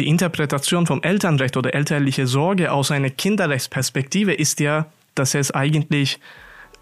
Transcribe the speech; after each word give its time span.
die 0.00 0.08
Interpretation 0.08 0.86
vom 0.86 1.02
Elternrecht 1.02 1.58
oder 1.58 1.74
elterliche 1.74 2.26
Sorge 2.26 2.72
aus 2.72 2.90
einer 2.90 3.10
Kinderrechtsperspektive 3.10 4.32
ist 4.32 4.58
ja, 4.58 4.86
dass 5.14 5.34
es 5.34 5.50
eigentlich 5.50 6.18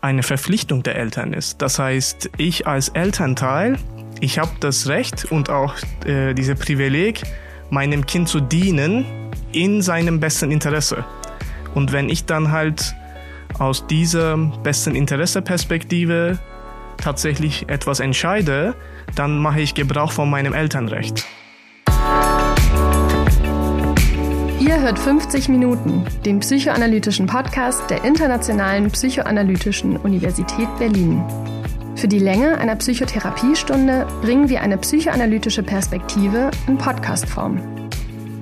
eine 0.00 0.22
Verpflichtung 0.22 0.84
der 0.84 0.94
Eltern 0.94 1.32
ist. 1.32 1.60
Das 1.60 1.80
heißt, 1.80 2.30
ich 2.38 2.68
als 2.68 2.90
Elternteil, 2.90 3.76
ich 4.20 4.38
habe 4.38 4.52
das 4.60 4.86
Recht 4.86 5.24
und 5.32 5.50
auch 5.50 5.74
äh, 6.06 6.32
diese 6.32 6.54
Privileg, 6.54 7.22
meinem 7.70 8.06
Kind 8.06 8.28
zu 8.28 8.38
dienen 8.38 9.04
in 9.50 9.82
seinem 9.82 10.20
besten 10.20 10.52
Interesse. 10.52 11.04
Und 11.74 11.90
wenn 11.90 12.08
ich 12.08 12.24
dann 12.24 12.52
halt 12.52 12.94
aus 13.58 13.84
dieser 13.88 14.36
besten 14.62 14.94
Interesseperspektive 14.94 16.38
tatsächlich 16.98 17.68
etwas 17.68 17.98
entscheide, 17.98 18.76
dann 19.16 19.38
mache 19.38 19.60
ich 19.60 19.74
Gebrauch 19.74 20.12
von 20.12 20.30
meinem 20.30 20.54
Elternrecht. 20.54 21.26
Ihr 24.60 24.80
hört 24.80 24.98
50 24.98 25.48
Minuten, 25.48 26.04
den 26.24 26.40
psychoanalytischen 26.40 27.26
Podcast 27.26 27.88
der 27.90 28.04
Internationalen 28.04 28.90
Psychoanalytischen 28.90 29.96
Universität 29.96 30.68
Berlin. 30.80 31.22
Für 31.94 32.08
die 32.08 32.18
Länge 32.18 32.58
einer 32.58 32.74
Psychotherapiestunde 32.74 34.04
bringen 34.20 34.48
wir 34.48 34.60
eine 34.60 34.76
psychoanalytische 34.76 35.62
Perspektive 35.62 36.50
in 36.66 36.76
Podcastform. 36.76 37.60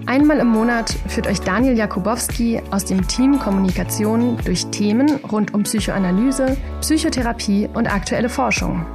Einmal 0.07 0.39
im 0.39 0.49
Monat 0.49 0.97
führt 1.07 1.27
euch 1.27 1.41
Daniel 1.41 1.77
Jakubowski 1.77 2.63
aus 2.71 2.87
dem 2.87 3.07
Team 3.07 3.39
Kommunikation 3.39 4.39
durch 4.43 4.67
Themen 4.69 5.17
rund 5.17 5.53
um 5.53 5.65
Psychoanalyse, 5.65 6.57
Psychotherapie 6.81 7.69
und 7.75 7.93
aktuelle 7.93 8.31
Forschung. 8.31 8.87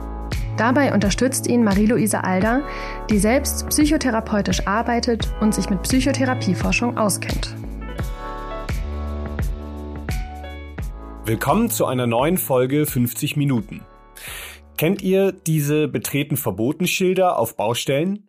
Dabei 0.58 0.94
unterstützt 0.94 1.48
ihn 1.48 1.64
Marie-Louise 1.64 2.24
Alder, 2.24 2.64
die 3.10 3.18
selbst 3.18 3.68
psychotherapeutisch 3.70 4.68
arbeitet 4.68 5.34
und 5.40 5.56
sich 5.56 5.70
mit 5.70 5.82
Psychotherapieforschung 5.84 6.98
auskennt. 6.98 7.56
Willkommen 11.26 11.70
zu 11.70 11.86
einer 11.86 12.08
neuen 12.08 12.38
Folge 12.38 12.86
50 12.86 13.38
Minuten. 13.38 13.82
Kennt 14.78 15.02
ihr 15.02 15.32
diese 15.32 15.88
betreten 15.88 16.36
verboten 16.36 16.88
Schilder 16.88 17.40
auf 17.40 17.56
Baustellen? 17.56 18.28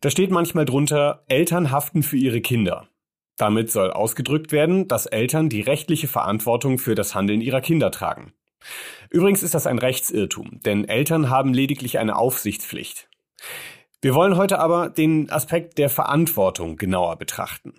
Da 0.00 0.10
steht 0.10 0.30
manchmal 0.30 0.64
drunter, 0.64 1.24
Eltern 1.28 1.70
haften 1.70 2.02
für 2.02 2.16
ihre 2.16 2.40
Kinder. 2.40 2.88
Damit 3.36 3.70
soll 3.70 3.90
ausgedrückt 3.90 4.50
werden, 4.50 4.88
dass 4.88 5.06
Eltern 5.06 5.48
die 5.48 5.60
rechtliche 5.60 6.08
Verantwortung 6.08 6.78
für 6.78 6.94
das 6.94 7.14
Handeln 7.14 7.40
ihrer 7.40 7.60
Kinder 7.60 7.90
tragen. 7.90 8.32
Übrigens 9.10 9.42
ist 9.42 9.54
das 9.54 9.66
ein 9.66 9.78
Rechtsirrtum, 9.78 10.60
denn 10.64 10.88
Eltern 10.88 11.30
haben 11.30 11.52
lediglich 11.52 11.98
eine 11.98 12.16
Aufsichtspflicht. 12.16 13.08
Wir 14.02 14.14
wollen 14.14 14.36
heute 14.36 14.58
aber 14.58 14.88
den 14.88 15.30
Aspekt 15.30 15.78
der 15.78 15.90
Verantwortung 15.90 16.76
genauer 16.76 17.16
betrachten. 17.16 17.74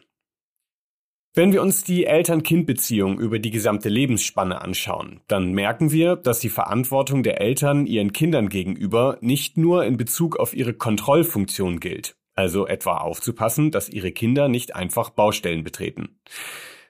Wenn 1.33 1.53
wir 1.53 1.61
uns 1.61 1.85
die 1.85 2.05
Eltern-Kind-Beziehung 2.05 3.17
über 3.17 3.39
die 3.39 3.51
gesamte 3.51 3.87
Lebensspanne 3.87 4.61
anschauen, 4.61 5.21
dann 5.27 5.53
merken 5.53 5.91
wir, 5.91 6.17
dass 6.17 6.41
die 6.41 6.49
Verantwortung 6.49 7.23
der 7.23 7.39
Eltern 7.39 7.85
ihren 7.85 8.11
Kindern 8.11 8.49
gegenüber 8.49 9.17
nicht 9.21 9.55
nur 9.55 9.85
in 9.85 9.95
Bezug 9.95 10.35
auf 10.35 10.53
ihre 10.53 10.73
Kontrollfunktion 10.73 11.79
gilt, 11.79 12.17
also 12.35 12.67
etwa 12.67 12.97
aufzupassen, 12.97 13.71
dass 13.71 13.87
ihre 13.87 14.11
Kinder 14.11 14.49
nicht 14.49 14.75
einfach 14.75 15.09
Baustellen 15.09 15.63
betreten. 15.63 16.19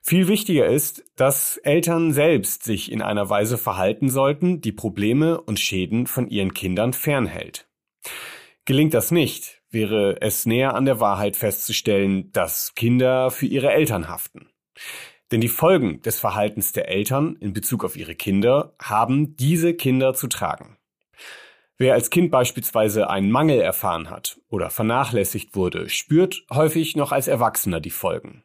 Viel 0.04 0.28
wichtiger 0.28 0.66
ist, 0.66 1.04
dass 1.16 1.58
Eltern 1.58 2.12
selbst 2.12 2.64
sich 2.64 2.92
in 2.92 3.02
einer 3.02 3.30
Weise 3.30 3.58
verhalten 3.58 4.10
sollten, 4.10 4.60
die 4.60 4.72
Probleme 4.72 5.40
und 5.40 5.60
Schäden 5.60 6.08
von 6.08 6.28
ihren 6.28 6.54
Kindern 6.54 6.94
fernhält. 6.94 7.68
Gelingt 8.66 8.96
das 8.96 9.12
nicht, 9.12 9.62
wäre 9.70 10.22
es 10.22 10.46
näher 10.46 10.74
an 10.76 10.86
der 10.86 11.00
Wahrheit 11.00 11.36
festzustellen, 11.36 12.32
dass 12.32 12.74
Kinder 12.76 13.30
für 13.30 13.46
ihre 13.46 13.72
Eltern 13.72 14.08
haften. 14.08 14.50
Denn 15.32 15.40
die 15.40 15.48
Folgen 15.48 16.02
des 16.02 16.20
Verhaltens 16.20 16.74
der 16.74 16.90
Eltern 16.90 17.38
in 17.40 17.54
Bezug 17.54 17.86
auf 17.86 17.96
ihre 17.96 18.16
Kinder 18.16 18.76
haben 18.82 19.36
diese 19.38 19.74
Kinder 19.74 20.14
zu 20.14 20.28
tragen. 20.28 20.78
Wer 21.78 21.94
als 21.94 22.10
Kind 22.10 22.32
beispielsweise 22.32 23.10
einen 23.10 23.32
Mangel 23.32 23.62
erfahren 23.62 24.10
hat 24.10 24.40
oder 24.50 24.70
vernachlässigt 24.70 25.56
wurde, 25.56 25.90
spürt 25.90 26.44
häufig 26.52 26.96
noch 26.96 27.12
als 27.12 27.28
Erwachsener 27.28 27.80
die 27.80 27.90
Folgen. 27.92 28.44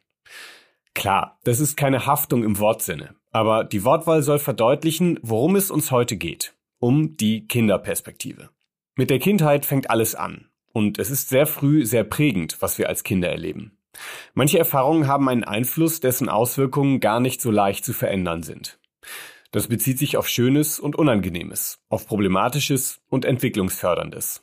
Klar, 0.97 1.37
das 1.43 1.59
ist 1.59 1.77
keine 1.77 2.07
Haftung 2.07 2.43
im 2.43 2.57
Wortsinne, 2.57 3.13
aber 3.31 3.63
die 3.63 3.83
Wortwahl 3.83 4.23
soll 4.23 4.39
verdeutlichen, 4.39 5.19
worum 5.21 5.55
es 5.55 5.69
uns 5.69 5.91
heute 5.91 6.17
geht. 6.17 6.55
Um 6.79 7.15
die 7.17 7.47
Kinderperspektive. 7.47 8.49
Mit 8.95 9.11
der 9.11 9.19
Kindheit 9.19 9.67
fängt 9.67 9.91
alles 9.91 10.15
an. 10.15 10.49
Und 10.73 10.97
es 10.97 11.11
ist 11.11 11.29
sehr 11.29 11.45
früh 11.45 11.85
sehr 11.85 12.03
prägend, 12.03 12.57
was 12.61 12.79
wir 12.79 12.89
als 12.89 13.03
Kinder 13.03 13.29
erleben. 13.29 13.77
Manche 14.33 14.57
Erfahrungen 14.57 15.05
haben 15.05 15.29
einen 15.29 15.43
Einfluss, 15.43 15.99
dessen 15.99 16.29
Auswirkungen 16.29 16.99
gar 16.99 17.19
nicht 17.19 17.41
so 17.41 17.51
leicht 17.51 17.85
zu 17.85 17.93
verändern 17.93 18.41
sind. 18.41 18.79
Das 19.51 19.67
bezieht 19.67 19.99
sich 19.99 20.17
auf 20.17 20.27
Schönes 20.27 20.79
und 20.79 20.95
Unangenehmes, 20.95 21.79
auf 21.89 22.07
Problematisches 22.07 23.01
und 23.07 23.23
Entwicklungsförderndes. 23.23 24.41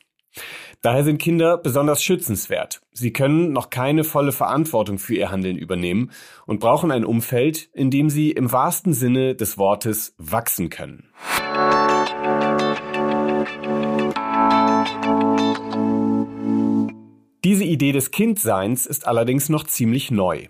Daher 0.81 1.03
sind 1.03 1.19
Kinder 1.19 1.57
besonders 1.57 2.03
schützenswert. 2.03 2.81
Sie 2.91 3.11
können 3.11 3.51
noch 3.51 3.69
keine 3.69 4.03
volle 4.03 4.31
Verantwortung 4.31 4.99
für 4.99 5.15
ihr 5.15 5.31
Handeln 5.31 5.57
übernehmen 5.57 6.11
und 6.45 6.59
brauchen 6.59 6.91
ein 6.91 7.05
Umfeld, 7.05 7.69
in 7.73 7.89
dem 7.89 8.09
sie 8.09 8.31
im 8.31 8.51
wahrsten 8.51 8.93
Sinne 8.93 9.35
des 9.35 9.57
Wortes 9.57 10.13
wachsen 10.17 10.69
können. 10.69 11.09
Diese 17.43 17.63
Idee 17.63 17.91
des 17.91 18.11
Kindseins 18.11 18.85
ist 18.85 19.07
allerdings 19.07 19.49
noch 19.49 19.65
ziemlich 19.65 20.09
neu. 20.11 20.47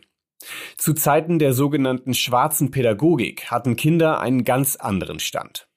Zu 0.78 0.94
Zeiten 0.94 1.40
der 1.40 1.54
sogenannten 1.54 2.14
schwarzen 2.14 2.72
Pädagogik 2.72 3.52
hatten 3.52 3.76
Kinder 3.76 4.20
einen 4.20 4.44
ganz 4.44 4.76
anderen 4.76 5.20
Stand. 5.20 5.68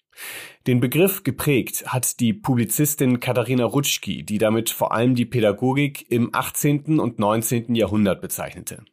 Den 0.69 0.81
Begriff 0.81 1.23
geprägt 1.23 1.87
hat 1.87 2.21
die 2.21 2.35
Publizistin 2.35 3.21
Katharina 3.21 3.65
Rutschki, 3.65 4.23
die 4.23 4.37
damit 4.37 4.69
vor 4.69 4.93
allem 4.93 5.15
die 5.15 5.25
Pädagogik 5.25 6.05
im 6.11 6.29
18. 6.35 7.01
und 7.01 7.19
19. 7.19 7.75
Jahrhundert 7.75 8.21
bezeichnete. 8.21 8.85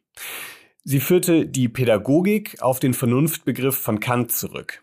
Sie 0.84 1.00
führte 1.00 1.44
die 1.44 1.68
Pädagogik 1.68 2.62
auf 2.62 2.80
den 2.80 2.94
Vernunftbegriff 2.94 3.76
von 3.76 4.00
Kant 4.00 4.32
zurück. 4.32 4.80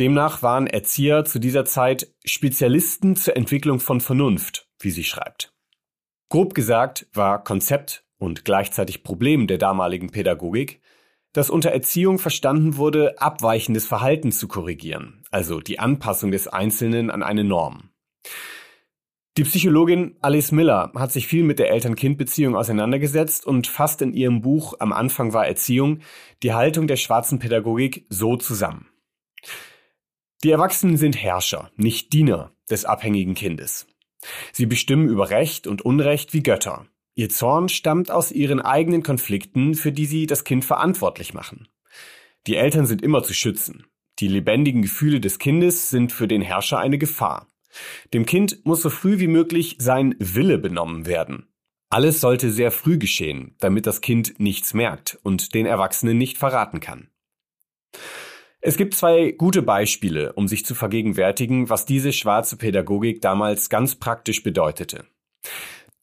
Demnach 0.00 0.42
waren 0.42 0.66
Erzieher 0.66 1.24
zu 1.24 1.38
dieser 1.38 1.66
Zeit 1.66 2.12
Spezialisten 2.24 3.14
zur 3.14 3.36
Entwicklung 3.36 3.78
von 3.78 4.00
Vernunft, 4.00 4.68
wie 4.80 4.90
sie 4.90 5.04
schreibt. 5.04 5.54
Grob 6.30 6.54
gesagt 6.54 7.06
war 7.12 7.44
Konzept 7.44 8.04
und 8.18 8.44
gleichzeitig 8.44 9.04
Problem 9.04 9.46
der 9.46 9.58
damaligen 9.58 10.10
Pädagogik, 10.10 10.80
dass 11.32 11.48
unter 11.48 11.70
Erziehung 11.70 12.18
verstanden 12.18 12.76
wurde, 12.76 13.20
abweichendes 13.20 13.86
Verhalten 13.86 14.32
zu 14.32 14.48
korrigieren, 14.48 15.21
also 15.32 15.60
die 15.60 15.78
Anpassung 15.78 16.30
des 16.30 16.48
Einzelnen 16.48 17.10
an 17.10 17.22
eine 17.22 17.44
Norm. 17.44 17.90
Die 19.38 19.44
Psychologin 19.44 20.16
Alice 20.20 20.52
Miller 20.52 20.92
hat 20.94 21.10
sich 21.10 21.26
viel 21.26 21.42
mit 21.42 21.58
der 21.58 21.70
Eltern-Kind-Beziehung 21.70 22.54
auseinandergesetzt 22.54 23.46
und 23.46 23.66
fasst 23.66 24.02
in 24.02 24.12
ihrem 24.12 24.42
Buch 24.42 24.74
Am 24.78 24.92
Anfang 24.92 25.32
war 25.32 25.46
Erziehung 25.46 26.00
die 26.42 26.52
Haltung 26.52 26.86
der 26.86 26.96
schwarzen 26.96 27.38
Pädagogik 27.38 28.04
so 28.10 28.36
zusammen. 28.36 28.88
Die 30.44 30.50
Erwachsenen 30.50 30.98
sind 30.98 31.16
Herrscher, 31.16 31.70
nicht 31.76 32.12
Diener 32.12 32.52
des 32.70 32.84
abhängigen 32.84 33.34
Kindes. 33.34 33.86
Sie 34.52 34.66
bestimmen 34.66 35.08
über 35.08 35.30
Recht 35.30 35.66
und 35.66 35.82
Unrecht 35.82 36.34
wie 36.34 36.42
Götter. 36.42 36.86
Ihr 37.14 37.30
Zorn 37.30 37.70
stammt 37.70 38.10
aus 38.10 38.32
ihren 38.32 38.60
eigenen 38.60 39.02
Konflikten, 39.02 39.74
für 39.74 39.92
die 39.92 40.06
sie 40.06 40.26
das 40.26 40.44
Kind 40.44 40.64
verantwortlich 40.64 41.32
machen. 41.32 41.68
Die 42.46 42.56
Eltern 42.56 42.86
sind 42.86 43.02
immer 43.02 43.22
zu 43.22 43.32
schützen. 43.32 43.86
Die 44.18 44.28
lebendigen 44.28 44.82
Gefühle 44.82 45.20
des 45.20 45.38
Kindes 45.38 45.90
sind 45.90 46.12
für 46.12 46.28
den 46.28 46.42
Herrscher 46.42 46.78
eine 46.78 46.98
Gefahr. 46.98 47.48
Dem 48.12 48.26
Kind 48.26 48.64
muss 48.64 48.82
so 48.82 48.90
früh 48.90 49.18
wie 49.18 49.28
möglich 49.28 49.76
sein 49.78 50.14
Wille 50.18 50.58
benommen 50.58 51.06
werden. 51.06 51.48
Alles 51.90 52.20
sollte 52.20 52.50
sehr 52.50 52.70
früh 52.70 52.98
geschehen, 52.98 53.54
damit 53.60 53.86
das 53.86 54.00
Kind 54.00 54.38
nichts 54.38 54.74
merkt 54.74 55.18
und 55.22 55.54
den 55.54 55.66
Erwachsenen 55.66 56.16
nicht 56.16 56.38
verraten 56.38 56.80
kann. 56.80 57.08
Es 58.62 58.76
gibt 58.76 58.94
zwei 58.94 59.32
gute 59.32 59.60
Beispiele, 59.60 60.32
um 60.34 60.46
sich 60.46 60.64
zu 60.64 60.74
vergegenwärtigen, 60.74 61.68
was 61.68 61.84
diese 61.84 62.12
schwarze 62.12 62.56
Pädagogik 62.56 63.20
damals 63.20 63.68
ganz 63.68 63.96
praktisch 63.96 64.42
bedeutete. 64.42 65.04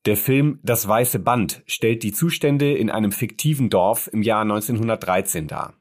Der 0.05 0.17
Film 0.17 0.59
Das 0.61 0.87
Weiße 0.87 1.19
Band 1.19 1.63
stellt 1.65 2.03
die 2.03 2.11
Zustände 2.11 2.73
in 2.73 2.89
einem 2.89 3.11
fiktiven 3.11 3.69
Dorf 3.69 4.09
im 4.11 4.21
Jahr 4.21 4.41
1913 4.41 5.47
dar. 5.47 5.73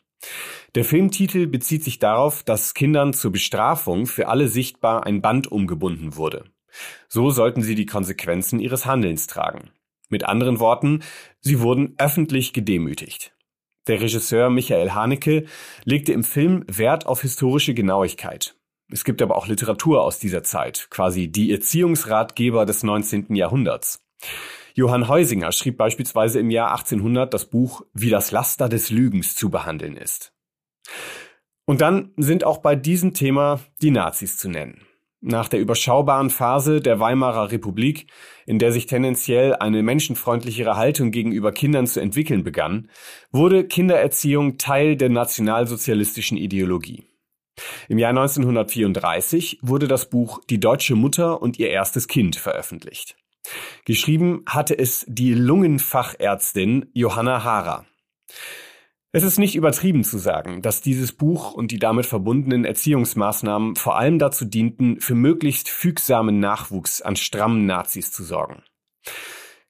Der 0.75 0.85
Filmtitel 0.85 1.47
bezieht 1.47 1.85
sich 1.85 1.99
darauf, 1.99 2.43
dass 2.43 2.75
Kindern 2.75 3.12
zur 3.12 3.32
Bestrafung 3.32 4.06
für 4.06 4.29
alle 4.29 4.49
sichtbar 4.49 5.06
ein 5.06 5.23
Band 5.23 5.50
umgebunden 5.50 6.17
wurde. 6.17 6.44
So 7.09 7.31
sollten 7.31 7.62
sie 7.62 7.75
die 7.75 7.87
Konsequenzen 7.87 8.61
ihres 8.61 8.87
Handelns 8.87 9.26
tragen. 9.26 9.70
Mit 10.09 10.25
anderen 10.25 10.61
Worten, 10.61 11.03
sie 11.41 11.61
wurden 11.61 11.94
öffentlich 11.99 12.53
gedemütigt. 12.53 13.35
Der 13.87 14.00
Regisseur 14.00 14.50
Michael 14.50 14.91
Haneke 14.91 15.47
legte 15.85 16.12
im 16.12 16.23
Film 16.23 16.64
Wert 16.69 17.06
auf 17.06 17.23
historische 17.23 17.75
Genauigkeit. 17.75 18.55
Es 18.91 19.05
gibt 19.05 19.21
aber 19.23 19.37
auch 19.37 19.47
Literatur 19.47 20.03
aus 20.03 20.19
dieser 20.19 20.43
Zeit, 20.43 20.88
quasi 20.91 21.29
die 21.29 21.53
Erziehungsratgeber 21.53 22.67
des 22.67 22.82
19. 22.82 23.35
Jahrhunderts. 23.35 24.05
Johann 24.79 25.09
Heusinger 25.09 25.51
schrieb 25.51 25.77
beispielsweise 25.77 26.39
im 26.39 26.51
Jahr 26.51 26.71
1800 26.71 27.35
das 27.35 27.47
Buch 27.47 27.83
Wie 27.95 28.11
das 28.11 28.31
Laster 28.31 28.69
des 28.69 28.91
Lügens 28.91 29.35
zu 29.35 29.51
behandeln 29.51 29.97
ist. 29.97 30.33
Und 31.65 31.81
dann 31.81 32.13
sind 32.17 32.45
auch 32.45 32.59
bei 32.59 32.77
diesem 32.77 33.13
Thema 33.13 33.59
die 33.83 33.91
Nazis 33.91 34.37
zu 34.37 34.49
nennen. 34.49 34.83
Nach 35.21 35.49
der 35.49 35.59
überschaubaren 35.59 36.31
Phase 36.31 36.81
der 36.81 37.01
Weimarer 37.01 37.51
Republik, 37.51 38.07
in 38.47 38.61
der 38.61 38.71
sich 38.71 38.87
tendenziell 38.87 39.57
eine 39.57 39.83
menschenfreundlichere 39.83 40.77
Haltung 40.77 41.11
gegenüber 41.11 41.51
Kindern 41.51 41.89
zu 41.89 41.99
entwickeln 41.99 42.45
begann, 42.45 42.89
wurde 43.33 43.65
Kindererziehung 43.67 44.59
Teil 44.59 44.95
der 44.95 45.09
nationalsozialistischen 45.09 46.39
Ideologie. 46.39 47.03
Im 47.89 47.99
Jahr 47.99 48.11
1934 48.11 49.59
wurde 49.61 49.89
das 49.89 50.09
Buch 50.09 50.41
Die 50.49 50.61
deutsche 50.61 50.95
Mutter 50.95 51.43
und 51.43 51.59
ihr 51.59 51.71
erstes 51.71 52.07
Kind 52.07 52.37
veröffentlicht. 52.37 53.17
Geschrieben 53.85 54.43
hatte 54.46 54.79
es 54.79 55.05
die 55.08 55.35
Lungenfachärztin 55.35 56.90
Johanna 56.93 57.44
Hara. 57.44 57.87
Es 59.11 59.23
ist 59.23 59.38
nicht 59.38 59.56
übertrieben 59.56 60.05
zu 60.05 60.19
sagen, 60.19 60.61
dass 60.61 60.82
dieses 60.82 61.12
Buch 61.12 61.55
und 61.55 61.70
die 61.70 61.79
damit 61.79 62.05
verbundenen 62.05 62.67
Erziehungsmaßnahmen 62.67 63.75
vor 63.76 63.96
allem 63.96 64.19
dazu 64.19 64.44
dienten, 64.44 65.00
für 65.00 65.14
möglichst 65.14 65.70
fügsamen 65.70 66.40
Nachwuchs 66.40 67.00
an 67.00 67.17
strammen 67.17 67.64
Nazis 67.64 68.12
zu 68.12 68.23
sorgen. 68.23 68.62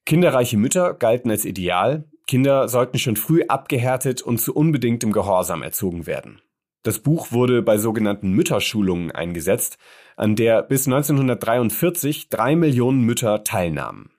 Kinderreiche 0.05 0.57
Mütter 0.57 0.93
galten 0.93 1.31
als 1.31 1.45
Ideal, 1.45 2.09
Kinder 2.27 2.67
sollten 2.67 2.99
schon 2.99 3.15
früh 3.15 3.43
abgehärtet 3.47 4.21
und 4.21 4.39
zu 4.39 4.53
unbedingtem 4.53 5.13
Gehorsam 5.13 5.63
erzogen 5.63 6.05
werden. 6.05 6.41
Das 6.83 6.99
Buch 6.99 7.31
wurde 7.31 7.61
bei 7.61 7.77
sogenannten 7.77 8.31
Mütterschulungen 8.31 9.11
eingesetzt, 9.11 9.77
an 10.19 10.35
der 10.35 10.63
bis 10.63 10.85
1943 10.85 12.27
drei 12.27 12.55
Millionen 12.55 13.01
Mütter 13.01 13.45
teilnahmen. 13.45 14.11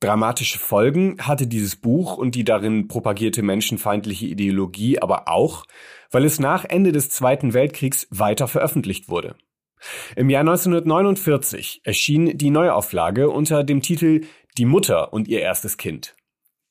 Dramatische 0.00 0.58
Folgen 0.58 1.16
hatte 1.20 1.46
dieses 1.46 1.76
Buch 1.76 2.16
und 2.16 2.34
die 2.34 2.44
darin 2.44 2.88
propagierte 2.88 3.42
menschenfeindliche 3.42 4.26
Ideologie 4.26 5.00
aber 5.00 5.28
auch, 5.28 5.64
weil 6.10 6.24
es 6.24 6.40
nach 6.40 6.64
Ende 6.64 6.92
des 6.92 7.08
Zweiten 7.08 7.54
Weltkriegs 7.54 8.06
weiter 8.10 8.48
veröffentlicht 8.48 9.08
wurde. 9.08 9.34
Im 10.14 10.28
Jahr 10.28 10.40
1949 10.40 11.80
erschien 11.84 12.36
die 12.36 12.50
Neuauflage 12.50 13.30
unter 13.30 13.64
dem 13.64 13.80
Titel 13.80 14.22
Die 14.58 14.66
Mutter 14.66 15.12
und 15.12 15.26
ihr 15.26 15.40
erstes 15.40 15.78
Kind. 15.78 16.16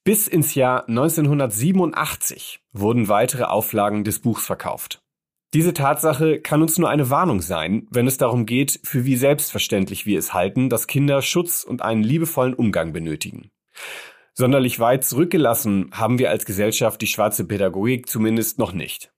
Bis 0.04 0.28
ins 0.28 0.54
Jahr 0.54 0.88
1987 0.88 2.62
wurden 2.72 3.08
weitere 3.08 3.44
Auflagen 3.44 4.04
des 4.04 4.20
Buchs 4.20 4.46
verkauft. 4.46 4.99
Diese 5.56 5.74
Tatsache 5.74 6.40
kann 6.40 6.62
uns 6.62 6.78
nur 6.78 6.90
eine 6.90 7.10
Warnung 7.10 7.42
sein, 7.42 7.88
wenn 7.90 8.06
es 8.06 8.18
darum 8.18 8.46
geht, 8.46 8.80
für 8.84 9.06
wie 9.06 9.16
selbstverständlich 9.16 10.06
wir 10.06 10.20
es 10.20 10.34
halten, 10.34 10.70
dass 10.70 10.86
Kinder 10.86 11.24
Schutz 11.24 11.64
und 11.64 11.82
einen 11.82 12.04
liebevollen 12.04 12.54
Umgang 12.54 12.94
benötigen. 12.94 13.50
Sonderlich 14.34 14.80
weit 14.80 15.04
zurückgelassen 15.04 15.90
haben 15.92 16.20
wir 16.20 16.30
als 16.30 16.46
Gesellschaft 16.46 17.02
die 17.02 17.08
schwarze 17.08 17.46
Pädagogik 17.46 18.08
zumindest 18.08 18.60
noch 18.60 18.74
nicht. 18.74 19.12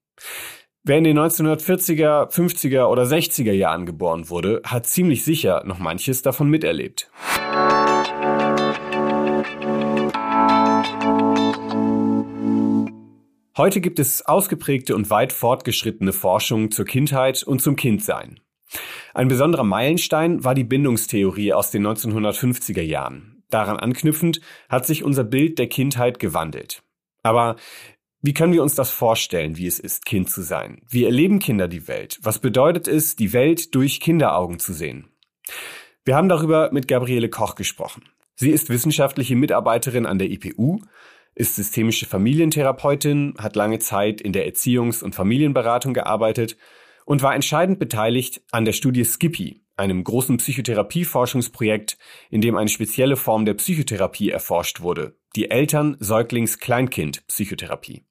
Wer 0.84 0.98
in 0.98 1.04
den 1.04 1.20
1940er, 1.20 2.32
50er 2.32 2.86
oder 2.86 3.04
60er 3.04 3.52
Jahren 3.52 3.86
geboren 3.86 4.30
wurde, 4.30 4.62
hat 4.66 4.88
ziemlich 4.88 5.26
sicher 5.26 5.64
noch 5.66 5.80
manches 5.80 6.22
davon 6.22 6.50
miterlebt. 6.50 7.12
Heute 13.62 13.80
gibt 13.80 14.00
es 14.00 14.26
ausgeprägte 14.26 14.96
und 14.96 15.12
weit 15.12 15.32
fortgeschrittene 15.32 16.14
Forschung 16.14 16.72
zur 16.72 16.84
Kindheit 16.84 17.44
und 17.44 17.62
zum 17.62 17.76
Kindsein. 17.76 18.40
Ein 19.14 19.28
besonderer 19.28 19.64
Meilenstein 19.64 20.44
war 20.44 20.56
die 20.56 20.64
Bindungstheorie 20.64 21.54
aus 21.54 21.70
den 21.70 21.86
1950er 21.86 22.82
Jahren. 22.82 23.44
Daran 23.52 23.78
anknüpfend 23.78 24.42
hat 24.68 24.88
sich 24.88 25.04
unser 25.04 25.24
Bild 25.24 25.60
der 25.60 25.70
Kindheit 25.70 26.18
gewandelt. 26.18 26.82
Aber 27.22 27.56
wie 28.24 28.34
können 28.34 28.54
wir 28.54 28.64
uns 28.64 28.74
das 28.74 28.90
vorstellen, 28.90 29.58
wie 29.58 29.68
es 29.68 29.78
ist, 29.78 30.08
Kind 30.08 30.32
zu 30.32 30.42
sein? 30.42 30.82
Wie 30.90 31.06
erleben 31.06 31.38
Kinder 31.38 31.68
die 31.68 31.88
Welt? 31.88 32.18
Was 32.24 32.40
bedeutet 32.40 32.88
es, 32.88 33.16
die 33.16 33.32
Welt 33.32 33.76
durch 33.76 34.00
Kinderaugen 34.00 34.58
zu 34.58 34.74
sehen? 34.74 35.06
Wir 36.04 36.16
haben 36.16 36.30
darüber 36.30 36.72
mit 36.72 36.88
Gabriele 36.88 37.30
Koch 37.30 37.54
gesprochen. 37.54 38.06
Sie 38.34 38.50
ist 38.50 38.70
wissenschaftliche 38.70 39.36
Mitarbeiterin 39.36 40.08
an 40.08 40.18
der 40.18 40.32
IPU 40.32 40.80
ist 41.36 41.56
systemische 41.56 42.06
Familientherapeutin, 42.06 43.36
hat 43.38 43.56
lange 43.56 43.80
Zeit 43.80 44.20
in 44.22 44.34
der 44.34 44.46
Erziehungs- 44.48 45.04
und 45.04 45.16
Familienberatung 45.16 45.94
gearbeitet 45.94 46.58
und 47.06 47.24
war 47.24 47.34
entscheidend 47.34 47.80
beteiligt 47.80 48.42
an 48.52 48.66
der 48.66 48.74
Studie 48.74 49.06
Skippy, 49.06 49.64
einem 49.78 50.04
großen 50.04 50.36
Psychotherapieforschungsprojekt, 50.38 51.98
in 52.30 52.42
dem 52.42 52.58
eine 52.58 52.70
spezielle 52.70 53.16
Form 53.16 53.46
der 53.46 53.56
Psychotherapie 53.56 54.30
erforscht 54.30 54.82
wurde, 54.82 55.18
die 55.36 55.50
Eltern-Säuglings-Kleinkind-Psychotherapie. 55.50 58.04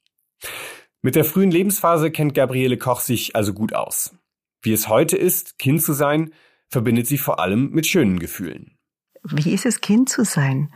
Mit 1.02 1.14
der 1.14 1.24
frühen 1.24 1.50
Lebensphase 1.50 2.10
kennt 2.10 2.34
Gabriele 2.34 2.76
Koch 2.76 3.00
sich 3.00 3.34
also 3.36 3.54
gut 3.54 3.74
aus. 3.74 4.14
Wie 4.62 4.72
es 4.72 4.88
heute 4.88 5.16
ist, 5.16 5.58
Kind 5.58 5.82
zu 5.82 5.92
sein, 5.92 6.32
verbindet 6.68 7.06
sie 7.06 7.18
vor 7.18 7.40
allem 7.40 7.70
mit 7.70 7.86
schönen 7.86 8.18
Gefühlen 8.18 8.78
wie 9.22 9.52
ist 9.52 9.66
es, 9.66 9.80
Kind 9.80 10.08
zu 10.08 10.24
sein? 10.24 10.72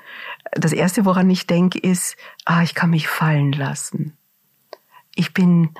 Das 0.56 0.72
Erste, 0.72 1.04
woran 1.04 1.28
ich 1.30 1.46
denke, 1.46 1.78
ist, 1.78 2.16
ah, 2.44 2.62
ich 2.62 2.74
kann 2.74 2.90
mich 2.90 3.08
fallen 3.08 3.52
lassen. 3.52 4.16
Ich 5.16 5.32
bin 5.32 5.70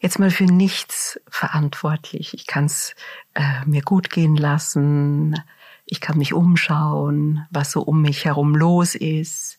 jetzt 0.00 0.18
mal 0.18 0.30
für 0.30 0.44
nichts 0.44 1.20
verantwortlich. 1.28 2.34
Ich 2.34 2.46
kann 2.46 2.66
es 2.66 2.94
äh, 3.34 3.64
mir 3.66 3.82
gut 3.82 4.10
gehen 4.10 4.36
lassen. 4.36 5.42
Ich 5.86 6.00
kann 6.00 6.18
mich 6.18 6.32
umschauen, 6.32 7.46
was 7.50 7.72
so 7.72 7.82
um 7.82 8.02
mich 8.02 8.24
herum 8.24 8.54
los 8.54 8.94
ist. 8.94 9.58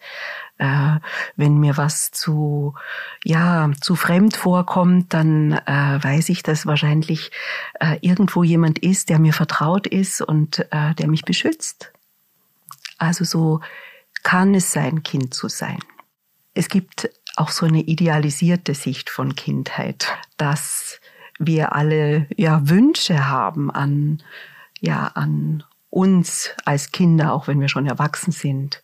Äh, 0.57 0.99
wenn 1.35 1.59
mir 1.59 1.77
was 1.77 2.11
zu, 2.11 2.75
ja, 3.23 3.69
zu 3.81 3.95
fremd 3.95 4.37
vorkommt, 4.37 5.13
dann 5.13 5.53
äh, 5.53 5.99
weiß 6.01 6.29
ich, 6.29 6.43
dass 6.43 6.65
wahrscheinlich 6.65 7.31
äh, 7.79 7.97
irgendwo 8.01 8.43
jemand 8.43 8.79
ist, 8.79 9.09
der 9.09 9.19
mir 9.19 9.33
vertraut 9.33 9.87
ist 9.87 10.21
und 10.21 10.59
äh, 10.71 10.93
der 10.95 11.07
mich 11.07 11.25
beschützt. 11.25 11.91
Also 12.97 13.25
so 13.25 13.59
kann 14.23 14.55
es 14.55 14.71
sein, 14.71 15.03
Kind 15.03 15.33
zu 15.33 15.47
sein. 15.47 15.79
Es 16.53 16.67
gibt 16.67 17.09
auch 17.35 17.49
so 17.49 17.65
eine 17.65 17.81
idealisierte 17.81 18.73
Sicht 18.73 19.09
von 19.09 19.35
Kindheit, 19.35 20.07
dass 20.37 20.99
wir 21.39 21.73
alle 21.75 22.27
ja 22.35 22.67
Wünsche 22.69 23.27
haben 23.27 23.71
an 23.71 24.21
ja 24.79 25.07
an 25.13 25.63
uns 25.89 26.51
als 26.65 26.91
Kinder, 26.91 27.33
auch 27.33 27.47
wenn 27.47 27.61
wir 27.61 27.69
schon 27.69 27.85
erwachsen 27.85 28.31
sind. 28.31 28.81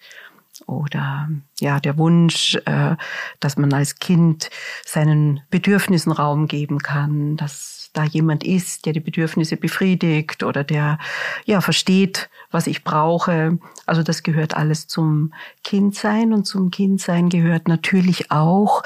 Oder 0.65 1.29
ja, 1.59 1.79
der 1.79 1.97
Wunsch, 1.97 2.55
äh, 2.65 2.95
dass 3.39 3.57
man 3.57 3.73
als 3.73 3.95
Kind 3.99 4.49
seinen 4.83 5.41
Bedürfnissen 5.49 6.11
Raum 6.11 6.47
geben 6.47 6.79
kann, 6.79 7.37
dass 7.37 7.76
da 7.97 8.03
jemand 8.03 8.43
ist, 8.43 8.85
der 8.85 8.93
die 8.93 8.99
Bedürfnisse 8.99 9.57
befriedigt 9.57 10.43
oder 10.43 10.63
der 10.63 10.99
ja 11.45 11.61
versteht, 11.61 12.29
was 12.51 12.67
ich 12.67 12.83
brauche. 12.83 13.57
Also 13.85 14.03
das 14.03 14.23
gehört 14.23 14.55
alles 14.55 14.87
zum 14.87 15.33
Kindsein 15.63 16.33
und 16.33 16.45
zum 16.45 16.69
Kindsein 16.69 17.29
gehört 17.29 17.67
natürlich 17.67 18.31
auch, 18.31 18.83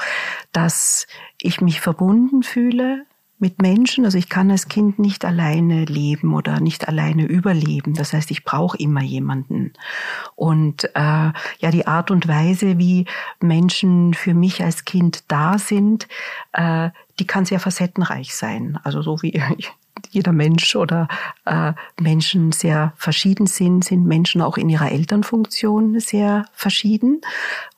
dass 0.52 1.06
ich 1.40 1.60
mich 1.60 1.80
verbunden 1.80 2.42
fühle 2.42 3.04
mit 3.42 3.60
Menschen. 3.60 4.04
Also 4.04 4.16
ich 4.16 4.28
kann 4.28 4.50
als 4.50 4.68
Kind 4.68 5.00
nicht 5.00 5.24
alleine 5.24 5.84
leben 5.84 6.32
oder 6.32 6.60
nicht 6.60 6.88
alleine 6.88 7.24
überleben. 7.24 7.92
Das 7.94 8.12
heißt, 8.12 8.30
ich 8.30 8.44
brauche 8.44 8.78
immer 8.78 9.02
jemanden. 9.02 9.72
Und 10.36 10.84
äh, 10.94 11.32
ja, 11.58 11.70
die 11.70 11.86
Art 11.86 12.10
und 12.12 12.28
Weise, 12.28 12.78
wie 12.78 13.04
Menschen 13.40 14.14
für 14.14 14.32
mich 14.32 14.62
als 14.62 14.84
Kind 14.84 15.24
da 15.26 15.58
sind, 15.58 16.06
äh, 16.52 16.90
die 17.18 17.26
kann 17.26 17.44
sehr 17.44 17.58
facettenreich 17.58 18.34
sein. 18.34 18.78
Also 18.84 19.02
so 19.02 19.20
wie 19.22 19.42
jeder 20.10 20.32
Mensch 20.32 20.76
oder 20.76 21.08
äh, 21.44 21.72
Menschen 22.00 22.52
sehr 22.52 22.92
verschieden 22.96 23.48
sind, 23.48 23.84
sind 23.84 24.06
Menschen 24.06 24.40
auch 24.40 24.56
in 24.56 24.68
ihrer 24.68 24.92
Elternfunktion 24.92 25.98
sehr 25.98 26.46
verschieden. 26.52 27.20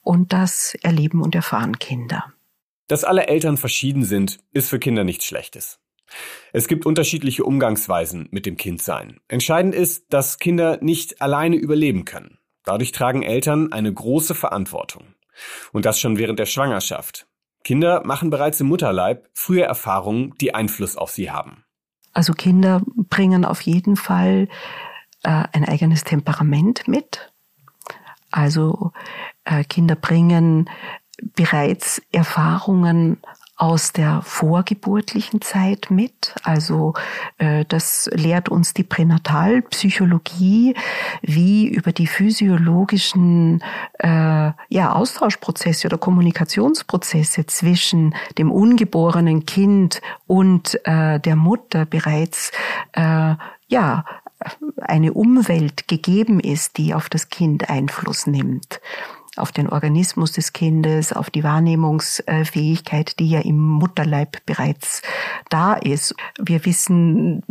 Und 0.02 0.34
das 0.34 0.74
erleben 0.82 1.22
und 1.22 1.34
erfahren 1.34 1.78
Kinder. 1.78 2.33
Dass 2.86 3.04
alle 3.04 3.26
Eltern 3.28 3.56
verschieden 3.56 4.04
sind, 4.04 4.38
ist 4.52 4.68
für 4.68 4.78
Kinder 4.78 5.04
nichts 5.04 5.24
Schlechtes. 5.24 5.80
Es 6.52 6.68
gibt 6.68 6.86
unterschiedliche 6.86 7.44
Umgangsweisen 7.44 8.28
mit 8.30 8.46
dem 8.46 8.56
Kindsein. 8.56 9.20
Entscheidend 9.28 9.74
ist, 9.74 10.12
dass 10.12 10.38
Kinder 10.38 10.78
nicht 10.80 11.22
alleine 11.22 11.56
überleben 11.56 12.04
können. 12.04 12.38
Dadurch 12.64 12.92
tragen 12.92 13.22
Eltern 13.22 13.72
eine 13.72 13.92
große 13.92 14.34
Verantwortung. 14.34 15.14
Und 15.72 15.84
das 15.84 15.98
schon 15.98 16.18
während 16.18 16.38
der 16.38 16.46
Schwangerschaft. 16.46 17.26
Kinder 17.64 18.02
machen 18.04 18.30
bereits 18.30 18.60
im 18.60 18.68
Mutterleib 18.68 19.28
frühe 19.32 19.62
Erfahrungen, 19.62 20.34
die 20.40 20.54
Einfluss 20.54 20.96
auf 20.96 21.10
sie 21.10 21.30
haben. 21.30 21.64
Also 22.12 22.32
Kinder 22.34 22.82
bringen 22.86 23.44
auf 23.44 23.62
jeden 23.62 23.96
Fall 23.96 24.48
äh, 25.22 25.44
ein 25.52 25.64
eigenes 25.64 26.04
Temperament 26.04 26.86
mit. 26.86 27.32
Also 28.30 28.92
äh, 29.44 29.64
Kinder 29.64 29.96
bringen 29.96 30.68
bereits 31.34 32.02
Erfahrungen 32.12 33.18
aus 33.56 33.92
der 33.92 34.20
vorgeburtlichen 34.22 35.40
Zeit 35.40 35.86
mit. 35.88 36.34
Also 36.42 36.94
äh, 37.38 37.64
das 37.66 38.10
lehrt 38.12 38.48
uns 38.48 38.74
die 38.74 38.82
Pränatalpsychologie, 38.82 40.74
wie 41.22 41.68
über 41.68 41.92
die 41.92 42.08
physiologischen 42.08 43.62
äh, 43.98 44.50
ja, 44.68 44.92
Austauschprozesse 44.92 45.86
oder 45.86 45.98
Kommunikationsprozesse 45.98 47.46
zwischen 47.46 48.14
dem 48.38 48.50
ungeborenen 48.50 49.46
Kind 49.46 50.02
und 50.26 50.80
äh, 50.84 51.20
der 51.20 51.36
Mutter 51.36 51.86
bereits 51.86 52.50
äh, 52.92 53.34
ja 53.68 54.04
eine 54.82 55.12
Umwelt 55.12 55.86
gegeben 55.86 56.40
ist, 56.40 56.76
die 56.76 56.92
auf 56.92 57.08
das 57.08 57.28
Kind 57.28 57.70
Einfluss 57.70 58.26
nimmt 58.26 58.80
auf 59.36 59.52
den 59.52 59.68
Organismus 59.68 60.32
des 60.32 60.52
Kindes, 60.52 61.12
auf 61.12 61.30
die 61.30 61.44
Wahrnehmungsfähigkeit, 61.44 63.18
die 63.18 63.30
ja 63.30 63.40
im 63.40 63.58
Mutterleib 63.58 64.44
bereits 64.46 65.02
da 65.50 65.74
ist. 65.74 66.14
Wir 66.38 66.64
wissen 66.64 67.42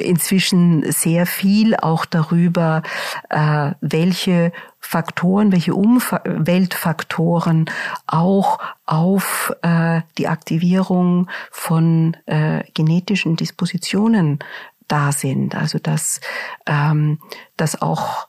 inzwischen 0.00 0.90
sehr 0.90 1.26
viel 1.26 1.76
auch 1.76 2.04
darüber, 2.04 2.82
äh, 3.30 3.72
welche 3.80 4.52
Faktoren, 4.80 5.52
welche 5.52 5.74
Umweltfaktoren 5.74 7.66
auch 8.06 8.58
auf 8.86 9.52
äh, 9.62 10.02
die 10.16 10.28
Aktivierung 10.28 11.28
von 11.50 12.16
äh, 12.26 12.62
genetischen 12.74 13.36
Dispositionen 13.36 14.38
da 14.86 15.12
sind. 15.12 15.54
Also 15.54 15.78
dass, 15.78 16.20
ähm, 16.66 17.18
dass 17.56 17.80
auch 17.82 18.28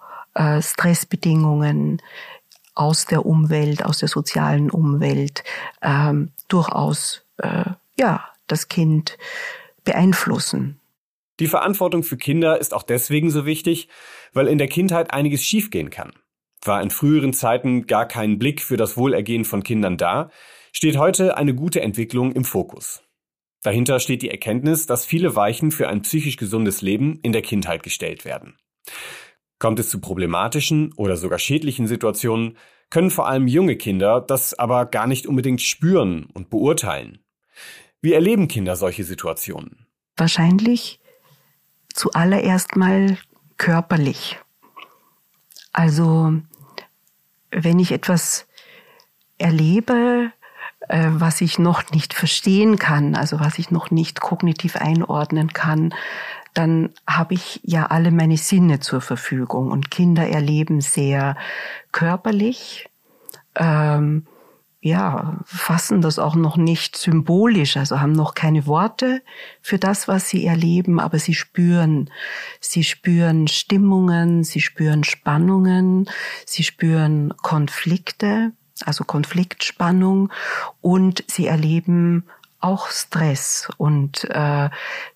Stressbedingungen, 0.62 2.02
aus 2.76 3.06
der 3.06 3.26
Umwelt, 3.26 3.84
aus 3.84 4.00
der 4.00 4.10
sozialen 4.10 4.70
Umwelt 4.70 5.44
ähm, 5.82 6.32
durchaus 6.48 7.26
äh, 7.38 7.66
ja 7.98 8.26
das 8.48 8.68
Kind 8.68 9.18
beeinflussen. 9.84 10.80
Die 11.40 11.48
Verantwortung 11.48 12.04
für 12.04 12.18
Kinder 12.18 12.60
ist 12.60 12.74
auch 12.74 12.84
deswegen 12.84 13.32
so 13.32 13.46
wichtig, 13.46 13.88
weil 14.34 14.48
in 14.48 14.58
der 14.58 14.68
Kindheit 14.68 15.14
einiges 15.14 15.46
schiefgehen 15.46 15.90
kann. 15.90 16.12
War 16.64 16.82
in 16.82 16.90
früheren 16.90 17.34
Zeiten 17.34 17.88
gar 17.88 18.06
kein 18.06 18.38
Blick 18.38 18.62
für 18.62 18.76
das 18.76 18.98
Wohlergehen 18.98 19.46
von 19.46 19.64
Kindern 19.64 19.98
da, 19.98 20.30
steht 20.74 20.98
heute 20.98 21.38
eine 21.38 21.56
gute 21.56 21.82
Entwicklung 21.82 22.34
im 22.34 22.44
Fokus. 22.44 23.02
Dahinter 23.62 24.00
steht 24.00 24.22
die 24.22 24.30
Erkenntnis, 24.32 24.86
dass 24.86 25.06
viele 25.06 25.36
Weichen 25.36 25.72
für 25.72 25.88
ein 25.88 26.02
psychisch 26.02 26.38
gesundes 26.38 26.82
Leben 26.82 27.20
in 27.24 27.32
der 27.32 27.42
Kindheit 27.42 27.84
gestellt 27.84 28.26
werden. 28.26 28.58
Kommt 29.60 29.80
es 29.80 29.90
zu 29.90 30.00
problematischen 30.00 30.94
oder 30.94 31.18
sogar 31.18 31.38
schädlichen 31.38 31.88
Situationen, 31.88 32.58
können 32.90 33.12
vor 33.12 33.28
allem 33.28 33.48
junge 33.48 33.76
Kinder 33.76 34.22
das 34.22 34.58
aber 34.58 34.86
gar 34.86 35.06
nicht 35.06 35.28
unbedingt 35.28 35.62
spüren 35.62 36.28
und 36.34 36.50
beurteilen. 36.50 37.20
Wie 38.02 38.14
erleben 38.14 38.48
Kinder 38.48 38.76
solche 38.76 39.04
Situationen? 39.04 39.86
Wahrscheinlich 40.16 41.00
zuallererst 41.94 42.76
mal 42.76 43.18
körperlich. 43.58 44.40
Also 45.74 46.34
wenn 47.52 47.80
ich 47.80 47.92
etwas 47.92 48.48
erlebe, 49.38 50.32
äh, 50.88 51.08
was 51.12 51.42
ich 51.42 51.60
noch 51.60 51.92
nicht 51.92 52.14
verstehen 52.14 52.78
kann, 52.78 53.16
also 53.16 53.40
was 53.40 53.60
ich 53.60 53.72
noch 53.72 53.92
nicht 53.92 54.22
kognitiv 54.22 54.76
einordnen 54.76 55.52
kann, 55.54 55.94
dann 56.54 56.90
habe 57.08 57.34
ich 57.34 57.60
ja 57.64 57.88
alle 57.88 58.12
meine 58.12 58.38
Sinne 58.38 58.80
zur 58.80 59.02
Verfügung. 59.02 59.72
Und 59.72 59.92
Kinder 59.92 60.28
erleben 60.28 60.82
sehr 60.82 61.36
körperlich, 61.92 62.90
ähm, 63.56 64.26
ja, 64.82 65.38
fassen 65.44 66.02
das 66.02 66.20
auch 66.20 66.36
noch 66.36 66.56
nicht 66.56 66.96
symbolisch, 66.96 67.76
also 67.76 68.00
haben 68.00 68.14
noch 68.14 68.34
keine 68.34 68.66
Worte 68.66 69.22
für 69.62 69.78
das, 69.78 70.08
was 70.08 70.30
sie 70.30 70.46
erleben, 70.46 71.02
aber 71.02 71.20
sie 71.20 71.34
spüren, 71.34 72.10
sie 72.62 72.86
spüren 72.86 73.50
Stimmungen, 73.50 74.46
sie 74.46 74.62
spüren 74.62 75.04
Spannungen, 75.04 76.10
sie 76.46 76.64
spüren 76.64 77.34
Konflikte, 77.42 78.54
also 78.86 79.04
Konfliktspannung 79.04 80.32
und 80.80 81.26
sie 81.28 81.48
erleben 81.48 82.24
auch 82.60 82.90
Stress 82.90 83.70
und 83.78 84.26
äh, 84.30 84.70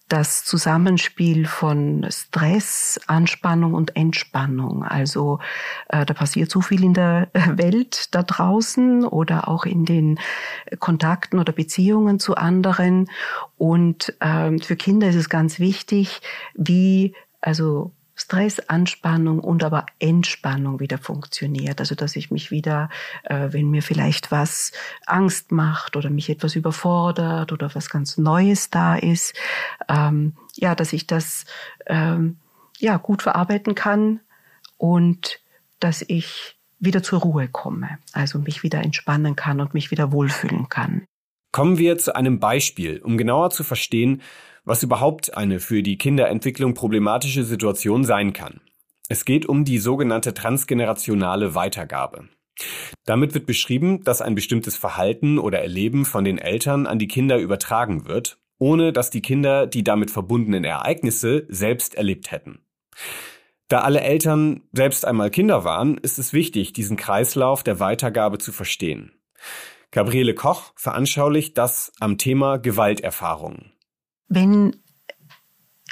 das 0.07 0.45
Zusammenspiel 0.45 1.47
von 1.47 2.05
Stress, 2.09 2.99
Anspannung 3.07 3.73
und 3.73 3.95
Entspannung. 3.95 4.83
Also 4.83 5.39
äh, 5.89 6.05
da 6.05 6.13
passiert 6.13 6.51
so 6.51 6.61
viel 6.61 6.83
in 6.83 6.93
der 6.93 7.29
Welt 7.33 8.13
da 8.13 8.23
draußen 8.23 9.05
oder 9.05 9.47
auch 9.47 9.65
in 9.65 9.85
den 9.85 10.19
Kontakten 10.79 11.39
oder 11.39 11.51
Beziehungen 11.51 12.19
zu 12.19 12.35
anderen. 12.35 13.09
Und 13.57 14.15
äh, 14.19 14.57
für 14.59 14.75
Kinder 14.75 15.09
ist 15.09 15.15
es 15.15 15.29
ganz 15.29 15.59
wichtig, 15.59 16.21
wie 16.53 17.15
also 17.41 17.91
Stress, 18.15 18.59
Anspannung 18.59 19.39
und 19.39 19.63
aber 19.63 19.85
Entspannung 19.99 20.79
wieder 20.79 20.97
funktioniert. 20.97 21.79
Also 21.79 21.95
dass 21.95 22.15
ich 22.15 22.29
mich 22.31 22.51
wieder, 22.51 22.89
äh, 23.23 23.49
wenn 23.51 23.69
mir 23.69 23.81
vielleicht 23.81 24.31
was 24.31 24.71
Angst 25.05 25.51
macht 25.51 25.95
oder 25.95 26.09
mich 26.09 26.29
etwas 26.29 26.55
überfordert 26.55 27.51
oder 27.51 27.73
was 27.73 27.89
ganz 27.89 28.17
Neues 28.17 28.69
da 28.69 28.95
ist, 28.95 29.33
ähm, 29.89 30.33
ja, 30.55 30.75
dass 30.75 30.93
ich 30.93 31.07
das 31.07 31.45
ähm, 31.87 32.37
ja 32.79 32.97
gut 32.97 33.23
verarbeiten 33.23 33.75
kann 33.75 34.19
und 34.77 35.39
dass 35.79 36.03
ich 36.07 36.55
wieder 36.79 37.01
zur 37.01 37.21
Ruhe 37.21 37.47
komme, 37.47 37.97
also 38.11 38.39
mich 38.39 38.61
wieder 38.61 38.81
entspannen 38.81 39.35
kann 39.35 39.61
und 39.61 39.73
mich 39.73 39.89
wieder 39.89 40.11
wohlfühlen 40.11 40.69
kann. 40.69 41.05
Kommen 41.51 41.77
wir 41.77 41.97
zu 41.97 42.15
einem 42.15 42.39
Beispiel, 42.39 42.99
um 42.99 43.17
genauer 43.17 43.51
zu 43.51 43.63
verstehen, 43.63 44.21
was 44.65 44.83
überhaupt 44.83 45.35
eine 45.35 45.59
für 45.59 45.83
die 45.83 45.97
Kinderentwicklung 45.97 46.73
problematische 46.73 47.43
Situation 47.43 48.03
sein 48.03 48.33
kann. 48.33 48.61
Es 49.09 49.25
geht 49.25 49.45
um 49.45 49.65
die 49.65 49.79
sogenannte 49.79 50.33
transgenerationale 50.33 51.55
Weitergabe. 51.55 52.29
Damit 53.05 53.33
wird 53.33 53.45
beschrieben, 53.45 54.03
dass 54.03 54.21
ein 54.21 54.35
bestimmtes 54.35 54.77
Verhalten 54.77 55.39
oder 55.39 55.59
Erleben 55.59 56.05
von 56.05 56.23
den 56.23 56.37
Eltern 56.37 56.87
an 56.87 56.99
die 56.99 57.07
Kinder 57.07 57.37
übertragen 57.37 58.05
wird, 58.05 58.37
ohne 58.59 58.93
dass 58.93 59.09
die 59.09 59.21
Kinder 59.21 59.67
die 59.67 59.83
damit 59.83 60.11
verbundenen 60.11 60.63
Ereignisse 60.63 61.45
selbst 61.49 61.95
erlebt 61.95 62.31
hätten. 62.31 62.59
Da 63.67 63.81
alle 63.81 64.01
Eltern 64.01 64.61
selbst 64.71 65.05
einmal 65.05 65.31
Kinder 65.31 65.63
waren, 65.63 65.97
ist 65.97 66.19
es 66.19 66.31
wichtig, 66.31 66.73
diesen 66.73 66.95
Kreislauf 66.95 67.63
der 67.63 67.79
Weitergabe 67.79 68.37
zu 68.37 68.51
verstehen. 68.51 69.13
Gabriele 69.91 70.35
Koch 70.35 70.73
veranschaulicht 70.75 71.57
das 71.57 71.91
am 71.99 72.17
Thema 72.17 72.57
Gewalterfahrungen 72.57 73.72
wenn 74.35 74.75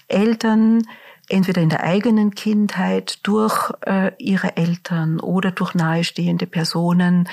Eltern 0.08 0.84
entweder 1.30 1.62
in 1.62 1.70
der 1.70 1.84
eigenen 1.84 2.36
Kindheit 2.36 3.20
durch 3.24 3.72
äh, 3.86 4.12
ihre 4.18 4.58
Eltern 4.58 5.20
oder 5.20 5.52
durch 5.52 5.74
nahestehende 5.74 6.46
Personen 6.46 7.30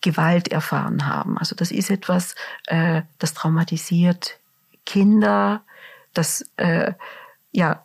Gewalt 0.00 0.48
erfahren 0.48 1.06
haben. 1.06 1.36
Also 1.38 1.54
das 1.56 1.70
ist 1.70 1.90
etwas, 1.90 2.34
äh, 2.66 3.02
das 3.18 3.34
traumatisiert 3.34 4.38
Kinder, 4.86 5.62
das 6.14 6.48
äh, 6.56 6.94
ja 7.52 7.84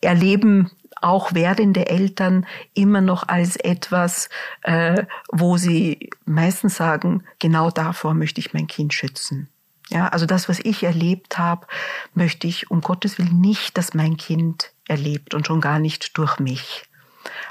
erleben 0.00 0.70
auch 1.00 1.34
werdende 1.34 1.88
Eltern 1.88 2.46
immer 2.72 3.00
noch 3.00 3.28
als 3.28 3.56
etwas, 3.56 4.28
äh, 4.62 5.04
wo 5.30 5.56
sie 5.56 6.10
meistens 6.24 6.76
sagen, 6.76 7.24
genau 7.38 7.70
davor 7.70 8.14
möchte 8.14 8.40
ich 8.40 8.54
mein 8.54 8.66
Kind 8.66 8.94
schützen. 8.94 9.48
Ja, 9.90 10.08
also 10.08 10.26
das, 10.26 10.48
was 10.48 10.60
ich 10.60 10.82
erlebt 10.82 11.38
habe, 11.38 11.66
möchte 12.14 12.46
ich 12.46 12.70
um 12.70 12.80
Gottes 12.80 13.18
Willen 13.18 13.40
nicht, 13.40 13.76
dass 13.76 13.94
mein 13.94 14.16
Kind 14.16 14.72
erlebt 14.88 15.34
und 15.34 15.46
schon 15.46 15.60
gar 15.60 15.78
nicht 15.78 16.16
durch 16.16 16.38
mich. 16.38 16.88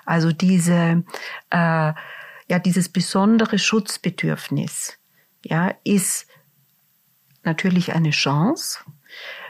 Also 0.06 0.32
diese, 0.32 1.04
äh, 1.52 1.94
ja, 2.48 2.60
dieses 2.64 2.90
besondere 2.90 3.60
Schutzbedürfnis, 3.60 4.98
ja, 5.44 5.74
ist 5.84 6.28
natürlich 7.44 7.94
eine 7.94 8.12
Chance, 8.12 8.80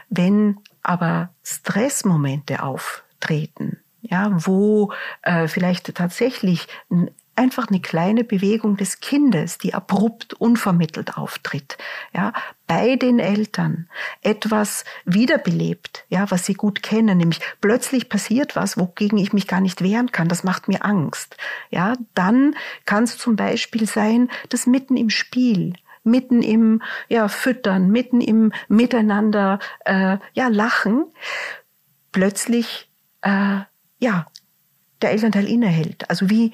wenn 0.08 0.60
aber 0.82 1.30
Stressmomente 1.42 2.62
auftreten, 2.62 3.78
ja, 4.02 4.30
wo 4.32 4.92
äh, 5.22 5.48
vielleicht 5.48 5.94
tatsächlich 5.94 6.68
einfach 7.36 7.68
eine 7.68 7.80
kleine 7.80 8.24
Bewegung 8.24 8.76
des 8.76 9.00
Kindes, 9.00 9.58
die 9.58 9.74
abrupt 9.74 10.34
unvermittelt 10.34 11.16
auftritt, 11.16 11.78
ja, 12.12 12.32
bei 12.66 12.96
den 12.96 13.18
Eltern. 13.18 13.88
Etwas 14.22 14.84
wiederbelebt, 15.04 16.04
ja, 16.08 16.30
was 16.30 16.46
sie 16.46 16.54
gut 16.54 16.82
kennen, 16.82 17.18
nämlich 17.18 17.40
plötzlich 17.60 18.08
passiert 18.08 18.56
was, 18.56 18.78
wogegen 18.78 19.18
ich 19.18 19.32
mich 19.32 19.46
gar 19.46 19.60
nicht 19.60 19.82
wehren 19.82 20.12
kann, 20.12 20.28
das 20.28 20.44
macht 20.44 20.68
mir 20.68 20.84
Angst, 20.84 21.36
ja, 21.70 21.94
dann 22.14 22.54
kann 22.84 23.04
es 23.04 23.18
zum 23.18 23.36
Beispiel 23.36 23.86
sein, 23.86 24.30
dass 24.48 24.66
mitten 24.66 24.96
im 24.96 25.10
Spiel 25.10 25.74
mitten 26.04 26.42
im 26.42 26.82
ja, 27.08 27.28
Füttern, 27.28 27.90
mitten 27.90 28.20
im 28.20 28.52
Miteinander 28.68 29.58
äh, 29.86 30.18
ja, 30.34 30.48
Lachen, 30.48 31.06
plötzlich 32.12 32.90
äh, 33.22 33.60
ja, 33.98 34.26
der 35.02 35.10
Elternteil 35.10 35.46
innehält. 35.48 36.08
Also 36.08 36.30
wie 36.30 36.52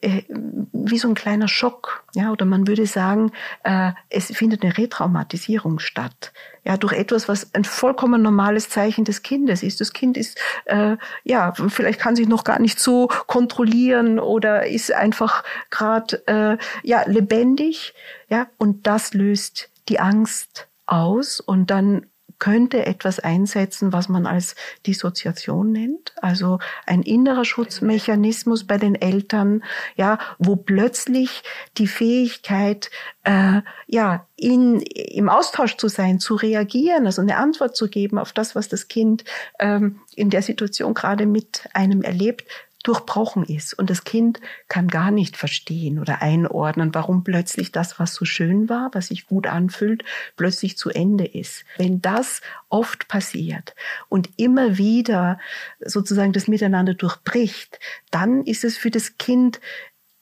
wie 0.00 0.98
so 0.98 1.08
ein 1.08 1.14
kleiner 1.14 1.48
Schock, 1.48 2.04
ja, 2.14 2.30
oder 2.30 2.44
man 2.44 2.66
würde 2.66 2.86
sagen, 2.86 3.32
äh, 3.64 3.92
es 4.08 4.26
findet 4.26 4.62
eine 4.62 4.76
Retraumatisierung 4.76 5.78
statt, 5.78 6.32
ja, 6.64 6.76
durch 6.76 6.92
etwas, 6.92 7.28
was 7.28 7.54
ein 7.54 7.64
vollkommen 7.64 8.22
normales 8.22 8.68
Zeichen 8.68 9.04
des 9.04 9.22
Kindes 9.22 9.62
ist. 9.62 9.80
Das 9.80 9.92
Kind 9.92 10.16
ist, 10.16 10.38
äh, 10.66 10.96
ja, 11.24 11.52
vielleicht 11.52 12.00
kann 12.00 12.16
sich 12.16 12.28
noch 12.28 12.44
gar 12.44 12.60
nicht 12.60 12.78
so 12.78 13.08
kontrollieren 13.26 14.18
oder 14.18 14.66
ist 14.66 14.92
einfach 14.92 15.44
gerade, 15.70 16.26
äh, 16.26 16.58
ja, 16.82 17.02
lebendig, 17.06 17.94
ja, 18.28 18.46
und 18.58 18.86
das 18.86 19.14
löst 19.14 19.70
die 19.88 20.00
Angst 20.00 20.68
aus 20.86 21.40
und 21.40 21.70
dann 21.70 22.06
könnte 22.42 22.86
etwas 22.86 23.20
einsetzen, 23.20 23.92
was 23.92 24.08
man 24.08 24.26
als 24.26 24.56
Dissoziation 24.84 25.70
nennt, 25.70 26.12
also 26.20 26.58
ein 26.86 27.02
innerer 27.02 27.44
Schutzmechanismus 27.44 28.66
bei 28.66 28.78
den 28.78 28.96
Eltern, 28.96 29.62
ja, 29.94 30.18
wo 30.40 30.56
plötzlich 30.56 31.44
die 31.78 31.86
Fähigkeit, 31.86 32.90
äh, 33.22 33.60
ja, 33.86 34.26
in, 34.34 34.80
im 34.80 35.28
Austausch 35.28 35.76
zu 35.76 35.86
sein, 35.86 36.18
zu 36.18 36.34
reagieren, 36.34 37.06
also 37.06 37.22
eine 37.22 37.36
Antwort 37.36 37.76
zu 37.76 37.86
geben 37.86 38.18
auf 38.18 38.32
das, 38.32 38.56
was 38.56 38.68
das 38.68 38.88
Kind 38.88 39.22
ähm, 39.60 40.00
in 40.16 40.28
der 40.28 40.42
Situation 40.42 40.94
gerade 40.94 41.26
mit 41.26 41.68
einem 41.74 42.02
erlebt, 42.02 42.48
durchbrochen 42.82 43.44
ist 43.44 43.74
und 43.74 43.90
das 43.90 44.04
Kind 44.04 44.40
kann 44.68 44.88
gar 44.88 45.10
nicht 45.10 45.36
verstehen 45.36 45.98
oder 45.98 46.22
einordnen, 46.22 46.94
warum 46.94 47.24
plötzlich 47.24 47.72
das, 47.72 47.98
was 47.98 48.14
so 48.14 48.24
schön 48.24 48.68
war, 48.68 48.90
was 48.92 49.08
sich 49.08 49.26
gut 49.26 49.46
anfühlt, 49.46 50.04
plötzlich 50.36 50.76
zu 50.76 50.90
Ende 50.90 51.24
ist. 51.24 51.64
Wenn 51.76 52.00
das 52.00 52.40
oft 52.68 53.08
passiert 53.08 53.74
und 54.08 54.30
immer 54.36 54.78
wieder 54.78 55.38
sozusagen 55.80 56.32
das 56.32 56.48
Miteinander 56.48 56.94
durchbricht, 56.94 57.78
dann 58.10 58.44
ist 58.44 58.64
es 58.64 58.76
für 58.76 58.90
das 58.90 59.16
Kind 59.16 59.60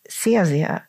sehr, 0.07 0.45
sehr 0.45 0.83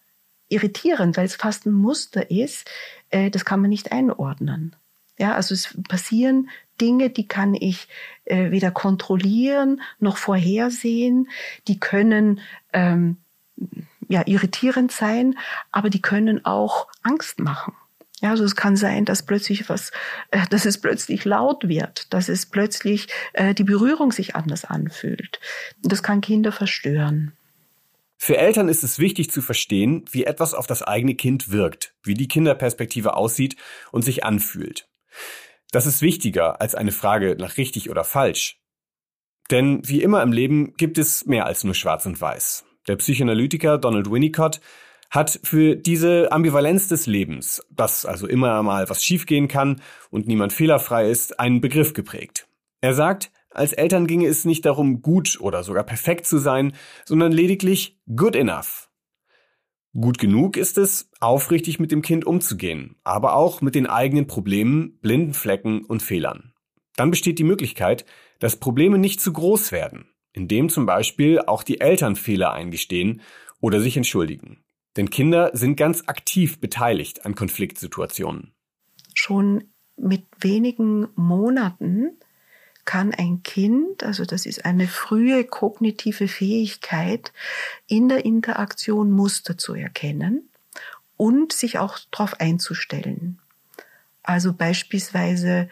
irritierend, 0.49 1.15
weil 1.17 1.25
es 1.25 1.35
fast 1.35 1.65
ein 1.65 1.71
Muster 1.71 2.29
ist, 2.29 2.69
äh, 3.09 3.29
das 3.29 3.45
kann 3.45 3.61
man 3.61 3.69
nicht 3.69 3.91
einordnen. 3.91 4.75
Ja, 5.17 5.35
also 5.35 5.53
es 5.53 5.77
passieren 5.87 6.49
Dinge, 6.81 7.09
die 7.09 7.27
kann 7.27 7.53
ich 7.53 7.87
äh, 8.25 8.51
weder 8.51 8.71
kontrollieren 8.71 9.81
noch 9.99 10.17
vorhersehen. 10.17 11.29
Die 11.67 11.79
können 11.79 12.41
ähm, 12.73 13.17
ja 14.07 14.23
irritierend 14.25 14.91
sein, 14.91 15.37
aber 15.71 15.89
die 15.89 16.01
können 16.01 16.43
auch 16.45 16.87
Angst 17.03 17.39
machen. 17.39 17.73
Ja, 18.21 18.29
also 18.29 18.43
es 18.43 18.55
kann 18.55 18.75
sein, 18.75 19.05
dass 19.05 19.23
plötzlich 19.23 19.67
was, 19.69 19.91
äh, 20.31 20.45
dass 20.49 20.65
es 20.65 20.79
plötzlich 20.79 21.25
laut 21.25 21.67
wird, 21.67 22.13
dass 22.13 22.29
es 22.29 22.45
plötzlich 22.45 23.07
äh, 23.33 23.53
die 23.53 23.63
Berührung 23.63 24.11
sich 24.11 24.35
anders 24.35 24.65
anfühlt. 24.65 25.39
Das 25.81 26.03
kann 26.03 26.21
Kinder 26.21 26.51
verstören. 26.51 27.33
Für 28.17 28.37
Eltern 28.37 28.69
ist 28.69 28.83
es 28.83 28.99
wichtig 28.99 29.31
zu 29.31 29.41
verstehen, 29.41 30.05
wie 30.11 30.25
etwas 30.25 30.53
auf 30.53 30.67
das 30.67 30.83
eigene 30.83 31.15
Kind 31.15 31.49
wirkt, 31.49 31.95
wie 32.03 32.13
die 32.13 32.27
Kinderperspektive 32.27 33.15
aussieht 33.15 33.55
und 33.91 34.03
sich 34.03 34.23
anfühlt. 34.23 34.87
Das 35.71 35.85
ist 35.85 36.01
wichtiger 36.01 36.59
als 36.61 36.75
eine 36.75 36.91
Frage 36.91 37.35
nach 37.39 37.57
richtig 37.57 37.89
oder 37.89 38.03
falsch. 38.03 38.59
Denn 39.49 39.81
wie 39.87 40.01
immer 40.01 40.21
im 40.21 40.31
Leben 40.31 40.73
gibt 40.75 40.97
es 40.97 41.25
mehr 41.25 41.45
als 41.45 41.63
nur 41.63 41.73
Schwarz 41.73 42.05
und 42.05 42.19
Weiß. 42.19 42.65
Der 42.87 42.97
Psychoanalytiker 42.97 43.77
Donald 43.77 44.11
Winnicott 44.11 44.59
hat 45.09 45.39
für 45.43 45.75
diese 45.75 46.31
Ambivalenz 46.31 46.87
des 46.87 47.05
Lebens, 47.05 47.65
dass 47.69 48.05
also 48.05 48.27
immer 48.27 48.63
mal 48.63 48.89
was 48.89 49.03
schiefgehen 49.03 49.47
kann 49.47 49.81
und 50.09 50.27
niemand 50.27 50.53
fehlerfrei 50.53 51.09
ist, 51.09 51.39
einen 51.39 51.61
Begriff 51.61 51.93
geprägt. 51.93 52.47
Er 52.79 52.93
sagt, 52.93 53.31
als 53.49 53.73
Eltern 53.73 54.07
ginge 54.07 54.27
es 54.27 54.45
nicht 54.45 54.65
darum, 54.65 55.01
gut 55.01 55.37
oder 55.41 55.63
sogar 55.63 55.83
perfekt 55.83 56.25
zu 56.25 56.37
sein, 56.37 56.73
sondern 57.05 57.33
lediglich 57.33 57.99
good 58.15 58.35
enough. 58.35 58.90
Gut 59.93 60.19
genug 60.19 60.55
ist 60.55 60.77
es, 60.77 61.09
aufrichtig 61.19 61.79
mit 61.79 61.91
dem 61.91 62.01
Kind 62.01 62.25
umzugehen, 62.25 62.95
aber 63.03 63.35
auch 63.35 63.61
mit 63.61 63.75
den 63.75 63.87
eigenen 63.87 64.25
Problemen, 64.25 64.97
blinden 65.01 65.33
Flecken 65.33 65.83
und 65.83 66.01
Fehlern. 66.01 66.53
Dann 66.95 67.11
besteht 67.11 67.39
die 67.39 67.43
Möglichkeit, 67.43 68.05
dass 68.39 68.55
Probleme 68.55 68.97
nicht 68.97 69.19
zu 69.19 69.33
groß 69.33 69.73
werden, 69.73 70.09
indem 70.31 70.69
zum 70.69 70.85
Beispiel 70.85 71.39
auch 71.39 71.63
die 71.63 71.81
Eltern 71.81 72.15
Fehler 72.15 72.53
eingestehen 72.53 73.21
oder 73.59 73.81
sich 73.81 73.97
entschuldigen. 73.97 74.63
Denn 74.95 75.09
Kinder 75.09 75.51
sind 75.53 75.75
ganz 75.75 76.03
aktiv 76.07 76.59
beteiligt 76.59 77.25
an 77.25 77.35
Konfliktsituationen. 77.35 78.53
Schon 79.13 79.73
mit 79.97 80.25
wenigen 80.39 81.07
Monaten 81.15 82.17
kann 82.85 83.13
ein 83.13 83.43
Kind, 83.43 84.03
also 84.03 84.25
das 84.25 84.45
ist 84.45 84.65
eine 84.65 84.87
frühe 84.87 85.43
kognitive 85.43 86.27
Fähigkeit, 86.27 87.31
in 87.87 88.09
der 88.09 88.25
Interaktion 88.25 89.11
Muster 89.11 89.57
zu 89.57 89.73
erkennen 89.73 90.49
und 91.17 91.53
sich 91.53 91.77
auch 91.77 91.99
darauf 92.11 92.39
einzustellen. 92.39 93.39
Also 94.23 94.53
beispielsweise 94.53 95.69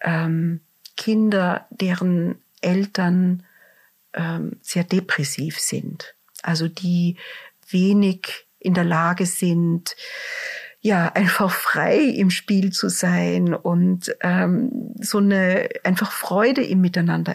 ähm, 0.00 0.60
Kinder, 0.96 1.66
deren 1.70 2.42
Eltern 2.60 3.44
ähm, 4.14 4.58
sehr 4.62 4.84
depressiv 4.84 5.58
sind, 5.60 6.14
also 6.42 6.68
die 6.68 7.16
wenig 7.68 8.46
in 8.58 8.74
der 8.74 8.84
Lage 8.84 9.26
sind, 9.26 9.96
ja, 10.86 11.08
einfach 11.14 11.50
frei 11.50 11.98
im 11.98 12.30
Spiel 12.30 12.70
zu 12.70 12.88
sein 12.88 13.54
und 13.54 14.14
ähm, 14.20 14.94
so 15.00 15.18
eine 15.18 15.68
einfach 15.82 16.12
Freude 16.12 16.62
im 16.62 16.80
Miteinander 16.80 17.34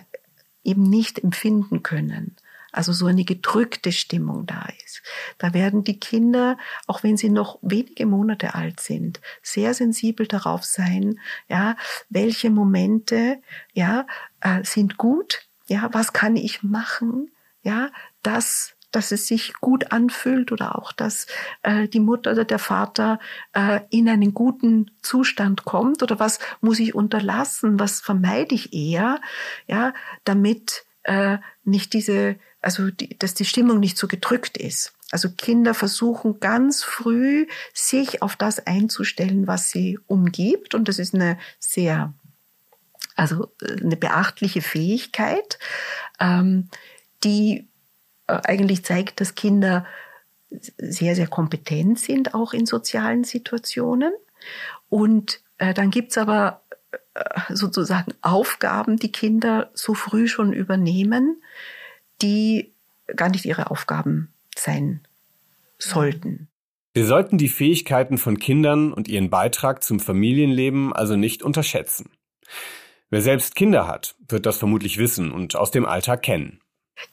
eben 0.63 0.83
nicht 0.83 1.21
empfinden 1.21 1.83
können. 1.83 2.37
Also 2.71 2.93
so 2.93 3.07
eine 3.07 3.25
gedrückte 3.25 3.91
Stimmung 3.91 4.45
da 4.45 4.69
ist. 4.85 5.03
Da 5.37 5.53
werden 5.53 5.83
die 5.83 5.99
Kinder, 5.99 6.57
auch 6.87 7.03
wenn 7.03 7.17
sie 7.17 7.29
noch 7.29 7.59
wenige 7.61 8.05
Monate 8.05 8.55
alt 8.55 8.79
sind, 8.79 9.19
sehr 9.43 9.73
sensibel 9.73 10.27
darauf 10.27 10.63
sein, 10.63 11.19
ja, 11.49 11.75
welche 12.07 12.51
Momente, 12.51 13.41
ja, 13.73 14.07
äh, 14.39 14.63
sind 14.63 14.95
gut, 14.95 15.41
ja, 15.67 15.89
was 15.91 16.13
kann 16.13 16.37
ich 16.37 16.63
machen, 16.63 17.31
ja, 17.63 17.89
das 18.23 18.77
dass 18.91 19.11
es 19.11 19.27
sich 19.27 19.53
gut 19.55 19.91
anfühlt 19.91 20.51
oder 20.51 20.77
auch, 20.77 20.91
dass 20.91 21.27
äh, 21.63 21.87
die 21.87 21.99
Mutter 21.99 22.31
oder 22.31 22.45
der 22.45 22.59
Vater 22.59 23.19
äh, 23.53 23.81
in 23.89 24.07
einen 24.09 24.33
guten 24.33 24.91
Zustand 25.01 25.65
kommt 25.65 26.03
oder 26.03 26.19
was 26.19 26.39
muss 26.59 26.79
ich 26.79 26.93
unterlassen, 26.93 27.79
was 27.79 28.01
vermeide 28.01 28.53
ich 28.55 28.73
eher, 28.73 29.19
ja, 29.67 29.93
damit 30.23 30.85
äh, 31.03 31.37
nicht 31.63 31.93
diese, 31.93 32.35
also 32.61 32.91
die, 32.91 33.17
dass 33.17 33.33
die 33.33 33.45
Stimmung 33.45 33.79
nicht 33.79 33.97
so 33.97 34.07
gedrückt 34.07 34.57
ist. 34.57 34.93
Also 35.11 35.29
Kinder 35.29 35.73
versuchen 35.73 36.39
ganz 36.39 36.83
früh, 36.83 37.47
sich 37.73 38.21
auf 38.21 38.35
das 38.35 38.65
einzustellen, 38.65 39.45
was 39.45 39.69
sie 39.69 39.99
umgibt. 40.07 40.73
Und 40.73 40.87
das 40.87 40.99
ist 40.99 41.13
eine 41.13 41.37
sehr, 41.59 42.13
also 43.15 43.51
äh, 43.61 43.81
eine 43.81 43.97
beachtliche 43.97 44.61
Fähigkeit, 44.61 45.59
ähm, 46.19 46.69
die 47.23 47.67
eigentlich 48.31 48.83
zeigt, 48.83 49.21
dass 49.21 49.35
Kinder 49.35 49.85
sehr, 50.77 51.15
sehr 51.15 51.27
kompetent 51.27 51.99
sind, 51.99 52.33
auch 52.33 52.53
in 52.53 52.65
sozialen 52.65 53.23
Situationen. 53.23 54.13
Und 54.89 55.41
äh, 55.57 55.73
dann 55.73 55.91
gibt's 55.91 56.17
aber 56.17 56.61
äh, 57.13 57.55
sozusagen 57.55 58.13
Aufgaben, 58.21 58.97
die 58.97 59.11
Kinder 59.11 59.71
so 59.73 59.93
früh 59.93 60.27
schon 60.27 60.53
übernehmen, 60.53 61.41
die 62.21 62.73
gar 63.15 63.29
nicht 63.29 63.45
ihre 63.45 63.71
Aufgaben 63.71 64.33
sein 64.55 65.01
sollten. 65.77 66.47
Wir 66.93 67.05
sollten 67.05 67.37
die 67.37 67.49
Fähigkeiten 67.49 68.17
von 68.17 68.37
Kindern 68.37 68.91
und 68.91 69.07
ihren 69.07 69.29
Beitrag 69.29 69.81
zum 69.81 69.99
Familienleben 69.99 70.91
also 70.91 71.15
nicht 71.15 71.41
unterschätzen. 71.41 72.09
Wer 73.09 73.21
selbst 73.21 73.55
Kinder 73.55 73.87
hat, 73.87 74.15
wird 74.27 74.45
das 74.45 74.57
vermutlich 74.57 74.97
wissen 74.97 75.31
und 75.31 75.55
aus 75.55 75.71
dem 75.71 75.85
Alltag 75.85 76.21
kennen. 76.21 76.59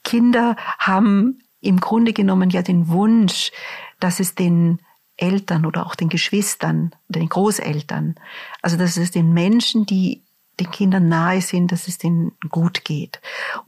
Kinder 0.03 0.55
haben 0.77 1.39
im 1.61 1.79
Grunde 1.79 2.13
genommen 2.13 2.49
ja 2.49 2.61
den 2.61 2.87
Wunsch, 2.89 3.51
dass 3.99 4.19
es 4.19 4.35
den 4.35 4.79
Eltern 5.17 5.65
oder 5.65 5.85
auch 5.85 5.95
den 5.95 6.09
Geschwistern 6.09 6.95
den 7.09 7.27
Großeltern, 7.27 8.15
also 8.61 8.77
dass 8.77 8.97
es 8.97 9.11
den 9.11 9.33
Menschen, 9.33 9.85
die 9.85 10.23
den 10.59 10.71
Kindern 10.71 11.07
nahe 11.07 11.41
sind, 11.41 11.71
dass 11.71 11.87
es 11.87 11.97
denen 11.97 12.33
gut 12.49 12.83
geht. 12.83 13.21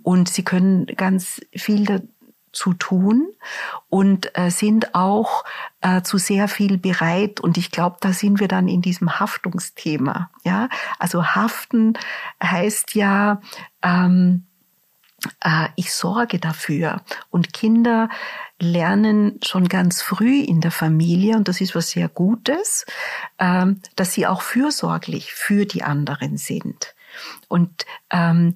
Und 0.03 0.29
sie 0.29 0.43
können 0.43 0.85
ganz 0.85 1.41
viel 1.53 1.85
dazu 1.85 2.73
tun 2.73 3.27
und 3.89 4.37
äh, 4.37 4.49
sind 4.49 4.93
auch 4.93 5.43
äh, 5.79 6.01
zu 6.01 6.17
sehr 6.17 6.47
viel 6.47 6.77
bereit. 6.77 7.39
Und 7.39 7.57
ich 7.57 7.71
glaube, 7.71 7.97
da 8.01 8.11
sind 8.13 8.39
wir 8.39 8.47
dann 8.47 8.67
in 8.67 8.81
diesem 8.81 9.19
Haftungsthema. 9.19 10.29
Ja, 10.43 10.69
also 10.99 11.25
haften 11.25 11.93
heißt 12.43 12.93
ja 12.95 13.41
ähm, 13.81 14.45
äh, 14.45 14.50
ich 15.75 15.93
sorge 15.93 16.39
dafür. 16.39 17.01
Und 17.29 17.53
Kinder 17.53 18.09
lernen 18.59 19.39
schon 19.43 19.67
ganz 19.67 20.01
früh 20.01 20.39
in 20.39 20.61
der 20.61 20.71
Familie, 20.71 21.35
und 21.35 21.47
das 21.47 21.61
ist 21.61 21.75
was 21.75 21.91
sehr 21.91 22.09
Gutes, 22.09 22.85
ähm, 23.39 23.81
dass 23.95 24.13
sie 24.13 24.27
auch 24.27 24.41
fürsorglich 24.41 25.33
für 25.33 25.65
die 25.65 25.83
anderen 25.83 26.37
sind. 26.37 26.95
Und 27.47 27.85
ähm, 28.09 28.55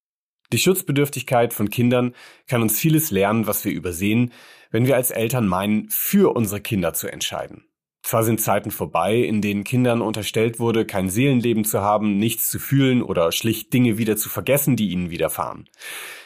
Die 0.52 0.58
Schutzbedürftigkeit 0.58 1.52
von 1.52 1.68
Kindern 1.68 2.14
kann 2.46 2.62
uns 2.62 2.78
vieles 2.78 3.10
lernen, 3.10 3.48
was 3.48 3.64
wir 3.64 3.72
übersehen, 3.72 4.32
wenn 4.70 4.86
wir 4.86 4.94
als 4.94 5.10
Eltern 5.10 5.48
meinen, 5.48 5.90
für 5.90 6.36
unsere 6.36 6.60
Kinder 6.60 6.94
zu 6.94 7.08
entscheiden. 7.08 7.65
Zwar 8.06 8.22
sind 8.22 8.40
Zeiten 8.40 8.70
vorbei, 8.70 9.16
in 9.16 9.42
denen 9.42 9.64
Kindern 9.64 10.00
unterstellt 10.00 10.60
wurde, 10.60 10.86
kein 10.86 11.10
Seelenleben 11.10 11.64
zu 11.64 11.80
haben, 11.80 12.18
nichts 12.18 12.48
zu 12.48 12.60
fühlen 12.60 13.02
oder 13.02 13.32
schlicht 13.32 13.72
Dinge 13.72 13.98
wieder 13.98 14.16
zu 14.16 14.28
vergessen, 14.28 14.76
die 14.76 14.90
ihnen 14.90 15.10
widerfahren. 15.10 15.68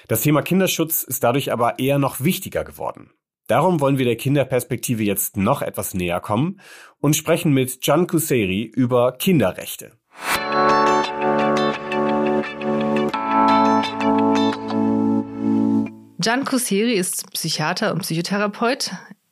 Das 0.07 0.21
Thema 0.21 0.43
Kinderschutz 0.43 1.03
ist 1.03 1.25
dadurch 1.25 1.53
aber 1.53 1.79
eher 1.79 1.99
noch 1.99 2.21
wichtiger 2.21 2.65
geworden. 2.65 3.13
Darum 3.47 3.81
wollen 3.81 3.97
wir 3.97 4.05
der 4.05 4.17
Kinderperspektive 4.17 5.05
jetzt 5.05 5.39
noch 5.39 5.63
etwas 5.63 5.95
näher 5.95 6.21
kommen 6.21 6.61
und 6.99 7.17
sprechen 7.17 7.55
mit 7.55 7.83
Can 7.83 8.07
Kuseri 8.07 8.65
über 8.65 9.13
Kinderrechte. 9.13 9.93
Can 16.23 16.45
Kuseri 16.45 16.93
ist 16.93 17.33
Psychiater 17.33 17.95
und 17.95 18.03
Psychotherapeut 18.03 18.91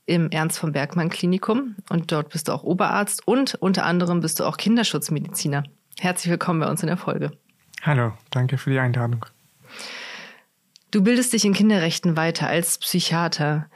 im 0.09 0.31
Ernst 0.31 0.59
von 0.59 0.73
Bergmann 0.73 1.11
Klinikum 1.11 1.77
und 1.90 2.11
dort 2.11 2.31
bist 2.31 2.49
du 2.49 2.53
auch 2.53 2.62
Oberarzt 2.62 3.29
und 3.29 3.55
unter 3.57 3.85
anderem 3.85 4.21
bist 4.21 4.40
du 4.40 4.44
auch 4.44 4.57
Kinderschutzmediziner. 4.57 5.64
Herzlich 5.99 6.31
willkommen 6.31 6.61
bei 6.61 6.71
uns 6.71 6.83
in 6.83 6.87
der 6.87 6.97
Folge. 6.97 7.31
Hallo, 7.83 8.12
danke 8.31 8.57
für 8.57 8.71
die 8.71 8.79
Einladung. 8.79 9.27
Du 10.90 11.03
bildest 11.03 11.35
dich 11.35 11.44
in 11.44 11.53
Kinderrechten 11.53 12.16
weiter 12.16 12.49
als 12.49 12.79
Psychiater. 12.79 13.66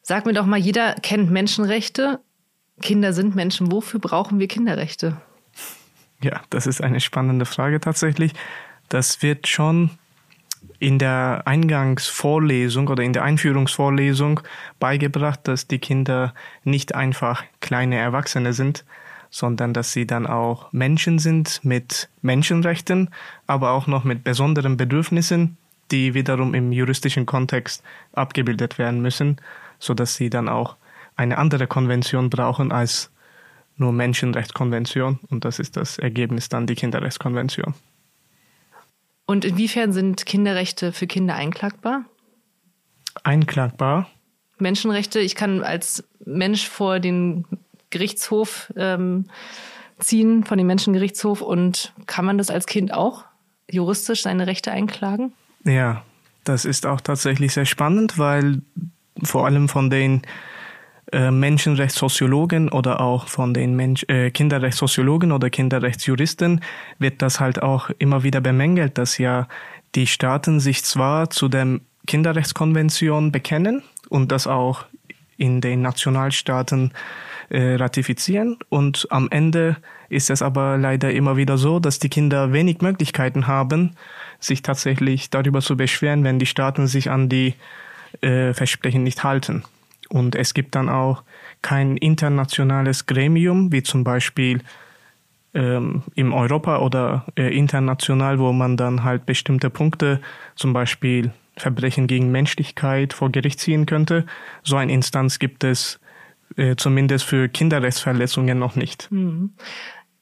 Sag 0.00 0.24
mir 0.24 0.32
doch 0.32 0.46
mal, 0.46 0.58
jeder 0.58 0.94
kennt 0.94 1.30
Menschenrechte. 1.30 2.20
Kinder 2.80 3.12
sind 3.12 3.34
Menschen. 3.34 3.70
Wofür 3.70 4.00
brauchen 4.00 4.38
wir 4.38 4.48
Kinderrechte? 4.48 5.20
Ja, 6.22 6.40
das 6.48 6.66
ist 6.66 6.80
eine 6.80 7.00
spannende 7.00 7.44
Frage 7.44 7.80
tatsächlich. 7.80 8.32
Das 8.88 9.20
wird 9.20 9.46
schon 9.46 9.90
in 10.78 10.98
der 10.98 11.42
Eingangsvorlesung 11.44 12.88
oder 12.88 13.02
in 13.02 13.12
der 13.12 13.22
Einführungsvorlesung 13.22 14.40
beigebracht, 14.78 15.40
dass 15.44 15.66
die 15.66 15.78
Kinder 15.78 16.34
nicht 16.64 16.94
einfach 16.94 17.44
kleine 17.60 17.96
Erwachsene 17.96 18.52
sind, 18.52 18.84
sondern 19.30 19.72
dass 19.72 19.92
sie 19.92 20.06
dann 20.06 20.26
auch 20.26 20.72
Menschen 20.72 21.18
sind 21.18 21.60
mit 21.64 22.08
Menschenrechten, 22.22 23.10
aber 23.46 23.70
auch 23.70 23.86
noch 23.86 24.04
mit 24.04 24.24
besonderen 24.24 24.76
Bedürfnissen, 24.76 25.56
die 25.90 26.14
wiederum 26.14 26.54
im 26.54 26.72
juristischen 26.72 27.26
Kontext 27.26 27.82
abgebildet 28.12 28.78
werden 28.78 29.00
müssen, 29.02 29.36
so 29.78 29.94
dass 29.94 30.14
sie 30.14 30.30
dann 30.30 30.48
auch 30.48 30.76
eine 31.16 31.38
andere 31.38 31.66
Konvention 31.66 32.30
brauchen 32.30 32.72
als 32.72 33.10
nur 33.76 33.92
Menschenrechtskonvention 33.92 35.20
und 35.30 35.44
das 35.44 35.58
ist 35.58 35.76
das 35.76 35.98
Ergebnis 35.98 36.48
dann 36.48 36.66
die 36.66 36.74
Kinderrechtskonvention. 36.74 37.74
Und 39.30 39.44
inwiefern 39.44 39.92
sind 39.92 40.26
Kinderrechte 40.26 40.90
für 40.90 41.06
Kinder 41.06 41.36
einklagbar? 41.36 42.04
Einklagbar? 43.22 44.10
Menschenrechte, 44.58 45.20
ich 45.20 45.36
kann 45.36 45.62
als 45.62 46.02
Mensch 46.24 46.68
vor 46.68 46.98
den 46.98 47.44
Gerichtshof 47.90 48.72
ähm, 48.74 49.26
ziehen, 50.00 50.42
vor 50.42 50.56
den 50.56 50.66
Menschengerichtshof 50.66 51.42
und 51.42 51.94
kann 52.06 52.24
man 52.24 52.38
das 52.38 52.50
als 52.50 52.66
Kind 52.66 52.92
auch 52.92 53.24
juristisch 53.70 54.22
seine 54.22 54.48
Rechte 54.48 54.72
einklagen? 54.72 55.32
Ja, 55.62 56.02
das 56.42 56.64
ist 56.64 56.84
auch 56.84 57.00
tatsächlich 57.00 57.52
sehr 57.52 57.66
spannend, 57.66 58.18
weil 58.18 58.62
vor 59.22 59.46
allem 59.46 59.68
von 59.68 59.90
den 59.90 60.22
äh, 61.12 61.30
Menschenrechtssoziologen 61.30 62.68
oder 62.68 63.00
auch 63.00 63.28
von 63.28 63.54
den 63.54 63.76
Mensch, 63.76 64.04
äh, 64.08 64.30
Kinderrechtssoziologen 64.30 65.32
oder 65.32 65.50
Kinderrechtsjuristen 65.50 66.60
wird 66.98 67.22
das 67.22 67.40
halt 67.40 67.62
auch 67.62 67.90
immer 67.98 68.22
wieder 68.22 68.40
bemängelt, 68.40 68.98
dass 68.98 69.18
ja 69.18 69.48
die 69.94 70.06
Staaten 70.06 70.60
sich 70.60 70.84
zwar 70.84 71.30
zu 71.30 71.48
der 71.48 71.80
Kinderrechtskonvention 72.06 73.32
bekennen 73.32 73.82
und 74.08 74.32
das 74.32 74.46
auch 74.46 74.84
in 75.36 75.60
den 75.60 75.82
Nationalstaaten 75.82 76.92
äh, 77.48 77.74
ratifizieren 77.74 78.58
und 78.68 79.08
am 79.10 79.28
Ende 79.30 79.76
ist 80.08 80.30
es 80.30 80.42
aber 80.42 80.76
leider 80.76 81.12
immer 81.12 81.36
wieder 81.36 81.56
so, 81.56 81.80
dass 81.80 81.98
die 81.98 82.08
Kinder 82.08 82.52
wenig 82.52 82.80
Möglichkeiten 82.80 83.46
haben, 83.46 83.96
sich 84.38 84.62
tatsächlich 84.62 85.30
darüber 85.30 85.60
zu 85.60 85.76
beschweren, 85.76 86.24
wenn 86.24 86.38
die 86.38 86.46
Staaten 86.46 86.86
sich 86.86 87.10
an 87.10 87.28
die 87.28 87.54
äh, 88.20 88.52
Versprechen 88.54 89.02
nicht 89.02 89.24
halten. 89.24 89.64
Und 90.10 90.34
es 90.34 90.54
gibt 90.54 90.74
dann 90.74 90.88
auch 90.88 91.22
kein 91.62 91.96
internationales 91.96 93.06
Gremium, 93.06 93.72
wie 93.72 93.82
zum 93.82 94.04
Beispiel 94.04 94.60
ähm, 95.54 96.02
im 96.14 96.32
Europa 96.32 96.78
oder 96.78 97.26
äh, 97.36 97.56
international, 97.56 98.38
wo 98.38 98.52
man 98.52 98.76
dann 98.76 99.04
halt 99.04 99.26
bestimmte 99.26 99.70
Punkte, 99.70 100.20
zum 100.56 100.72
Beispiel 100.72 101.32
Verbrechen 101.56 102.06
gegen 102.06 102.30
Menschlichkeit 102.30 103.12
vor 103.12 103.30
Gericht 103.30 103.60
ziehen 103.60 103.86
könnte. 103.86 104.26
So 104.62 104.76
eine 104.76 104.92
Instanz 104.92 105.38
gibt 105.38 105.64
es 105.64 106.00
äh, 106.56 106.76
zumindest 106.76 107.24
für 107.24 107.48
Kinderrechtsverletzungen 107.48 108.58
noch 108.58 108.76
nicht. 108.76 109.08
Mhm. 109.10 109.54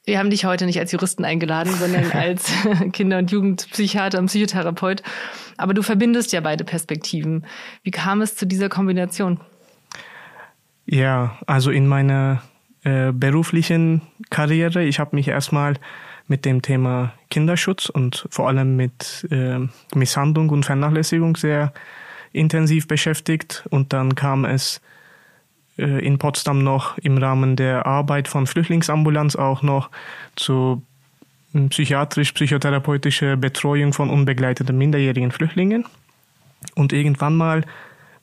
Wir 0.05 0.17
haben 0.17 0.31
dich 0.31 0.45
heute 0.45 0.65
nicht 0.65 0.79
als 0.79 0.91
Juristen 0.91 1.23
eingeladen, 1.23 1.73
sondern 1.73 2.11
als 2.13 2.51
Kinder- 2.93 3.19
und 3.19 3.31
Jugendpsychiater 3.31 4.19
und 4.19 4.27
Psychotherapeut. 4.27 5.03
Aber 5.57 5.73
du 5.73 5.81
verbindest 5.81 6.31
ja 6.33 6.41
beide 6.41 6.63
Perspektiven. 6.63 7.45
Wie 7.83 7.91
kam 7.91 8.21
es 8.21 8.35
zu 8.35 8.45
dieser 8.45 8.69
Kombination? 8.69 9.39
Ja, 10.91 11.37
also 11.45 11.69
in 11.69 11.85
meiner 11.85 12.41
äh, 12.83 13.11
beruflichen 13.11 14.01
Karriere, 14.31 14.83
ich 14.83 14.99
habe 14.99 15.15
mich 15.15 15.27
erstmal 15.27 15.75
mit 16.27 16.45
dem 16.45 16.63
Thema 16.63 17.13
Kinderschutz 17.29 17.89
und 17.89 18.27
vor 18.31 18.47
allem 18.47 18.75
mit 18.75 19.27
äh, 19.29 19.59
Misshandlung 19.93 20.49
und 20.49 20.65
Vernachlässigung 20.65 21.35
sehr 21.35 21.73
intensiv 22.33 22.87
beschäftigt 22.87 23.65
und 23.69 23.93
dann 23.93 24.15
kam 24.15 24.45
es 24.45 24.81
äh, 25.77 26.03
in 26.03 26.17
Potsdam 26.17 26.63
noch 26.63 26.97
im 26.97 27.19
Rahmen 27.19 27.55
der 27.55 27.85
Arbeit 27.85 28.27
von 28.27 28.47
Flüchtlingsambulanz 28.47 29.35
auch 29.35 29.61
noch 29.61 29.91
zu 30.35 30.81
hm, 31.51 31.69
psychiatrisch-psychotherapeutischer 31.69 33.37
Betreuung 33.37 33.93
von 33.93 34.09
unbegleiteten 34.09 34.75
minderjährigen 34.75 35.31
Flüchtlingen. 35.31 35.85
Und 36.73 36.93
irgendwann 36.93 37.35
mal 37.35 37.63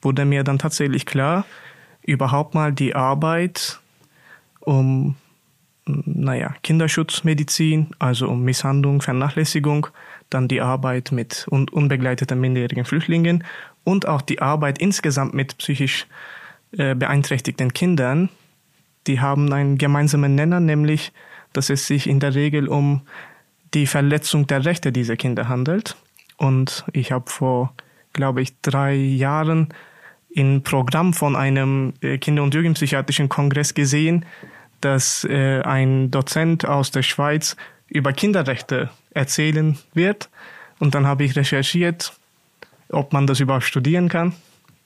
wurde 0.02 0.24
mir 0.24 0.42
dann 0.42 0.58
tatsächlich 0.58 1.06
klar, 1.06 1.44
überhaupt 2.06 2.54
mal 2.54 2.72
die 2.72 2.94
Arbeit 2.94 3.80
um, 4.60 5.16
naja, 5.84 6.54
Kinderschutzmedizin, 6.62 7.90
also 7.98 8.28
um 8.28 8.42
Misshandlung, 8.42 9.02
Vernachlässigung, 9.02 9.88
dann 10.30 10.48
die 10.48 10.60
Arbeit 10.60 11.12
mit 11.12 11.46
un 11.50 11.68
unbegleiteten 11.68 12.40
minderjährigen 12.40 12.84
Flüchtlingen 12.84 13.44
und 13.84 14.08
auch 14.08 14.22
die 14.22 14.40
Arbeit 14.40 14.78
insgesamt 14.78 15.34
mit 15.34 15.58
psychisch 15.58 16.06
äh, 16.72 16.94
beeinträchtigten 16.94 17.72
Kindern, 17.72 18.28
die 19.06 19.20
haben 19.20 19.52
einen 19.52 19.78
gemeinsamen 19.78 20.34
Nenner, 20.34 20.60
nämlich, 20.60 21.12
dass 21.52 21.70
es 21.70 21.86
sich 21.86 22.08
in 22.08 22.18
der 22.18 22.34
Regel 22.34 22.68
um 22.68 23.02
die 23.74 23.86
Verletzung 23.86 24.46
der 24.46 24.64
Rechte 24.64 24.90
dieser 24.90 25.16
Kinder 25.16 25.48
handelt. 25.48 25.96
Und 26.36 26.84
ich 26.92 27.12
habe 27.12 27.30
vor, 27.30 27.72
glaube 28.12 28.42
ich, 28.42 28.60
drei 28.62 28.94
Jahren 28.94 29.68
im 30.36 30.62
Programm 30.62 31.14
von 31.14 31.34
einem 31.34 31.94
äh, 32.02 32.18
Kinder- 32.18 32.42
und 32.42 32.54
Jugendpsychiatrischen 32.54 33.30
Kongress 33.30 33.72
gesehen, 33.72 34.26
dass 34.82 35.24
äh, 35.24 35.62
ein 35.62 36.10
Dozent 36.10 36.66
aus 36.66 36.90
der 36.90 37.02
Schweiz 37.02 37.56
über 37.88 38.12
Kinderrechte 38.12 38.90
erzählen 39.14 39.78
wird. 39.94 40.28
Und 40.78 40.94
dann 40.94 41.06
habe 41.06 41.24
ich 41.24 41.36
recherchiert, 41.36 42.12
ob 42.90 43.14
man 43.14 43.26
das 43.26 43.40
überhaupt 43.40 43.64
studieren 43.64 44.10
kann. 44.10 44.34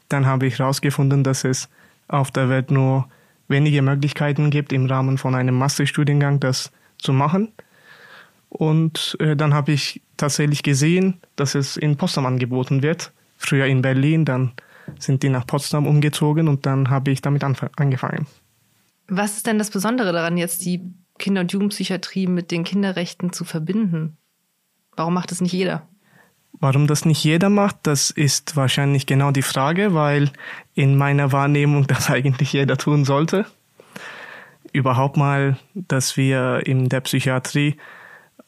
Dann 0.09 0.25
habe 0.25 0.47
ich 0.47 0.61
herausgefunden, 0.61 1.25
dass 1.25 1.43
es 1.43 1.69
auf 2.07 2.31
der 2.31 2.49
Welt 2.49 2.71
nur 2.71 3.09
wenige 3.49 3.83
Möglichkeiten 3.83 4.51
gibt, 4.51 4.73
im 4.73 4.87
Rahmen 4.87 5.19
von 5.19 5.35
einem 5.35 5.57
Masterstudiengang 5.57 6.39
das 6.39 6.71
zu 6.99 7.13
machen. 7.13 7.49
Und 8.51 9.17
äh, 9.19 9.35
dann 9.35 9.53
habe 9.53 9.73
ich 9.73 10.01
tatsächlich 10.17 10.63
gesehen, 10.63 11.19
dass 11.35 11.57
es 11.57 11.77
in 11.77 11.97
Potsdam 11.97 12.27
angeboten 12.27 12.85
wird. 12.85 13.11
Früher 13.37 13.67
in 13.67 13.83
Berlin, 13.83 14.25
dann 14.25 14.53
sind 14.99 15.23
die 15.23 15.29
nach 15.29 15.47
Potsdam 15.47 15.87
umgezogen 15.87 16.49
und 16.49 16.67
dann 16.67 16.91
habe 16.91 17.11
ich 17.11 17.23
damit 17.23 17.45
angefangen. 17.45 18.27
Was 19.09 19.37
ist 19.37 19.47
denn 19.47 19.59
das 19.59 19.71
Besondere 19.71 20.13
daran, 20.13 20.37
jetzt 20.37 20.65
die 20.65 20.83
Kinder- 21.19 21.43
und 21.43 21.53
Jugendpsychiatrie 21.53 22.27
mit 22.27 22.51
den 22.51 22.65
Kinderrechten 22.65 23.33
zu 23.33 23.45
verbinden? 23.45 24.17
Warum 24.97 25.15
macht 25.15 25.33
es 25.33 25.41
nicht 25.41 25.53
jeder? 25.53 25.87
Warum 26.53 26.87
das 26.87 27.05
nicht 27.05 27.23
jeder 27.23 27.49
macht, 27.49 27.79
das 27.85 28.11
ist 28.11 28.57
wahrscheinlich 28.57 29.07
genau 29.07 29.31
die 29.31 29.43
Frage, 29.43 29.95
weil 29.95 30.31
in 30.75 30.97
meiner 30.97 31.33
Wahrnehmung 31.33 31.87
das 31.87 32.11
eigentlich 32.11 32.53
jeder 32.53 32.77
tun 32.77 33.05
sollte. 33.05 33.47
Überhaupt 34.73 35.17
mal, 35.17 35.57
dass 35.75 36.17
wir 36.17 36.63
in 36.65 36.89
der 36.89 37.01
Psychiatrie 37.01 37.77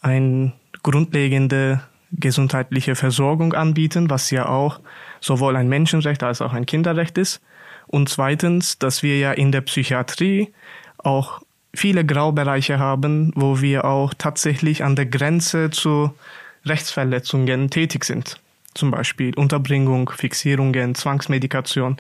eine 0.01 0.53
grundlegende 0.83 1.83
gesundheitliche 2.13 2.95
Versorgung 2.95 3.55
anbieten, 3.55 4.11
was 4.11 4.31
ja 4.31 4.47
auch 4.47 4.81
sowohl 5.23 5.57
ein 5.57 5.69
Menschenrecht 5.69 6.23
als 6.23 6.43
auch 6.43 6.53
ein 6.53 6.67
Kinderrecht 6.67 7.17
ist. 7.17 7.41
Und 7.87 8.11
zweitens, 8.11 8.79
dass 8.79 9.03
wir 9.03 9.19
ja 9.19 9.33
in 9.33 9.53
der 9.53 9.63
Psychiatrie 9.63 10.53
auch 10.99 11.41
viele 11.75 12.05
Graubereiche 12.05 12.79
haben, 12.79 13.33
wo 13.35 13.61
wir 13.61 13.85
auch 13.87 14.13
tatsächlich 14.15 14.85
an 14.85 14.97
der 14.97 15.07
Grenze 15.07 15.71
zu 15.71 16.13
Rechtsverletzungen 16.67 17.71
tätig 17.71 18.05
sind. 18.05 18.39
Zum 18.75 18.91
Beispiel 18.91 19.35
Unterbringung, 19.35 20.11
Fixierungen, 20.11 20.95
Zwangsmedikation. 20.95 21.97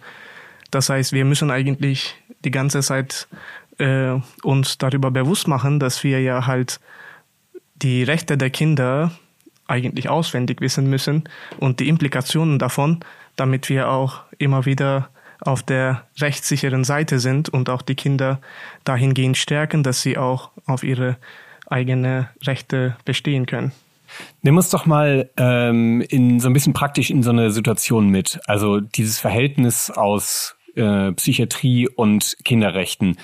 Das 0.70 0.88
heißt, 0.88 1.12
wir 1.12 1.24
müssen 1.24 1.50
eigentlich 1.50 2.14
die 2.44 2.50
ganze 2.50 2.80
Zeit 2.80 3.28
äh, 3.78 4.18
uns 4.42 4.78
darüber 4.78 5.10
bewusst 5.10 5.48
machen, 5.48 5.80
dass 5.80 6.04
wir 6.04 6.20
ja 6.20 6.46
halt 6.46 6.80
die 7.76 8.02
Rechte 8.02 8.38
der 8.38 8.50
Kinder 8.50 9.12
eigentlich 9.66 10.08
auswendig 10.08 10.60
wissen 10.60 10.88
müssen 10.88 11.24
und 11.58 11.80
die 11.80 11.88
Implikationen 11.88 12.58
davon, 12.58 13.00
damit 13.36 13.68
wir 13.68 13.90
auch 13.90 14.20
immer 14.38 14.66
wieder 14.66 15.08
auf 15.40 15.62
der 15.62 16.04
rechtssicheren 16.20 16.84
Seite 16.84 17.18
sind 17.18 17.48
und 17.48 17.68
auch 17.68 17.82
die 17.82 17.94
Kinder 17.94 18.40
dahingehend 18.84 19.36
stärken, 19.36 19.82
dass 19.82 20.02
sie 20.02 20.16
auch 20.16 20.50
auf 20.66 20.84
ihre 20.84 21.16
eigene 21.68 22.28
Rechte 22.42 22.96
bestehen 23.04 23.46
können. 23.46 23.72
Nimm 24.42 24.56
uns 24.56 24.70
doch 24.70 24.86
mal 24.86 25.30
ähm, 25.36 26.02
in 26.02 26.38
so 26.38 26.48
ein 26.48 26.52
bisschen 26.52 26.74
praktisch 26.74 27.10
in 27.10 27.22
so 27.22 27.30
eine 27.30 27.50
Situation 27.50 28.08
mit. 28.08 28.40
Also 28.46 28.80
dieses 28.80 29.18
Verhältnis 29.18 29.90
aus 29.90 30.54
äh, 30.74 31.12
Psychiatrie 31.12 31.88
und 31.88 32.36
Kinderrechten. 32.44 33.16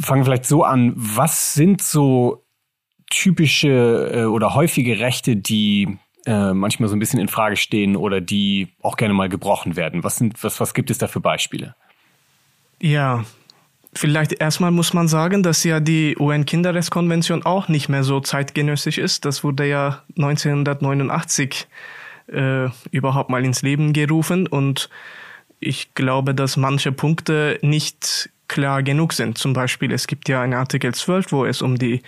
Fangen 0.00 0.22
wir 0.22 0.24
vielleicht 0.24 0.46
so 0.46 0.64
an. 0.64 0.92
Was 0.96 1.54
sind 1.54 1.80
so 1.80 2.44
typische 3.10 4.10
äh, 4.12 4.24
oder 4.24 4.54
häufige 4.54 4.98
Rechte, 4.98 5.36
die 5.36 5.98
äh, 6.26 6.52
manchmal 6.52 6.88
so 6.88 6.96
ein 6.96 6.98
bisschen 6.98 7.20
in 7.20 7.28
Frage 7.28 7.56
stehen 7.56 7.96
oder 7.96 8.20
die 8.20 8.68
auch 8.82 8.96
gerne 8.96 9.14
mal 9.14 9.28
gebrochen 9.28 9.76
werden? 9.76 10.04
Was 10.04 10.16
sind, 10.16 10.42
was, 10.42 10.60
was 10.60 10.74
gibt 10.74 10.90
es 10.90 10.98
da 10.98 11.08
für 11.08 11.20
Beispiele? 11.20 11.74
Ja, 12.80 13.24
Vielleicht 13.94 14.34
erstmal 14.34 14.70
muss 14.70 14.92
man 14.92 15.08
sagen, 15.08 15.42
dass 15.42 15.64
ja 15.64 15.80
die 15.80 16.16
UN-Kinderrechtskonvention 16.18 17.44
auch 17.44 17.68
nicht 17.68 17.88
mehr 17.88 18.04
so 18.04 18.20
zeitgenössisch 18.20 18.98
ist. 18.98 19.24
Das 19.24 19.42
wurde 19.42 19.66
ja 19.66 20.02
1989 20.16 21.66
äh, 22.28 22.68
überhaupt 22.90 23.30
mal 23.30 23.44
ins 23.44 23.62
Leben 23.62 23.92
gerufen 23.92 24.46
und 24.46 24.90
ich 25.58 25.94
glaube, 25.94 26.34
dass 26.34 26.56
manche 26.56 26.92
Punkte 26.92 27.58
nicht 27.62 28.30
klar 28.48 28.82
genug 28.82 29.12
sind. 29.12 29.38
Zum 29.38 29.52
Beispiel, 29.52 29.92
es 29.92 30.06
gibt 30.06 30.28
ja 30.28 30.42
einen 30.42 30.54
Artikel 30.54 30.94
12, 30.94 31.32
wo 31.32 31.44
es 31.44 31.62
um 31.62 31.78
die, 31.78 32.02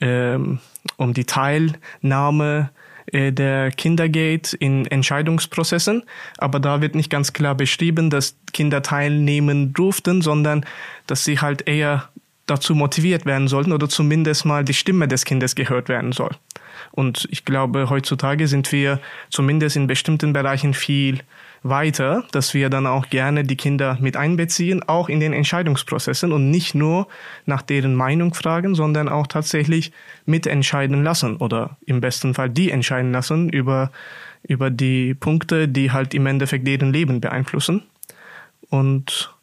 ähm, 0.00 0.58
um 0.96 1.14
die 1.14 1.24
Teilnahme 1.24 2.70
äh, 3.06 3.32
der 3.32 3.70
Kinder 3.70 4.08
geht 4.08 4.52
in 4.52 4.86
Entscheidungsprozessen, 4.86 6.02
aber 6.38 6.60
da 6.60 6.80
wird 6.80 6.94
nicht 6.94 7.10
ganz 7.10 7.32
klar 7.32 7.54
beschrieben, 7.54 8.10
dass 8.10 8.36
Kinder 8.52 8.82
teilnehmen 8.82 9.72
durften, 9.72 10.22
sondern 10.22 10.64
dass 11.06 11.24
sie 11.24 11.40
halt 11.40 11.68
eher 11.68 12.08
dazu 12.46 12.74
motiviert 12.74 13.26
werden 13.26 13.48
sollten 13.48 13.72
oder 13.72 13.88
zumindest 13.88 14.44
mal 14.44 14.64
die 14.64 14.74
Stimme 14.74 15.08
des 15.08 15.24
Kindes 15.24 15.54
gehört 15.54 15.88
werden 15.88 16.12
soll. 16.12 16.30
Und 16.92 17.26
ich 17.30 17.44
glaube, 17.44 17.90
heutzutage 17.90 18.46
sind 18.46 18.70
wir 18.70 19.00
zumindest 19.30 19.76
in 19.76 19.86
bestimmten 19.86 20.32
Bereichen 20.32 20.74
viel 20.74 21.20
weiter, 21.68 22.24
dass 22.32 22.54
wir 22.54 22.70
dann 22.70 22.86
auch 22.86 23.08
gerne 23.08 23.44
die 23.44 23.56
Kinder 23.56 23.96
mit 24.00 24.16
einbeziehen, 24.16 24.82
auch 24.88 25.08
in 25.08 25.20
den 25.20 25.32
Entscheidungsprozessen 25.32 26.32
und 26.32 26.50
nicht 26.50 26.74
nur 26.74 27.08
nach 27.44 27.62
deren 27.62 27.94
Meinung 27.94 28.34
fragen, 28.34 28.74
sondern 28.74 29.08
auch 29.08 29.26
tatsächlich 29.26 29.92
mitentscheiden 30.24 31.02
lassen 31.02 31.36
oder 31.36 31.76
im 31.86 32.00
besten 32.00 32.34
Fall 32.34 32.50
die 32.50 32.70
entscheiden 32.70 33.12
lassen 33.12 33.48
über, 33.48 33.90
über 34.42 34.70
die 34.70 35.14
Punkte, 35.14 35.68
die 35.68 35.92
halt 35.92 36.14
im 36.14 36.26
Endeffekt 36.26 36.66
deren 36.66 36.92
Leben 36.92 37.20
beeinflussen. 37.20 37.82
Und 38.68 39.34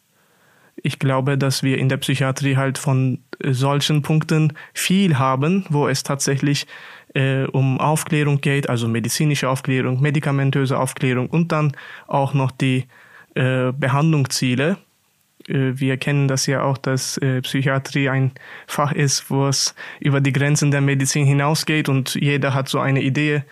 ich 0.76 0.98
glaube, 0.98 1.38
dass 1.38 1.62
wir 1.62 1.78
in 1.78 1.88
der 1.88 1.96
Psychiatrie 1.96 2.56
halt 2.56 2.78
von 2.78 3.20
solchen 3.42 4.02
Punkten 4.02 4.52
viel 4.74 5.18
haben, 5.18 5.64
wo 5.68 5.88
es 5.88 6.02
tatsächlich 6.02 6.66
äh, 7.14 7.44
um 7.44 7.80
Aufklärung 7.80 8.40
geht, 8.40 8.68
also 8.68 8.88
medizinische 8.88 9.48
Aufklärung, 9.48 10.00
medikamentöse 10.00 10.78
Aufklärung 10.78 11.28
und 11.28 11.52
dann 11.52 11.72
auch 12.06 12.34
noch 12.34 12.50
die 12.50 12.84
äh, 13.34 13.72
Behandlungsziele. 13.72 14.76
Äh, 15.48 15.72
wir 15.74 15.96
kennen 15.96 16.28
das 16.28 16.46
ja 16.46 16.62
auch, 16.62 16.78
dass 16.78 17.16
äh, 17.18 17.40
Psychiatrie 17.42 18.08
ein 18.08 18.32
Fach 18.66 18.92
ist, 18.92 19.30
wo 19.30 19.46
es 19.46 19.74
über 20.00 20.20
die 20.20 20.32
Grenzen 20.32 20.70
der 20.70 20.80
Medizin 20.80 21.24
hinausgeht 21.24 21.88
und 21.88 22.14
jeder 22.14 22.54
hat 22.54 22.68
so 22.68 22.80
eine 22.80 23.02
Idee, 23.02 23.44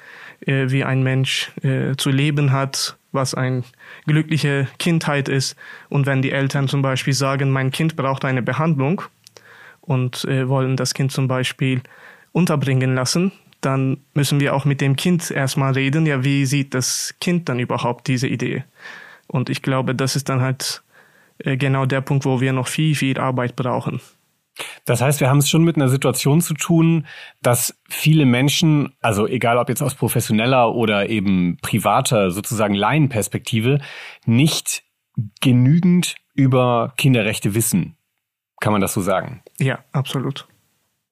äh, 0.46 0.70
wie 0.70 0.84
ein 0.84 1.02
Mensch 1.02 1.52
äh, 1.62 1.96
zu 1.96 2.10
leben 2.10 2.52
hat, 2.52 2.96
was 3.12 3.34
eine 3.34 3.62
glückliche 4.06 4.66
Kindheit 4.78 5.28
ist. 5.28 5.56
Und 5.88 6.06
wenn 6.06 6.22
die 6.22 6.32
Eltern 6.32 6.66
zum 6.66 6.82
Beispiel 6.82 7.12
sagen, 7.12 7.50
mein 7.50 7.70
Kind 7.70 7.94
braucht 7.94 8.24
eine 8.24 8.42
Behandlung 8.42 9.02
und 9.80 10.24
äh, 10.24 10.48
wollen 10.48 10.76
das 10.76 10.94
Kind 10.94 11.12
zum 11.12 11.28
Beispiel 11.28 11.82
unterbringen 12.32 12.94
lassen, 12.94 13.32
dann 13.64 13.98
müssen 14.14 14.40
wir 14.40 14.54
auch 14.54 14.64
mit 14.64 14.80
dem 14.80 14.96
Kind 14.96 15.30
erstmal 15.30 15.72
reden, 15.72 16.06
ja, 16.06 16.24
wie 16.24 16.44
sieht 16.46 16.74
das 16.74 17.14
Kind 17.20 17.48
dann 17.48 17.58
überhaupt 17.58 18.08
diese 18.08 18.28
Idee? 18.28 18.64
Und 19.26 19.48
ich 19.48 19.62
glaube, 19.62 19.94
das 19.94 20.16
ist 20.16 20.28
dann 20.28 20.40
halt 20.40 20.82
äh, 21.38 21.56
genau 21.56 21.86
der 21.86 22.00
Punkt, 22.00 22.24
wo 22.24 22.40
wir 22.40 22.52
noch 22.52 22.68
viel, 22.68 22.94
viel 22.94 23.18
Arbeit 23.18 23.56
brauchen. 23.56 24.00
Das 24.84 25.00
heißt, 25.00 25.20
wir 25.20 25.30
haben 25.30 25.38
es 25.38 25.48
schon 25.48 25.64
mit 25.64 25.76
einer 25.76 25.88
Situation 25.88 26.40
zu 26.40 26.54
tun, 26.54 27.06
dass 27.40 27.80
viele 27.88 28.26
Menschen, 28.26 28.92
also 29.00 29.26
egal 29.26 29.56
ob 29.56 29.68
jetzt 29.68 29.82
aus 29.82 29.94
professioneller 29.94 30.74
oder 30.74 31.08
eben 31.08 31.56
privater 31.62 32.30
sozusagen 32.30 32.74
Laienperspektive, 32.74 33.80
nicht 34.26 34.82
genügend 35.40 36.16
über 36.34 36.92
Kinderrechte 36.96 37.54
wissen. 37.54 37.96
Kann 38.60 38.72
man 38.72 38.80
das 38.80 38.92
so 38.92 39.00
sagen? 39.00 39.42
Ja, 39.58 39.78
absolut. 39.92 40.46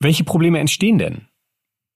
Welche 0.00 0.24
Probleme 0.24 0.58
entstehen 0.58 0.98
denn? 0.98 1.29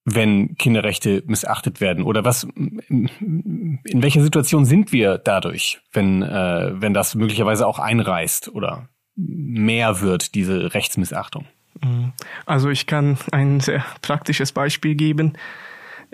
Wenn 0.05 0.57
Kinderrechte 0.57 1.23
missachtet 1.27 1.81
werden? 1.81 2.05
Oder 2.05 2.25
was, 2.25 2.45
in 2.89 3.81
welcher 3.85 4.23
Situation 4.23 4.65
sind 4.65 4.93
wir 4.93 5.19
dadurch, 5.19 5.81
wenn, 5.93 6.23
äh, 6.23 6.73
wenn 6.75 6.95
das 6.95 7.15
möglicherweise 7.15 7.67
auch 7.67 7.79
einreißt 7.79 8.49
oder 8.55 8.89
mehr 9.17 10.01
wird, 10.01 10.35
diese 10.35 10.75
Rechtsmissachtung? 10.75 11.47
Mhm. 11.83 12.13
Also 12.47 12.69
ich 12.71 12.87
kann 12.87 13.17
ein 13.33 13.61
sehr 13.61 13.85
praktisches 14.03 14.53
Beispiel 14.53 14.95
geben 14.95 15.35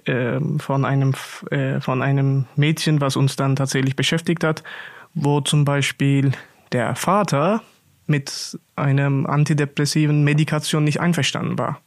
äh, 0.04 0.38
von 0.58 0.84
einem 0.84 1.14
äh, 1.50 1.80
von 1.80 2.02
einem 2.02 2.46
Mädchen, 2.56 3.00
was 3.00 3.16
uns 3.16 3.36
dann 3.36 3.56
tatsächlich 3.56 3.96
beschäftigt 3.96 4.44
hat, 4.44 4.62
wo 5.14 5.40
zum 5.40 5.64
Beispiel 5.64 6.32
der 6.72 6.94
Vater 6.94 7.62
mit 8.06 8.58
einem 8.76 9.26
antidepressiven 9.26 10.24
Medikation 10.24 10.84
nicht 10.84 11.00
einverstanden 11.00 11.58
war. 11.58 11.80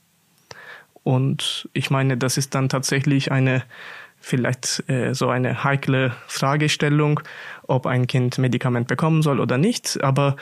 Und 1.03 1.69
ich 1.73 1.89
meine, 1.89 2.17
das 2.17 2.37
ist 2.37 2.55
dann 2.55 2.69
tatsächlich 2.69 3.31
eine 3.31 3.63
vielleicht 4.19 4.89
äh, 4.89 5.13
so 5.13 5.27
eine 5.27 5.65
heikle 5.65 6.15
Fragestellung, 6.27 7.19
ob 7.67 7.85
ein 7.85 8.07
Kind 8.07 8.37
Medikament 8.37 8.87
bekommen 8.87 9.21
soll 9.21 9.41
oder 9.41 9.57
nicht. 9.57 10.01
Aber 10.01 10.37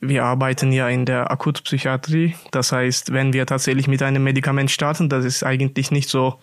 wir 0.00 0.24
arbeiten 0.24 0.72
ja 0.72 0.88
in 0.88 1.06
der 1.06 1.30
Akutpsychiatrie. 1.30 2.34
Das 2.50 2.72
heißt, 2.72 3.12
wenn 3.12 3.32
wir 3.32 3.46
tatsächlich 3.46 3.86
mit 3.86 4.02
einem 4.02 4.24
Medikament 4.24 4.70
starten, 4.70 5.08
das 5.08 5.24
ist 5.24 5.44
eigentlich 5.44 5.92
nicht 5.92 6.08
so, 6.08 6.40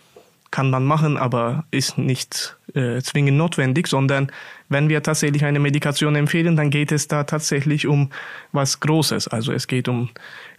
kann 0.50 0.70
man 0.70 0.86
machen, 0.86 1.18
aber 1.18 1.66
ist 1.72 1.98
nicht 1.98 2.58
äh, 2.74 3.02
zwingend 3.02 3.38
notwendig, 3.38 3.88
sondern 3.88 4.32
wenn 4.70 4.90
wir 4.90 5.04
tatsächlich 5.04 5.46
eine 5.46 5.60
Medikation 5.60 6.16
empfehlen, 6.16 6.56
dann 6.56 6.70
geht 6.70 6.92
es 6.92 7.08
da 7.08 7.24
tatsächlich 7.24 7.88
um 7.88 8.12
was 8.52 8.80
Großes. 8.80 9.28
Also 9.28 9.52
es 9.52 9.68
geht 9.68 9.88
um 9.88 10.10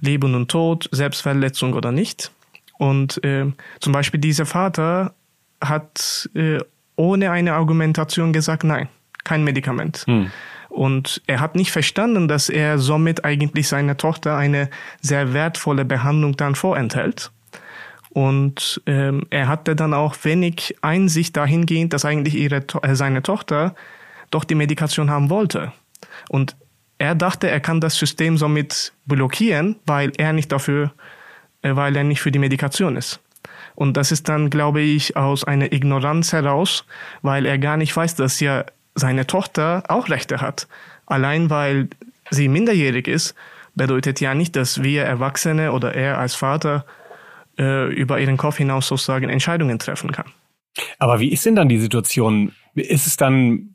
Leben 0.00 0.34
und 0.34 0.50
Tod, 0.50 0.88
Selbstverletzung 0.92 1.74
oder 1.74 1.92
nicht. 1.92 2.32
Und 2.78 3.22
äh, 3.24 3.46
zum 3.80 3.92
Beispiel 3.92 4.20
dieser 4.20 4.46
Vater 4.46 5.14
hat 5.60 6.28
äh, 6.34 6.58
ohne 6.96 7.30
eine 7.30 7.54
Argumentation 7.54 8.32
gesagt, 8.32 8.64
nein, 8.64 8.88
kein 9.24 9.44
Medikament. 9.44 10.04
Hm. 10.06 10.30
Und 10.68 11.20
er 11.26 11.40
hat 11.40 11.54
nicht 11.54 11.70
verstanden, 11.70 12.28
dass 12.28 12.48
er 12.48 12.78
somit 12.78 13.24
eigentlich 13.24 13.68
seiner 13.68 13.96
Tochter 13.96 14.36
eine 14.36 14.70
sehr 15.00 15.34
wertvolle 15.34 15.84
Behandlung 15.84 16.36
dann 16.36 16.54
vorenthält. 16.54 17.30
Und 18.08 18.82
ähm, 18.86 19.26
er 19.30 19.48
hatte 19.48 19.76
dann 19.76 19.94
auch 19.94 20.16
wenig 20.22 20.76
Einsicht 20.82 21.36
dahingehend, 21.36 21.92
dass 21.92 22.04
eigentlich 22.04 22.34
ihre, 22.34 22.64
äh, 22.82 22.94
seine 22.94 23.22
Tochter 23.22 23.74
doch 24.30 24.44
die 24.44 24.54
Medikation 24.54 25.10
haben 25.10 25.30
wollte. 25.30 25.72
Und 26.28 26.56
er 26.98 27.14
dachte, 27.14 27.50
er 27.50 27.60
kann 27.60 27.80
das 27.80 27.96
System 27.96 28.36
somit 28.36 28.92
blockieren, 29.06 29.76
weil 29.86 30.12
er 30.18 30.32
nicht 30.32 30.52
dafür, 30.52 30.92
weil 31.62 31.96
er 31.96 32.04
nicht 32.04 32.20
für 32.20 32.32
die 32.32 32.38
Medikation 32.38 32.96
ist. 32.96 33.20
Und 33.74 33.96
das 33.96 34.12
ist 34.12 34.28
dann, 34.28 34.50
glaube 34.50 34.80
ich, 34.80 35.16
aus 35.16 35.44
einer 35.44 35.72
Ignoranz 35.72 36.32
heraus, 36.32 36.84
weil 37.22 37.46
er 37.46 37.58
gar 37.58 37.76
nicht 37.76 37.96
weiß, 37.96 38.14
dass 38.16 38.40
ja 38.40 38.64
seine 38.94 39.26
Tochter 39.26 39.84
auch 39.88 40.08
Rechte 40.08 40.40
hat. 40.40 40.68
Allein 41.06 41.50
weil 41.50 41.88
sie 42.30 42.48
minderjährig 42.48 43.08
ist, 43.08 43.34
bedeutet 43.74 44.20
ja 44.20 44.34
nicht, 44.34 44.56
dass 44.56 44.82
wir 44.82 45.04
Erwachsene 45.04 45.72
oder 45.72 45.94
er 45.94 46.18
als 46.18 46.34
Vater 46.34 46.84
äh, 47.58 47.92
über 47.92 48.20
ihren 48.20 48.36
Kopf 48.36 48.58
hinaus 48.58 48.88
sozusagen 48.88 49.28
Entscheidungen 49.28 49.78
treffen 49.78 50.12
kann. 50.12 50.26
Aber 50.98 51.20
wie 51.20 51.32
ist 51.32 51.44
denn 51.46 51.56
dann 51.56 51.68
die 51.68 51.78
Situation? 51.78 52.52
Ist 52.74 53.06
es 53.06 53.16
dann 53.16 53.74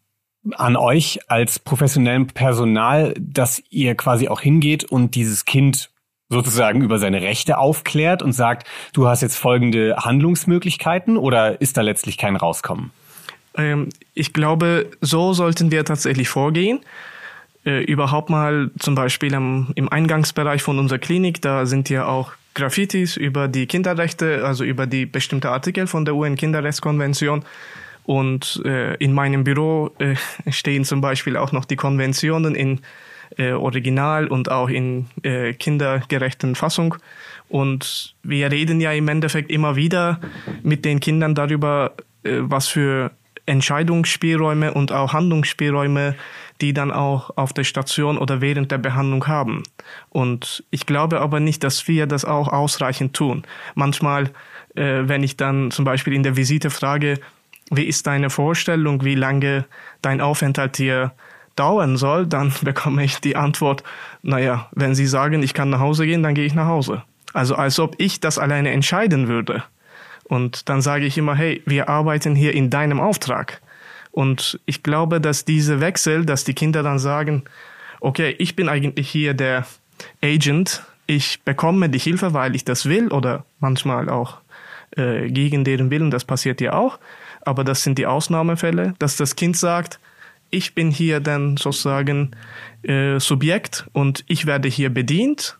an 0.55 0.75
euch 0.75 1.19
als 1.27 1.59
professionellem 1.59 2.27
Personal, 2.27 3.13
dass 3.19 3.61
ihr 3.69 3.95
quasi 3.95 4.27
auch 4.27 4.41
hingeht 4.41 4.83
und 4.85 5.15
dieses 5.15 5.45
Kind 5.45 5.89
sozusagen 6.29 6.81
über 6.81 6.99
seine 6.99 7.21
Rechte 7.21 7.57
aufklärt 7.57 8.21
und 8.21 8.33
sagt, 8.33 8.67
du 8.93 9.07
hast 9.07 9.21
jetzt 9.21 9.37
folgende 9.37 9.95
Handlungsmöglichkeiten 9.97 11.17
oder 11.17 11.61
ist 11.61 11.77
da 11.77 11.81
letztlich 11.81 12.17
kein 12.17 12.35
Rauskommen? 12.35 12.91
Ähm, 13.55 13.89
ich 14.13 14.33
glaube, 14.33 14.89
so 15.01 15.33
sollten 15.33 15.71
wir 15.71 15.85
tatsächlich 15.85 16.29
vorgehen. 16.29 16.79
Äh, 17.65 17.83
überhaupt 17.83 18.29
mal 18.29 18.71
zum 18.79 18.95
Beispiel 18.95 19.33
am, 19.35 19.71
im 19.75 19.89
Eingangsbereich 19.89 20.61
von 20.61 20.79
unserer 20.79 20.99
Klinik, 20.99 21.41
da 21.41 21.65
sind 21.65 21.89
ja 21.89 22.05
auch 22.05 22.33
Graffitis 22.53 23.17
über 23.17 23.47
die 23.47 23.67
Kinderrechte, 23.67 24.43
also 24.45 24.63
über 24.63 24.87
die 24.87 25.05
bestimmte 25.05 25.49
Artikel 25.51 25.87
von 25.87 26.05
der 26.05 26.15
UN-Kinderrechtskonvention. 26.15 27.43
Und 28.03 28.61
äh, 28.63 28.95
in 28.95 29.13
meinem 29.13 29.43
Büro 29.43 29.91
äh, 29.99 30.15
stehen 30.51 30.85
zum 30.85 31.01
Beispiel 31.01 31.37
auch 31.37 31.51
noch 31.51 31.65
die 31.65 31.75
Konventionen 31.75 32.55
in 32.55 32.79
äh, 33.37 33.51
Original 33.51 34.27
und 34.27 34.51
auch 34.51 34.69
in 34.69 35.07
äh, 35.23 35.53
kindergerechten 35.53 36.55
Fassung. 36.55 36.95
Und 37.49 38.15
wir 38.23 38.51
reden 38.51 38.81
ja 38.81 38.91
im 38.91 39.07
Endeffekt 39.07 39.51
immer 39.51 39.75
wieder 39.75 40.19
mit 40.63 40.85
den 40.85 40.99
Kindern 40.99 41.35
darüber, 41.35 41.93
äh, 42.23 42.37
was 42.39 42.67
für 42.67 43.11
Entscheidungsspielräume 43.45 44.73
und 44.73 44.91
auch 44.91 45.13
Handlungsspielräume, 45.13 46.15
die 46.59 46.73
dann 46.73 46.91
auch 46.91 47.37
auf 47.37 47.53
der 47.53 47.63
Station 47.63 48.17
oder 48.17 48.41
während 48.41 48.71
der 48.71 48.77
Behandlung 48.77 49.25
haben. 49.27 49.63
Und 50.09 50.63
ich 50.69 50.85
glaube 50.85 51.21
aber 51.21 51.39
nicht, 51.39 51.63
dass 51.63 51.87
wir 51.87 52.07
das 52.07 52.25
auch 52.25 52.49
ausreichend 52.49 53.15
tun. 53.15 53.43
Manchmal, 53.75 54.31
äh, 54.75 55.03
wenn 55.03 55.23
ich 55.23 55.37
dann 55.37 55.71
zum 55.71 55.85
Beispiel 55.85 56.13
in 56.13 56.23
der 56.23 56.35
Visite 56.35 56.69
frage, 56.69 57.19
wie 57.71 57.83
ist 57.83 58.07
deine 58.07 58.29
Vorstellung, 58.29 59.03
wie 59.03 59.15
lange 59.15 59.65
dein 60.01 60.21
Aufenthalt 60.21 60.77
hier 60.77 61.13
dauern 61.57 61.97
soll, 61.97 62.25
dann 62.25 62.53
bekomme 62.61 63.03
ich 63.03 63.19
die 63.19 63.35
Antwort, 63.35 63.83
naja, 64.21 64.69
wenn 64.71 64.95
Sie 64.95 65.07
sagen, 65.07 65.43
ich 65.43 65.53
kann 65.53 65.69
nach 65.69 65.79
Hause 65.79 66.05
gehen, 66.05 66.23
dann 66.23 66.35
gehe 66.35 66.45
ich 66.45 66.53
nach 66.53 66.67
Hause. 66.67 67.03
Also 67.33 67.55
als 67.55 67.79
ob 67.79 67.95
ich 67.97 68.19
das 68.19 68.39
alleine 68.39 68.71
entscheiden 68.71 69.27
würde. 69.27 69.63
Und 70.23 70.69
dann 70.69 70.81
sage 70.81 71.05
ich 71.05 71.17
immer, 71.17 71.35
hey, 71.35 71.61
wir 71.65 71.89
arbeiten 71.89 72.35
hier 72.35 72.53
in 72.53 72.69
deinem 72.69 72.99
Auftrag. 72.99 73.61
Und 74.11 74.59
ich 74.65 74.83
glaube, 74.83 75.21
dass 75.21 75.45
diese 75.45 75.79
Wechsel, 75.79 76.25
dass 76.25 76.43
die 76.43 76.53
Kinder 76.53 76.83
dann 76.83 76.99
sagen, 76.99 77.43
okay, 77.99 78.35
ich 78.39 78.55
bin 78.55 78.67
eigentlich 78.67 79.09
hier 79.09 79.33
der 79.33 79.65
Agent, 80.23 80.83
ich 81.05 81.41
bekomme 81.43 81.89
die 81.89 81.99
Hilfe, 81.99 82.33
weil 82.33 82.55
ich 82.55 82.65
das 82.65 82.87
will 82.87 83.09
oder 83.09 83.45
manchmal 83.59 84.09
auch 84.09 84.37
äh, 84.95 85.29
gegen 85.29 85.63
deren 85.63 85.89
Willen, 85.89 86.11
das 86.11 86.25
passiert 86.25 86.59
ja 86.61 86.73
auch, 86.73 86.99
aber 87.41 87.63
das 87.63 87.83
sind 87.83 87.97
die 87.97 88.05
Ausnahmefälle, 88.05 88.93
dass 88.99 89.15
das 89.15 89.35
Kind 89.35 89.55
sagt, 89.55 89.99
ich 90.49 90.75
bin 90.75 90.91
hier 90.91 91.19
dann 91.19 91.57
sozusagen 91.57 92.31
äh, 92.83 93.19
Subjekt 93.19 93.87
und 93.93 94.23
ich 94.27 94.45
werde 94.45 94.67
hier 94.67 94.89
bedient, 94.89 95.57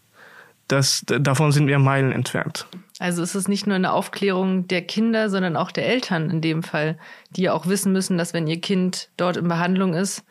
das, 0.67 1.04
davon 1.06 1.52
sind 1.52 1.67
wir 1.67 1.80
Meilen 1.80 2.12
entfernt. 2.12 2.67
Also 3.00 3.21
ist 3.21 3.36
es 3.36 3.47
nicht 3.47 3.67
nur 3.67 3.76
eine 3.76 3.93
Aufklärung 3.93 4.67
der 4.67 4.82
Kinder, 4.82 5.30
sondern 5.30 5.56
auch 5.56 5.71
der 5.71 5.88
Eltern 5.88 6.30
in 6.30 6.41
dem 6.41 6.63
Fall, 6.63 6.97
die 7.30 7.43
ja 7.43 7.54
auch 7.54 7.67
wissen 7.67 7.93
müssen, 7.93 8.17
dass 8.17 8.34
wenn 8.34 8.47
ihr 8.47 8.60
Kind 8.60 9.10
dort 9.17 9.38
in 9.38 9.47
Behandlung 9.47 9.93
ist, 9.93 10.23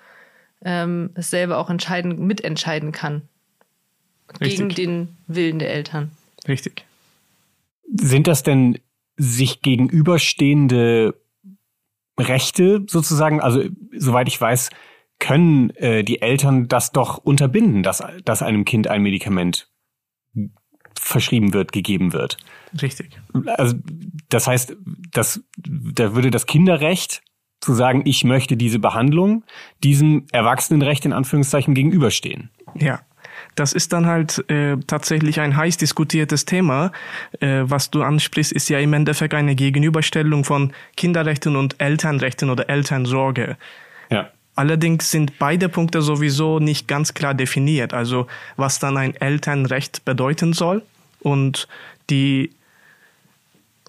ähm, 0.64 1.10
es 1.14 1.30
selber 1.30 1.58
auch 1.58 1.70
entscheiden, 1.70 2.26
mitentscheiden 2.26 2.92
kann. 2.92 3.22
Richtig. 4.40 4.56
Gegen 4.56 4.68
den 4.70 5.16
Willen 5.26 5.58
der 5.58 5.70
Eltern. 5.72 6.10
Richtig. 6.48 6.84
Sind 7.94 8.26
das 8.26 8.42
denn 8.42 8.78
sich 9.16 9.62
gegenüberstehende 9.62 11.14
Rechte 12.18 12.84
sozusagen? 12.88 13.40
Also, 13.40 13.64
soweit 13.92 14.28
ich 14.28 14.40
weiß, 14.40 14.70
können 15.18 15.70
äh, 15.70 16.04
die 16.04 16.20
Eltern 16.20 16.68
das 16.68 16.92
doch 16.92 17.18
unterbinden, 17.18 17.82
dass, 17.82 18.02
dass 18.24 18.42
einem 18.42 18.64
Kind 18.64 18.88
ein 18.88 19.02
Medikament 19.02 19.70
verschrieben 20.98 21.52
wird, 21.52 21.72
gegeben 21.72 22.12
wird. 22.12 22.36
Richtig. 22.80 23.20
Also 23.56 23.76
das 24.28 24.46
heißt, 24.46 24.76
das, 25.12 25.40
da 25.56 26.14
würde 26.14 26.30
das 26.30 26.46
Kinderrecht 26.46 27.22
zu 27.60 27.74
sagen, 27.74 28.02
ich 28.04 28.24
möchte 28.24 28.56
diese 28.56 28.78
Behandlung, 28.78 29.44
diesem 29.82 30.26
Erwachsenenrecht 30.32 31.04
in 31.04 31.12
Anführungszeichen 31.12 31.74
gegenüberstehen. 31.74 32.50
Ja. 32.74 33.00
Das 33.56 33.72
ist 33.72 33.92
dann 33.92 34.06
halt 34.06 34.48
äh, 34.50 34.76
tatsächlich 34.86 35.40
ein 35.40 35.56
heiß 35.56 35.78
diskutiertes 35.78 36.44
Thema. 36.44 36.92
Äh, 37.40 37.62
was 37.64 37.90
du 37.90 38.02
ansprichst, 38.02 38.52
ist 38.52 38.68
ja 38.68 38.78
im 38.78 38.92
Endeffekt 38.92 39.34
eine 39.34 39.56
Gegenüberstellung 39.56 40.44
von 40.44 40.72
Kinderrechten 40.96 41.56
und 41.56 41.80
Elternrechten 41.80 42.50
oder 42.50 42.68
Elternsorge. 42.68 43.56
Ja. 44.10 44.30
Allerdings 44.54 45.10
sind 45.10 45.38
beide 45.38 45.68
Punkte 45.68 46.00
sowieso 46.02 46.60
nicht 46.60 46.86
ganz 46.86 47.14
klar 47.14 47.34
definiert, 47.34 47.92
also 47.92 48.26
was 48.56 48.78
dann 48.78 48.96
ein 48.96 49.14
Elternrecht 49.14 50.04
bedeuten 50.04 50.52
soll 50.52 50.82
und 51.20 51.66
die 52.08 52.50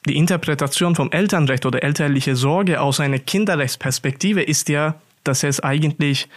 die 0.07 0.15
Interpretation 0.15 0.95
vom 0.95 1.11
Elternrecht 1.11 1.65
oder 1.65 1.83
elterliche 1.83 2.35
Sorge 2.37 2.79
aus 2.79 3.01
einer 3.01 3.19
Kinderrechtsperspektive 3.19 4.41
ist 4.41 4.69
ja, 4.69 4.95
dass 5.23 5.43
es 5.43 5.59
eigentlich 5.59 6.29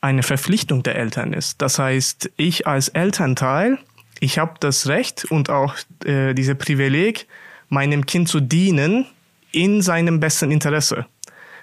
eine 0.00 0.22
Verpflichtung 0.22 0.82
der 0.82 0.96
Eltern 0.96 1.32
ist. 1.32 1.62
Das 1.62 1.78
heißt, 1.78 2.30
ich 2.36 2.66
als 2.66 2.88
Elternteil, 2.88 3.78
ich 4.20 4.38
habe 4.38 4.54
das 4.60 4.86
Recht 4.88 5.24
und 5.26 5.50
auch 5.50 5.74
äh, 6.04 6.34
diese 6.34 6.54
Privileg, 6.54 7.26
meinem 7.68 8.06
Kind 8.06 8.28
zu 8.28 8.40
dienen 8.40 9.06
in 9.52 9.82
seinem 9.82 10.20
besten 10.20 10.50
Interesse. 10.50 11.06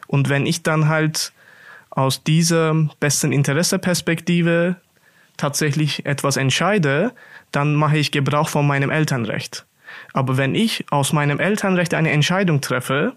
Und 0.08 0.30
wenn 0.30 0.46
ich 0.46 0.63
dann 0.63 0.89
halt 0.89 1.32
aus 1.89 2.24
dieser 2.24 2.74
besten 3.00 3.32
Interesseperspektive 3.32 4.78
tatsächlich 5.38 6.06
etwas 6.06 6.38
entscheide, 6.38 7.13
dann 7.52 7.76
mache 7.76 7.98
ich 7.98 8.12
Gebrauch 8.12 8.50
von 8.50 8.67
meinem 8.67 8.89
Elternrecht. 8.89 9.65
Aber 10.12 10.38
wenn 10.38 10.56
ich 10.56 10.86
aus 10.89 11.13
meinem 11.13 11.39
Elternrecht 11.39 11.93
eine 11.93 12.12
Entscheidung 12.12 12.62
treffe, 12.62 13.15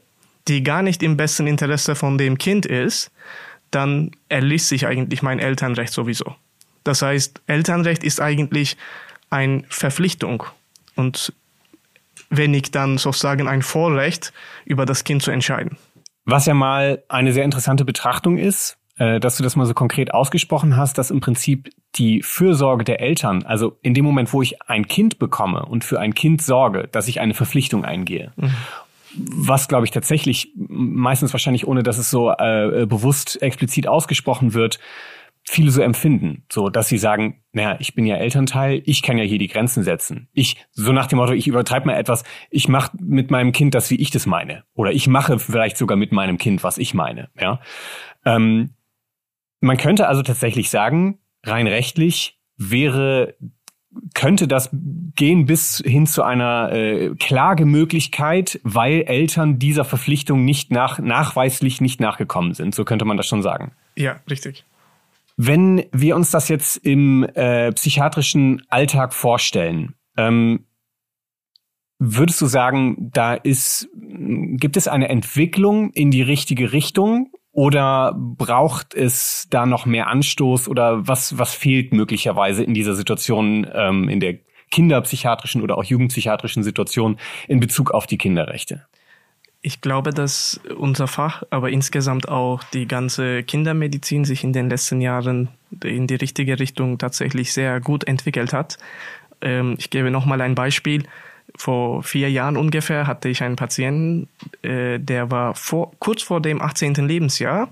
die 0.48 0.62
gar 0.62 0.82
nicht 0.82 1.02
im 1.02 1.16
besten 1.16 1.46
Interesse 1.46 1.94
von 1.94 2.18
dem 2.18 2.38
Kind 2.38 2.66
ist, 2.66 3.10
dann 3.76 4.10
erliest 4.30 4.68
sich 4.68 4.86
eigentlich 4.86 5.22
mein 5.22 5.38
Elternrecht 5.38 5.92
sowieso. 5.92 6.34
Das 6.82 7.02
heißt, 7.02 7.42
Elternrecht 7.46 8.02
ist 8.02 8.20
eigentlich 8.20 8.76
eine 9.28 9.64
Verpflichtung 9.68 10.44
und 10.94 11.32
wenig 12.30 12.70
dann 12.70 12.96
sozusagen 12.96 13.48
ein 13.48 13.62
Vorrecht, 13.62 14.32
über 14.64 14.86
das 14.86 15.04
Kind 15.04 15.22
zu 15.22 15.30
entscheiden. 15.30 15.76
Was 16.24 16.46
ja 16.46 16.54
mal 16.54 17.02
eine 17.08 17.32
sehr 17.32 17.44
interessante 17.44 17.84
Betrachtung 17.84 18.38
ist, 18.38 18.78
äh, 18.98 19.20
dass 19.20 19.36
du 19.36 19.42
das 19.42 19.56
mal 19.56 19.66
so 19.66 19.74
konkret 19.74 20.14
ausgesprochen 20.14 20.76
hast, 20.76 20.96
dass 20.96 21.10
im 21.10 21.20
Prinzip 21.20 21.70
die 21.96 22.22
Fürsorge 22.22 22.84
der 22.84 23.00
Eltern, 23.00 23.44
also 23.44 23.76
in 23.82 23.94
dem 23.94 24.04
Moment, 24.04 24.32
wo 24.32 24.42
ich 24.42 24.62
ein 24.62 24.88
Kind 24.88 25.18
bekomme 25.18 25.66
und 25.66 25.84
für 25.84 26.00
ein 26.00 26.14
Kind 26.14 26.42
sorge, 26.42 26.88
dass 26.90 27.08
ich 27.08 27.20
eine 27.20 27.34
Verpflichtung 27.34 27.84
eingehe. 27.84 28.32
Mhm. 28.36 28.54
Was, 29.16 29.68
glaube 29.68 29.84
ich, 29.84 29.90
tatsächlich, 29.90 30.52
meistens 30.56 31.32
wahrscheinlich 31.32 31.66
ohne, 31.66 31.82
dass 31.82 31.98
es 31.98 32.10
so 32.10 32.30
äh, 32.30 32.86
bewusst 32.86 33.40
explizit 33.42 33.88
ausgesprochen 33.88 34.54
wird, 34.54 34.78
viele 35.48 35.70
so 35.70 35.80
empfinden, 35.80 36.44
so 36.50 36.68
dass 36.68 36.88
sie 36.88 36.98
sagen, 36.98 37.42
naja, 37.52 37.76
ich 37.78 37.94
bin 37.94 38.04
ja 38.04 38.16
Elternteil, 38.16 38.82
ich 38.84 39.02
kann 39.02 39.16
ja 39.16 39.24
hier 39.24 39.38
die 39.38 39.46
Grenzen 39.46 39.84
setzen. 39.84 40.28
Ich, 40.32 40.56
so 40.72 40.92
nach 40.92 41.06
dem 41.06 41.18
Motto, 41.18 41.32
ich 41.32 41.46
übertreibe 41.46 41.86
mal 41.86 41.96
etwas, 41.96 42.24
ich 42.50 42.68
mache 42.68 42.96
mit 43.00 43.30
meinem 43.30 43.52
Kind 43.52 43.74
das, 43.74 43.90
wie 43.90 43.96
ich 43.96 44.10
das 44.10 44.26
meine. 44.26 44.64
Oder 44.74 44.90
ich 44.90 45.06
mache 45.06 45.38
vielleicht 45.38 45.76
sogar 45.76 45.96
mit 45.96 46.10
meinem 46.10 46.36
Kind, 46.36 46.64
was 46.64 46.78
ich 46.78 46.94
meine. 46.94 47.30
Ja? 47.40 47.60
Ähm, 48.24 48.74
man 49.60 49.76
könnte 49.76 50.08
also 50.08 50.22
tatsächlich 50.22 50.68
sagen, 50.68 51.20
rein 51.44 51.68
rechtlich 51.68 52.40
wäre 52.56 53.36
könnte 54.14 54.48
das 54.48 54.70
gehen 54.72 55.46
bis 55.46 55.82
hin 55.84 56.06
zu 56.06 56.22
einer 56.22 56.72
äh, 56.72 57.14
Klagemöglichkeit, 57.14 58.60
weil 58.62 59.02
Eltern 59.02 59.58
dieser 59.58 59.84
Verpflichtung 59.84 60.44
nicht 60.44 60.70
nach, 60.70 60.98
nachweislich 60.98 61.80
nicht 61.80 62.00
nachgekommen 62.00 62.54
sind. 62.54 62.74
So 62.74 62.84
könnte 62.84 63.04
man 63.04 63.16
das 63.16 63.26
schon 63.26 63.42
sagen. 63.42 63.72
Ja, 63.96 64.16
richtig. 64.28 64.64
Wenn 65.36 65.84
wir 65.92 66.16
uns 66.16 66.30
das 66.30 66.48
jetzt 66.48 66.76
im 66.78 67.24
äh, 67.34 67.72
psychiatrischen 67.72 68.62
Alltag 68.68 69.12
vorstellen, 69.12 69.94
ähm, 70.16 70.64
würdest 71.98 72.40
du 72.40 72.46
sagen, 72.46 73.10
da 73.12 73.34
ist, 73.34 73.88
gibt 73.94 74.76
es 74.76 74.88
eine 74.88 75.08
Entwicklung 75.08 75.90
in 75.92 76.10
die 76.10 76.22
richtige 76.22 76.72
Richtung 76.72 77.30
oder 77.56 78.14
braucht 78.14 78.92
es 78.92 79.46
da 79.48 79.64
noch 79.64 79.86
mehr 79.86 80.08
Anstoß 80.08 80.68
oder 80.68 81.08
was, 81.08 81.38
was 81.38 81.54
fehlt 81.54 81.94
möglicherweise 81.94 82.62
in 82.62 82.74
dieser 82.74 82.94
Situation, 82.94 83.66
ähm, 83.72 84.10
in 84.10 84.20
der 84.20 84.36
kinderpsychiatrischen 84.70 85.62
oder 85.62 85.78
auch 85.78 85.84
jugendpsychiatrischen 85.84 86.62
Situation 86.62 87.16
in 87.48 87.58
Bezug 87.58 87.92
auf 87.92 88.06
die 88.06 88.18
Kinderrechte? 88.18 88.84
Ich 89.62 89.80
glaube, 89.80 90.10
dass 90.10 90.60
unser 90.76 91.06
Fach, 91.06 91.44
aber 91.48 91.70
insgesamt 91.70 92.28
auch 92.28 92.62
die 92.74 92.86
ganze 92.86 93.42
Kindermedizin 93.42 94.26
sich 94.26 94.44
in 94.44 94.52
den 94.52 94.68
letzten 94.68 95.00
Jahren 95.00 95.48
in 95.82 96.06
die 96.06 96.16
richtige 96.16 96.60
Richtung 96.60 96.98
tatsächlich 96.98 97.54
sehr 97.54 97.80
gut 97.80 98.04
entwickelt 98.04 98.52
hat. 98.52 98.76
Ähm, 99.40 99.76
ich 99.78 99.88
gebe 99.88 100.10
noch 100.10 100.26
mal 100.26 100.42
ein 100.42 100.54
Beispiel. 100.54 101.04
Vor 101.56 102.02
vier 102.02 102.30
Jahren 102.30 102.56
ungefähr 102.56 103.06
hatte 103.06 103.28
ich 103.28 103.42
einen 103.42 103.56
Patienten, 103.56 104.28
äh, 104.62 104.98
der 104.98 105.30
war 105.30 105.54
vor, 105.54 105.92
kurz 105.98 106.22
vor 106.22 106.40
dem 106.40 106.60
18. 106.60 106.94
Lebensjahr 106.94 107.68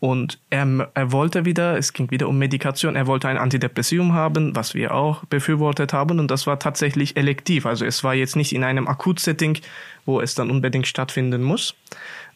und 0.00 0.38
er, 0.50 0.90
er 0.94 1.12
wollte 1.12 1.44
wieder, 1.44 1.76
es 1.76 1.92
ging 1.92 2.10
wieder 2.10 2.28
um 2.28 2.38
Medikation, 2.38 2.94
er 2.94 3.08
wollte 3.08 3.28
ein 3.28 3.36
Antidepressivum 3.36 4.12
haben, 4.12 4.54
was 4.54 4.74
wir 4.74 4.94
auch 4.94 5.24
befürwortet 5.24 5.92
haben. 5.92 6.20
Und 6.20 6.30
das 6.30 6.46
war 6.46 6.60
tatsächlich 6.60 7.16
elektiv. 7.16 7.66
Also 7.66 7.84
es 7.84 8.04
war 8.04 8.14
jetzt 8.14 8.36
nicht 8.36 8.54
in 8.54 8.62
einem 8.62 8.86
Akutsetting, 8.86 9.58
wo 10.06 10.20
es 10.20 10.36
dann 10.36 10.50
unbedingt 10.50 10.86
stattfinden 10.86 11.42
muss. 11.42 11.74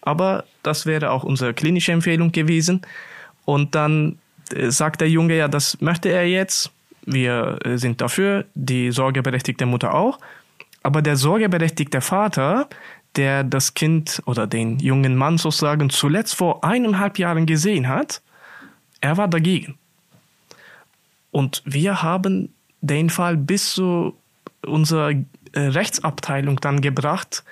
Aber 0.00 0.44
das 0.64 0.86
wäre 0.86 1.12
auch 1.12 1.22
unsere 1.22 1.54
klinische 1.54 1.92
Empfehlung 1.92 2.32
gewesen. 2.32 2.82
Und 3.44 3.76
dann 3.76 4.18
äh, 4.52 4.70
sagt 4.70 5.00
der 5.00 5.08
Junge, 5.08 5.36
ja, 5.36 5.46
das 5.46 5.80
möchte 5.80 6.08
er 6.08 6.26
jetzt. 6.26 6.72
Wir 7.06 7.60
äh, 7.64 7.78
sind 7.78 8.00
dafür, 8.00 8.44
die 8.54 8.90
sorgeberechtigte 8.90 9.66
Mutter 9.66 9.94
auch. 9.94 10.18
Aber 10.82 11.02
der 11.02 11.16
sorgeberechtigte 11.16 12.00
Vater, 12.00 12.68
der 13.16 13.44
das 13.44 13.74
Kind 13.74 14.22
oder 14.26 14.46
den 14.46 14.78
jungen 14.78 15.16
Mann 15.16 15.38
sozusagen 15.38 15.90
zuletzt 15.90 16.34
vor 16.34 16.64
eineinhalb 16.64 17.18
Jahren 17.18 17.46
gesehen 17.46 17.88
hat, 17.88 18.22
er 19.00 19.16
war 19.16 19.28
dagegen. 19.28 19.78
Und 21.30 21.62
wir 21.64 22.02
haben 22.02 22.52
den 22.80 23.10
Fall 23.10 23.36
bis 23.36 23.74
zu 23.74 24.16
unserer 24.64 25.10
äh, 25.10 25.24
Rechtsabteilung 25.60 26.60
dann 26.60 26.80
gebracht, 26.80 27.44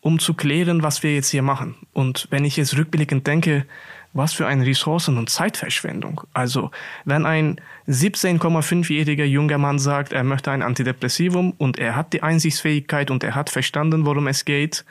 um 0.00 0.18
zu 0.18 0.34
klären, 0.34 0.82
was 0.82 1.02
wir 1.02 1.14
jetzt 1.14 1.30
hier 1.30 1.42
machen. 1.42 1.76
Und 1.92 2.26
wenn 2.30 2.44
ich 2.44 2.56
jetzt 2.56 2.76
rückblickend 2.76 3.26
denke, 3.26 3.66
was 4.12 4.32
für 4.32 4.46
eine 4.46 4.66
Ressourcen- 4.66 5.18
und 5.18 5.30
Zeitverschwendung. 5.30 6.22
Also, 6.34 6.70
wenn 7.04 7.24
ein 7.26 7.60
17,5-jähriger 7.88 9.24
junger 9.24 9.58
Mann 9.58 9.78
sagt, 9.78 10.12
er 10.12 10.24
möchte 10.24 10.50
ein 10.50 10.62
Antidepressivum 10.62 11.54
und 11.58 11.78
er 11.78 11.96
hat 11.96 12.12
die 12.12 12.22
Einsichtsfähigkeit 12.22 13.10
und 13.10 13.24
er 13.24 13.34
hat 13.34 13.50
verstanden, 13.50 14.04
worum 14.04 14.26
es 14.26 14.44
geht, 14.44 14.84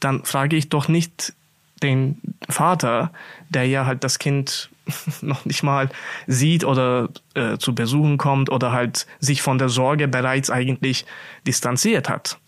dann 0.00 0.24
frage 0.24 0.56
ich 0.56 0.68
doch 0.68 0.88
nicht 0.88 1.34
den 1.82 2.20
Vater, 2.48 3.12
der 3.48 3.66
ja 3.66 3.86
halt 3.86 4.04
das 4.04 4.18
Kind 4.18 4.70
noch 5.20 5.44
nicht 5.44 5.62
mal 5.62 5.90
sieht 6.26 6.64
oder 6.64 7.08
äh, 7.34 7.58
zu 7.58 7.74
Besuchen 7.74 8.18
kommt 8.18 8.50
oder 8.50 8.72
halt 8.72 9.06
sich 9.20 9.42
von 9.42 9.58
der 9.58 9.68
Sorge 9.68 10.08
bereits 10.08 10.50
eigentlich 10.50 11.04
distanziert 11.46 12.08
hat. 12.08 12.38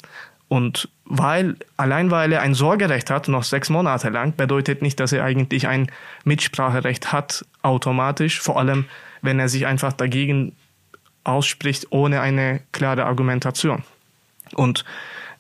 Und 0.51 0.89
weil, 1.05 1.55
allein 1.77 2.11
weil 2.11 2.33
er 2.33 2.43
ein 2.43 2.55
Sorgerecht 2.55 3.09
hat, 3.09 3.29
noch 3.29 3.45
sechs 3.45 3.71
Monate 3.71 4.09
lang, 4.09 4.35
bedeutet 4.35 4.83
nicht, 4.83 4.99
dass 4.99 5.13
er 5.13 5.23
eigentlich 5.23 5.69
ein 5.69 5.93
Mitspracherecht 6.25 7.13
hat, 7.13 7.47
automatisch, 7.63 8.41
vor 8.41 8.59
allem 8.59 8.87
wenn 9.23 9.39
er 9.39 9.49
sich 9.49 9.67
einfach 9.67 9.93
dagegen 9.93 10.57
ausspricht, 11.23 11.87
ohne 11.91 12.21
eine 12.21 12.63
klare 12.73 13.05
Argumentation. 13.05 13.85
Und 14.55 14.85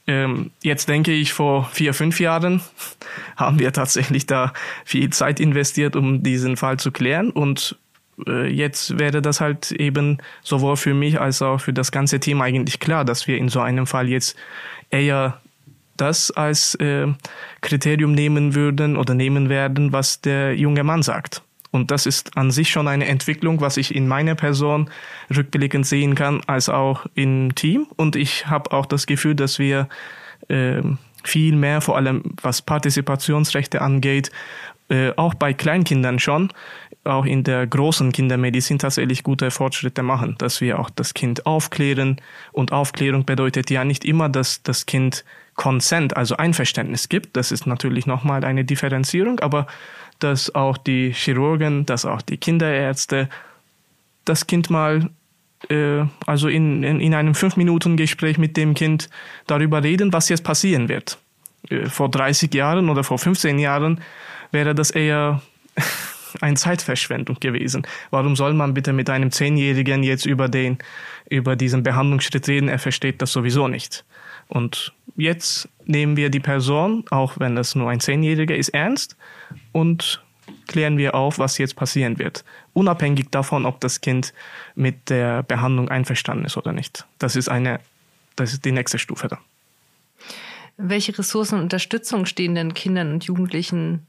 ähm, 0.06 0.52
jetzt 0.62 0.88
denke 0.88 1.10
ich, 1.10 1.32
vor 1.32 1.64
vier, 1.64 1.92
fünf 1.92 2.20
Jahren 2.20 2.60
haben 3.36 3.58
wir 3.58 3.72
tatsächlich 3.72 4.26
da 4.26 4.52
viel 4.84 5.10
Zeit 5.10 5.40
investiert, 5.40 5.96
um 5.96 6.22
diesen 6.22 6.56
Fall 6.56 6.76
zu 6.76 6.92
klären. 6.92 7.30
Und 7.30 7.76
jetzt 8.26 8.98
wäre 8.98 9.22
das 9.22 9.40
halt 9.40 9.72
eben 9.72 10.18
sowohl 10.42 10.76
für 10.76 10.94
mich 10.94 11.20
als 11.20 11.42
auch 11.42 11.60
für 11.60 11.72
das 11.72 11.92
ganze 11.92 12.20
Team 12.20 12.40
eigentlich 12.40 12.80
klar, 12.80 13.04
dass 13.04 13.26
wir 13.26 13.36
in 13.36 13.48
so 13.48 13.60
einem 13.60 13.86
Fall 13.86 14.08
jetzt 14.08 14.36
eher 14.90 15.40
das 15.96 16.30
als 16.30 16.74
äh, 16.76 17.06
Kriterium 17.60 18.12
nehmen 18.12 18.54
würden 18.54 18.96
oder 18.96 19.14
nehmen 19.14 19.48
werden, 19.48 19.92
was 19.92 20.20
der 20.20 20.56
junge 20.56 20.82
Mann 20.82 21.02
sagt. 21.02 21.42
Und 21.72 21.90
das 21.90 22.06
ist 22.06 22.36
an 22.36 22.50
sich 22.50 22.70
schon 22.70 22.88
eine 22.88 23.06
Entwicklung, 23.06 23.60
was 23.60 23.76
ich 23.76 23.94
in 23.94 24.08
meiner 24.08 24.34
Person 24.34 24.90
rückblickend 25.34 25.86
sehen 25.86 26.14
kann, 26.14 26.40
als 26.46 26.68
auch 26.68 27.06
im 27.14 27.54
Team. 27.54 27.86
Und 27.96 28.16
ich 28.16 28.46
habe 28.46 28.72
auch 28.72 28.86
das 28.86 29.06
Gefühl, 29.06 29.34
dass 29.34 29.58
wir 29.58 29.88
äh, 30.48 30.82
viel 31.22 31.54
mehr, 31.54 31.80
vor 31.80 31.96
allem 31.96 32.22
was 32.42 32.62
Partizipationsrechte 32.62 33.82
angeht, 33.82 34.32
äh, 34.90 35.12
auch 35.16 35.34
bei 35.34 35.54
Kleinkindern 35.54 36.18
schon, 36.18 36.52
auch 37.04 37.24
in 37.24 37.44
der 37.44 37.66
großen 37.66 38.12
Kindermedizin 38.12 38.78
tatsächlich 38.78 39.22
gute 39.22 39.50
Fortschritte 39.50 40.02
machen, 40.02 40.34
dass 40.38 40.60
wir 40.60 40.78
auch 40.78 40.90
das 40.90 41.14
Kind 41.14 41.46
aufklären. 41.46 42.20
Und 42.52 42.72
Aufklärung 42.72 43.24
bedeutet 43.24 43.70
ja 43.70 43.84
nicht 43.84 44.04
immer, 44.04 44.28
dass 44.28 44.62
das 44.62 44.86
Kind 44.86 45.24
Consent, 45.54 46.16
also 46.16 46.36
Einverständnis 46.36 47.08
gibt. 47.08 47.36
Das 47.36 47.52
ist 47.52 47.66
natürlich 47.66 48.06
nochmal 48.06 48.44
eine 48.44 48.64
Differenzierung, 48.64 49.40
aber 49.40 49.66
dass 50.18 50.54
auch 50.54 50.76
die 50.76 51.12
Chirurgen, 51.12 51.86
dass 51.86 52.04
auch 52.04 52.22
die 52.22 52.36
Kinderärzte 52.36 53.28
das 54.24 54.46
Kind 54.46 54.70
mal, 54.70 55.10
äh, 55.68 56.04
also 56.26 56.48
in, 56.48 56.82
in, 56.82 57.00
in 57.00 57.14
einem 57.14 57.34
fünf 57.34 57.56
Minuten 57.56 57.96
Gespräch 57.96 58.38
mit 58.38 58.56
dem 58.56 58.74
Kind 58.74 59.08
darüber 59.46 59.82
reden, 59.82 60.12
was 60.12 60.28
jetzt 60.28 60.44
passieren 60.44 60.88
wird. 60.88 61.18
Äh, 61.68 61.86
vor 61.86 62.10
30 62.10 62.52
Jahren 62.54 62.88
oder 62.88 63.04
vor 63.04 63.18
15 63.18 63.58
Jahren 63.58 64.00
wäre 64.52 64.74
das 64.74 64.90
eher 64.90 65.42
eine 66.40 66.56
Zeitverschwendung 66.56 67.38
gewesen. 67.40 67.86
Warum 68.10 68.36
soll 68.36 68.54
man 68.54 68.74
bitte 68.74 68.92
mit 68.92 69.10
einem 69.10 69.30
Zehnjährigen 69.30 70.02
jetzt 70.02 70.26
über 70.26 70.48
den, 70.48 70.78
über 71.28 71.56
diesen 71.56 71.82
Behandlungsschritt 71.82 72.48
reden? 72.48 72.68
Er 72.68 72.78
versteht 72.78 73.20
das 73.22 73.32
sowieso 73.32 73.68
nicht. 73.68 74.04
Und 74.48 74.92
jetzt 75.16 75.68
nehmen 75.84 76.16
wir 76.16 76.30
die 76.30 76.40
Person, 76.40 77.04
auch 77.10 77.38
wenn 77.38 77.54
das 77.54 77.74
nur 77.74 77.88
ein 77.88 78.00
Zehnjähriger 78.00 78.56
ist, 78.56 78.70
ernst 78.70 79.16
und 79.72 80.22
klären 80.66 80.98
wir 80.98 81.14
auf, 81.14 81.38
was 81.38 81.58
jetzt 81.58 81.76
passieren 81.76 82.18
wird. 82.18 82.44
Unabhängig 82.72 83.30
davon, 83.30 83.66
ob 83.66 83.80
das 83.80 84.00
Kind 84.00 84.32
mit 84.74 85.08
der 85.08 85.42
Behandlung 85.44 85.88
einverstanden 85.88 86.44
ist 86.44 86.56
oder 86.56 86.72
nicht. 86.72 87.06
Das 87.18 87.36
ist 87.36 87.48
eine, 87.48 87.80
das 88.36 88.52
ist 88.52 88.64
die 88.64 88.72
nächste 88.72 88.98
Stufe 88.98 89.28
da. 89.28 89.38
Welche 90.82 91.16
Ressourcen 91.18 91.56
und 91.56 91.64
Unterstützung 91.64 92.24
stehen 92.24 92.54
denn 92.54 92.72
Kindern 92.72 93.12
und 93.12 93.24
Jugendlichen 93.24 94.06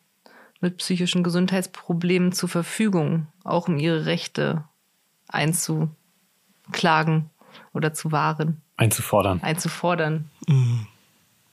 mit 0.61 0.77
psychischen 0.77 1.21
Gesundheitsproblemen 1.21 2.31
zur 2.31 2.47
Verfügung, 2.47 3.27
auch 3.43 3.67
um 3.67 3.77
ihre 3.77 4.05
Rechte 4.05 4.63
einzuklagen 5.27 7.29
oder 7.73 7.93
zu 7.93 8.11
wahren? 8.11 8.61
Einzufordern. 8.77 9.41
Einzufordern. 9.41 10.29
Mm. 10.47 10.81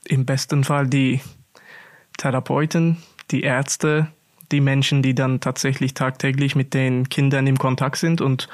Im 0.05 0.25
besten 0.25 0.63
Fall 0.63 0.87
die 0.87 1.21
Therapeuten, 2.17 2.97
die 3.31 3.41
Ärzte, 3.41 4.07
die 4.51 4.61
Menschen, 4.61 5.03
die 5.03 5.13
dann 5.13 5.41
tatsächlich 5.41 5.93
tagtäglich 5.93 6.55
mit 6.55 6.73
den 6.73 7.09
Kindern 7.09 7.45
im 7.45 7.57
Kontakt 7.57 7.97
sind 7.97 8.21
und 8.21 8.47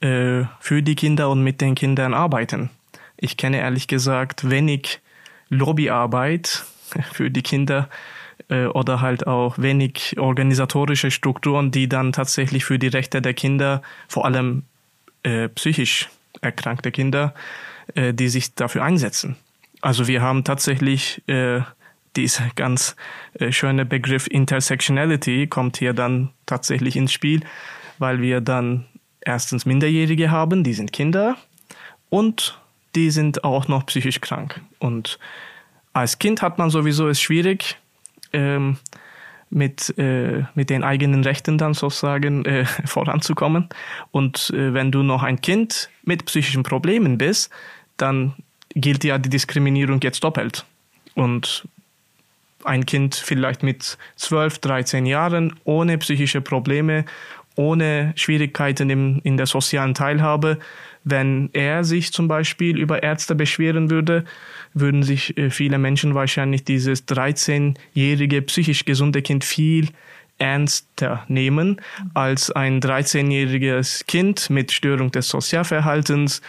äh, 0.00 0.44
für 0.60 0.82
die 0.82 0.94
Kinder 0.94 1.30
und 1.30 1.42
mit 1.42 1.60
den 1.60 1.74
Kindern 1.74 2.14
arbeiten. 2.14 2.70
Ich 3.16 3.36
kenne 3.36 3.58
ehrlich 3.58 3.88
gesagt 3.88 4.48
wenig 4.48 5.00
Lobbyarbeit 5.50 6.64
für 7.12 7.30
die 7.30 7.42
Kinder 7.42 7.88
äh, 8.48 8.66
oder 8.66 9.00
halt 9.00 9.26
auch 9.26 9.58
wenig 9.58 10.18
organisatorische 10.18 11.10
Strukturen, 11.10 11.70
die 11.70 11.88
dann 11.88 12.12
tatsächlich 12.12 12.64
für 12.64 12.78
die 12.78 12.88
Rechte 12.88 13.20
der 13.20 13.34
Kinder, 13.34 13.82
vor 14.08 14.24
allem 14.24 14.64
äh, 15.22 15.48
psychisch 15.48 16.08
erkrankte 16.40 16.90
Kinder, 16.90 17.34
äh, 17.94 18.14
die 18.14 18.28
sich 18.28 18.54
dafür 18.54 18.84
einsetzen. 18.84 19.36
Also 19.82 20.08
wir 20.08 20.22
haben 20.22 20.44
tatsächlich 20.44 21.22
äh, 21.28 21.60
dieser 22.16 22.48
ganz 22.56 22.96
äh, 23.34 23.52
schöne 23.52 23.86
Begriff 23.86 24.26
Intersectionality 24.26 25.46
kommt 25.46 25.76
hier 25.76 25.92
dann 25.92 26.30
tatsächlich 26.46 26.96
ins 26.96 27.12
Spiel, 27.12 27.40
weil 27.98 28.20
wir 28.20 28.40
dann 28.40 28.86
erstens 29.20 29.66
Minderjährige 29.66 30.30
haben, 30.30 30.64
die 30.64 30.74
sind 30.74 30.92
Kinder 30.92 31.36
und 32.08 32.59
die 32.94 33.10
sind 33.10 33.44
auch 33.44 33.68
noch 33.68 33.86
psychisch 33.86 34.20
krank. 34.20 34.60
Und 34.78 35.18
als 35.92 36.18
Kind 36.18 36.42
hat 36.42 36.58
man 36.58 36.70
sowieso 36.70 37.08
es 37.08 37.20
schwierig, 37.20 37.78
ähm, 38.32 38.78
mit, 39.50 39.96
äh, 39.98 40.44
mit 40.54 40.70
den 40.70 40.84
eigenen 40.84 41.24
Rechten 41.24 41.58
dann 41.58 41.74
sozusagen 41.74 42.44
äh, 42.44 42.64
voranzukommen. 42.84 43.68
Und 44.12 44.50
äh, 44.50 44.72
wenn 44.72 44.92
du 44.92 45.02
noch 45.02 45.22
ein 45.22 45.40
Kind 45.40 45.90
mit 46.04 46.24
psychischen 46.26 46.62
Problemen 46.62 47.18
bist, 47.18 47.50
dann 47.96 48.34
gilt 48.74 49.02
ja 49.04 49.18
die 49.18 49.28
Diskriminierung 49.28 50.00
jetzt 50.02 50.22
doppelt. 50.22 50.64
Und 51.14 51.66
ein 52.64 52.86
Kind 52.86 53.16
vielleicht 53.16 53.62
mit 53.62 53.98
12, 54.16 54.58
13 54.58 55.06
Jahren 55.06 55.58
ohne 55.64 55.98
psychische 55.98 56.40
Probleme, 56.40 57.04
ohne 57.56 58.12
Schwierigkeiten 58.16 58.88
in, 58.90 59.18
in 59.20 59.36
der 59.36 59.46
sozialen 59.46 59.94
Teilhabe, 59.94 60.58
wenn 61.04 61.50
er 61.52 61.84
sich 61.84 62.12
zum 62.12 62.28
Beispiel 62.28 62.78
über 62.78 63.02
Ärzte 63.02 63.34
beschweren 63.34 63.90
würde, 63.90 64.24
würden 64.74 65.02
sich 65.02 65.36
äh, 65.36 65.50
viele 65.50 65.78
Menschen 65.78 66.14
wahrscheinlich 66.14 66.64
dieses 66.64 67.06
13-jährige 67.08 68.42
psychisch 68.42 68.84
gesunde 68.84 69.22
Kind 69.22 69.44
viel 69.44 69.88
ernster 70.38 71.24
nehmen 71.28 71.80
als 72.14 72.50
ein 72.50 72.80
13-jähriges 72.80 74.06
Kind 74.06 74.50
mit 74.50 74.72
Störung 74.72 75.10
des 75.10 75.28
Sozialverhaltens, 75.28 76.40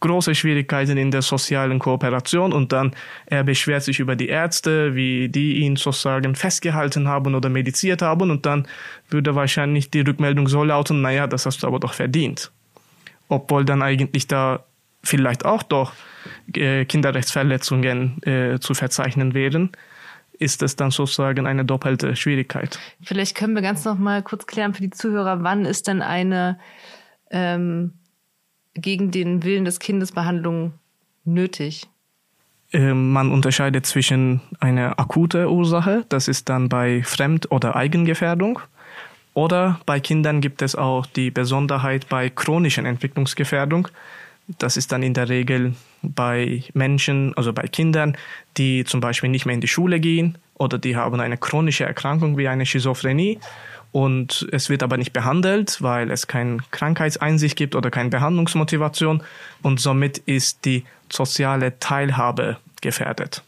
große 0.00 0.34
Schwierigkeiten 0.34 0.96
in 0.96 1.10
der 1.10 1.22
sozialen 1.22 1.78
Kooperation 1.78 2.52
und 2.52 2.72
dann 2.72 2.92
er 3.26 3.44
beschwert 3.44 3.82
sich 3.82 4.00
über 4.00 4.16
die 4.16 4.28
Ärzte, 4.28 4.94
wie 4.94 5.28
die 5.28 5.58
ihn 5.58 5.76
sozusagen 5.76 6.34
festgehalten 6.34 7.06
haben 7.06 7.34
oder 7.34 7.50
mediziert 7.50 8.00
haben 8.02 8.30
und 8.30 8.46
dann 8.46 8.66
würde 9.10 9.34
wahrscheinlich 9.34 9.90
die 9.90 10.00
Rückmeldung 10.00 10.48
so 10.48 10.64
lauten, 10.64 11.02
naja, 11.02 11.26
das 11.26 11.44
hast 11.44 11.62
du 11.62 11.66
aber 11.66 11.80
doch 11.80 11.92
verdient. 11.92 12.50
Obwohl 13.30 13.64
dann 13.64 13.80
eigentlich 13.80 14.26
da 14.26 14.64
vielleicht 15.02 15.44
auch 15.44 15.62
doch 15.62 15.94
äh, 16.54 16.84
Kinderrechtsverletzungen 16.84 18.22
äh, 18.24 18.58
zu 18.60 18.74
verzeichnen 18.74 19.32
wären, 19.34 19.70
ist 20.38 20.62
es 20.62 20.74
dann 20.74 20.90
sozusagen 20.90 21.46
eine 21.46 21.64
doppelte 21.64 22.16
Schwierigkeit. 22.16 22.78
Vielleicht 23.02 23.36
können 23.36 23.54
wir 23.54 23.62
ganz 23.62 23.84
noch 23.84 23.98
mal 23.98 24.22
kurz 24.22 24.46
klären 24.46 24.74
für 24.74 24.82
die 24.82 24.90
Zuhörer, 24.90 25.42
wann 25.42 25.64
ist 25.64 25.86
denn 25.86 26.02
eine 26.02 26.58
ähm, 27.30 27.92
gegen 28.74 29.10
den 29.10 29.44
Willen 29.44 29.64
des 29.64 29.78
Kindes 29.78 30.12
Behandlung 30.12 30.72
nötig? 31.24 31.88
Ähm, 32.72 33.12
man 33.12 33.30
unterscheidet 33.30 33.86
zwischen 33.86 34.40
einer 34.58 34.98
akute 34.98 35.50
Ursache, 35.50 36.04
das 36.08 36.26
ist 36.26 36.48
dann 36.48 36.68
bei 36.68 37.02
Fremd- 37.02 37.50
oder 37.50 37.76
Eigengefährdung, 37.76 38.60
oder 39.34 39.80
bei 39.86 40.00
Kindern 40.00 40.40
gibt 40.40 40.62
es 40.62 40.74
auch 40.74 41.06
die 41.06 41.30
Besonderheit 41.30 42.08
bei 42.08 42.30
chronischen 42.30 42.86
Entwicklungsgefährdung. 42.86 43.88
Das 44.58 44.76
ist 44.76 44.90
dann 44.90 45.02
in 45.02 45.14
der 45.14 45.28
Regel 45.28 45.74
bei 46.02 46.64
Menschen, 46.74 47.36
also 47.36 47.52
bei 47.52 47.68
Kindern, 47.68 48.16
die 48.56 48.84
zum 48.84 49.00
Beispiel 49.00 49.30
nicht 49.30 49.46
mehr 49.46 49.54
in 49.54 49.60
die 49.60 49.68
Schule 49.68 50.00
gehen 50.00 50.38
oder 50.54 50.78
die 50.78 50.96
haben 50.96 51.20
eine 51.20 51.36
chronische 51.36 51.84
Erkrankung 51.84 52.36
wie 52.36 52.48
eine 52.48 52.66
Schizophrenie 52.66 53.38
und 53.92 54.48
es 54.52 54.68
wird 54.68 54.82
aber 54.82 54.96
nicht 54.96 55.12
behandelt, 55.12 55.82
weil 55.82 56.10
es 56.10 56.26
keine 56.26 56.58
Krankheitseinsicht 56.70 57.56
gibt 57.56 57.74
oder 57.74 57.90
keine 57.90 58.10
Behandlungsmotivation 58.10 59.22
und 59.62 59.80
somit 59.80 60.18
ist 60.18 60.64
die 60.64 60.84
soziale 61.10 61.78
Teilhabe 61.78 62.56
gefährdet. 62.80 63.42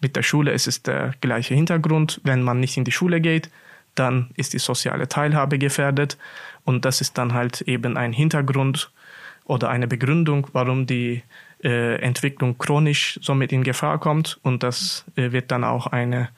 Mit 0.00 0.14
der 0.14 0.22
Schule 0.22 0.52
ist 0.52 0.68
es 0.68 0.82
der 0.82 1.14
gleiche 1.20 1.54
Hintergrund. 1.54 2.20
Wenn 2.22 2.42
man 2.42 2.60
nicht 2.60 2.76
in 2.76 2.84
die 2.84 2.92
Schule 2.92 3.20
geht, 3.20 3.50
dann 3.98 4.30
ist 4.36 4.52
die 4.52 4.58
soziale 4.58 5.08
Teilhabe 5.08 5.58
gefährdet. 5.58 6.16
Und 6.64 6.84
das 6.84 7.00
ist 7.00 7.18
dann 7.18 7.34
halt 7.34 7.62
eben 7.62 7.96
ein 7.96 8.12
Hintergrund 8.12 8.90
oder 9.44 9.70
eine 9.70 9.88
Begründung, 9.88 10.48
warum 10.52 10.86
die 10.86 11.22
äh, 11.64 11.96
Entwicklung 12.00 12.58
chronisch 12.58 13.18
somit 13.22 13.52
in 13.52 13.64
Gefahr 13.64 13.98
kommt. 13.98 14.38
Und 14.42 14.62
das 14.62 15.04
äh, 15.16 15.32
wird 15.32 15.50
dann 15.50 15.64
auch 15.64 15.86
eine 15.86 16.28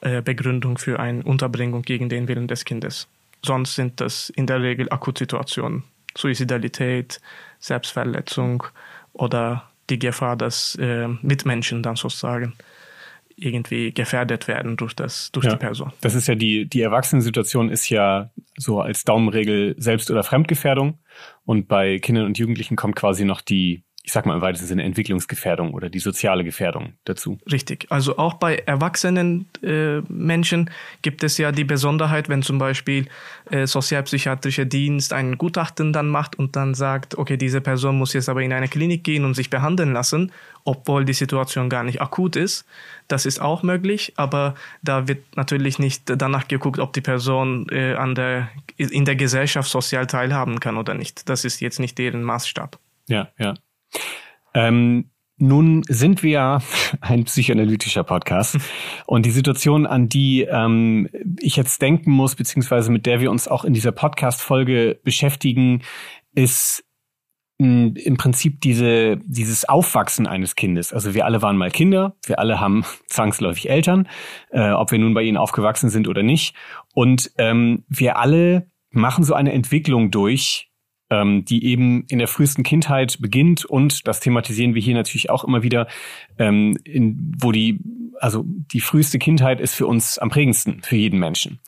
äh, 0.00 0.22
Begründung 0.22 0.78
für 0.78 0.98
eine 0.98 1.22
Unterbringung 1.22 1.82
gegen 1.82 2.08
den 2.08 2.28
Willen 2.28 2.48
des 2.48 2.64
Kindes. 2.64 3.08
Sonst 3.44 3.74
sind 3.74 4.00
das 4.00 4.30
in 4.30 4.46
der 4.46 4.62
Regel 4.62 4.90
Akutsituationen, 4.90 5.84
Suizidalität, 6.16 7.20
Selbstverletzung 7.60 8.64
oder 9.12 9.68
die 9.88 9.98
Gefahr, 9.98 10.36
dass 10.36 10.74
äh, 10.76 11.08
Mitmenschen 11.22 11.82
dann 11.82 11.96
sozusagen 11.96 12.54
irgendwie 13.36 13.92
gefährdet 13.92 14.48
werden 14.48 14.76
durch 14.76 14.94
das 14.94 15.30
durch 15.32 15.44
ja, 15.46 15.52
die 15.52 15.58
Person. 15.58 15.92
Das 16.00 16.14
ist 16.14 16.26
ja 16.26 16.34
die 16.34 16.66
die 16.66 16.80
Erwachsenensituation 16.80 17.70
ist 17.70 17.88
ja 17.90 18.30
so 18.56 18.80
als 18.80 19.04
Daumenregel 19.04 19.74
Selbst- 19.78 20.10
oder 20.10 20.22
Fremdgefährdung 20.22 20.98
und 21.44 21.68
bei 21.68 21.98
Kindern 21.98 22.24
und 22.24 22.38
Jugendlichen 22.38 22.76
kommt 22.76 22.96
quasi 22.96 23.24
noch 23.24 23.40
die 23.42 23.82
ich 24.06 24.12
sag 24.12 24.24
mal 24.24 24.36
im 24.36 24.40
weitesten 24.40 24.68
Sinne 24.68 24.84
Entwicklungsgefährdung 24.84 25.74
oder 25.74 25.90
die 25.90 25.98
soziale 25.98 26.44
Gefährdung 26.44 26.92
dazu. 27.04 27.38
Richtig. 27.50 27.86
Also 27.90 28.18
auch 28.18 28.34
bei 28.34 28.54
erwachsenen 28.54 29.46
äh, 29.64 30.00
Menschen 30.08 30.70
gibt 31.02 31.24
es 31.24 31.38
ja 31.38 31.50
die 31.50 31.64
Besonderheit, 31.64 32.28
wenn 32.28 32.42
zum 32.42 32.58
Beispiel 32.58 33.08
äh, 33.50 33.66
sozialpsychiatrischer 33.66 34.64
Dienst 34.64 35.12
ein 35.12 35.36
Gutachten 35.36 35.92
dann 35.92 36.08
macht 36.08 36.38
und 36.38 36.54
dann 36.54 36.74
sagt, 36.74 37.18
okay, 37.18 37.36
diese 37.36 37.60
Person 37.60 37.98
muss 37.98 38.12
jetzt 38.12 38.28
aber 38.28 38.42
in 38.42 38.52
eine 38.52 38.68
Klinik 38.68 39.02
gehen 39.02 39.24
und 39.24 39.34
sich 39.34 39.50
behandeln 39.50 39.92
lassen, 39.92 40.30
obwohl 40.66 41.04
die 41.04 41.12
Situation 41.12 41.70
gar 41.70 41.84
nicht 41.84 42.02
akut 42.02 42.36
ist. 42.36 42.66
Das 43.08 43.24
ist 43.24 43.40
auch 43.40 43.62
möglich, 43.62 44.12
aber 44.16 44.54
da 44.82 45.08
wird 45.08 45.36
natürlich 45.36 45.78
nicht 45.78 46.02
danach 46.06 46.48
geguckt, 46.48 46.80
ob 46.80 46.92
die 46.92 47.00
Person 47.00 47.66
äh, 47.70 47.94
an 47.94 48.14
der, 48.14 48.48
in 48.76 49.04
der 49.04 49.16
Gesellschaft 49.16 49.70
sozial 49.70 50.06
teilhaben 50.06 50.60
kann 50.60 50.76
oder 50.76 50.94
nicht. 50.94 51.28
Das 51.28 51.44
ist 51.44 51.60
jetzt 51.60 51.78
nicht 51.78 51.96
deren 51.98 52.22
Maßstab. 52.22 52.78
Ja, 53.08 53.28
ja. 53.38 53.54
Ähm, 54.54 55.10
nun 55.38 55.82
sind 55.86 56.22
wir 56.22 56.62
ein 57.00 57.24
psychoanalytischer 57.24 58.02
Podcast 58.02 58.58
und 59.06 59.24
die 59.24 59.30
Situation, 59.30 59.86
an 59.86 60.08
die 60.08 60.42
ähm, 60.42 61.08
ich 61.38 61.54
jetzt 61.54 61.80
denken 61.80 62.10
muss, 62.10 62.34
beziehungsweise 62.34 62.90
mit 62.90 63.06
der 63.06 63.20
wir 63.20 63.30
uns 63.30 63.46
auch 63.46 63.64
in 63.64 63.72
dieser 63.72 63.92
Podcast-Folge 63.92 64.98
beschäftigen, 65.04 65.82
ist 66.34 66.85
im 67.58 68.16
Prinzip 68.18 68.60
diese, 68.60 69.16
dieses 69.16 69.66
Aufwachsen 69.66 70.26
eines 70.26 70.56
Kindes. 70.56 70.92
Also 70.92 71.14
wir 71.14 71.24
alle 71.24 71.40
waren 71.40 71.56
mal 71.56 71.70
Kinder, 71.70 72.16
wir 72.26 72.38
alle 72.38 72.60
haben 72.60 72.84
zwangsläufig 73.06 73.70
Eltern, 73.70 74.08
äh, 74.50 74.70
ob 74.70 74.92
wir 74.92 74.98
nun 74.98 75.14
bei 75.14 75.22
ihnen 75.22 75.38
aufgewachsen 75.38 75.88
sind 75.88 76.06
oder 76.08 76.22
nicht. 76.22 76.54
Und 76.94 77.30
ähm, 77.38 77.84
wir 77.88 78.18
alle 78.18 78.70
machen 78.90 79.24
so 79.24 79.34
eine 79.34 79.52
Entwicklung 79.52 80.10
durch, 80.10 80.70
ähm, 81.08 81.44
die 81.44 81.64
eben 81.64 82.04
in 82.08 82.18
der 82.18 82.28
frühesten 82.28 82.62
Kindheit 82.62 83.18
beginnt 83.20 83.64
und 83.64 84.06
das 84.08 84.20
thematisieren 84.20 84.74
wir 84.74 84.82
hier 84.82 84.94
natürlich 84.94 85.30
auch 85.30 85.44
immer 85.44 85.62
wieder, 85.62 85.86
ähm, 86.38 86.76
in, 86.84 87.32
wo 87.38 87.52
die 87.52 87.80
also 88.18 88.44
die 88.46 88.80
früheste 88.80 89.18
Kindheit 89.18 89.60
ist 89.60 89.74
für 89.74 89.86
uns 89.86 90.18
am 90.18 90.30
prägendsten 90.30 90.82
für 90.82 90.96
jeden 90.96 91.18
Menschen. 91.18 91.60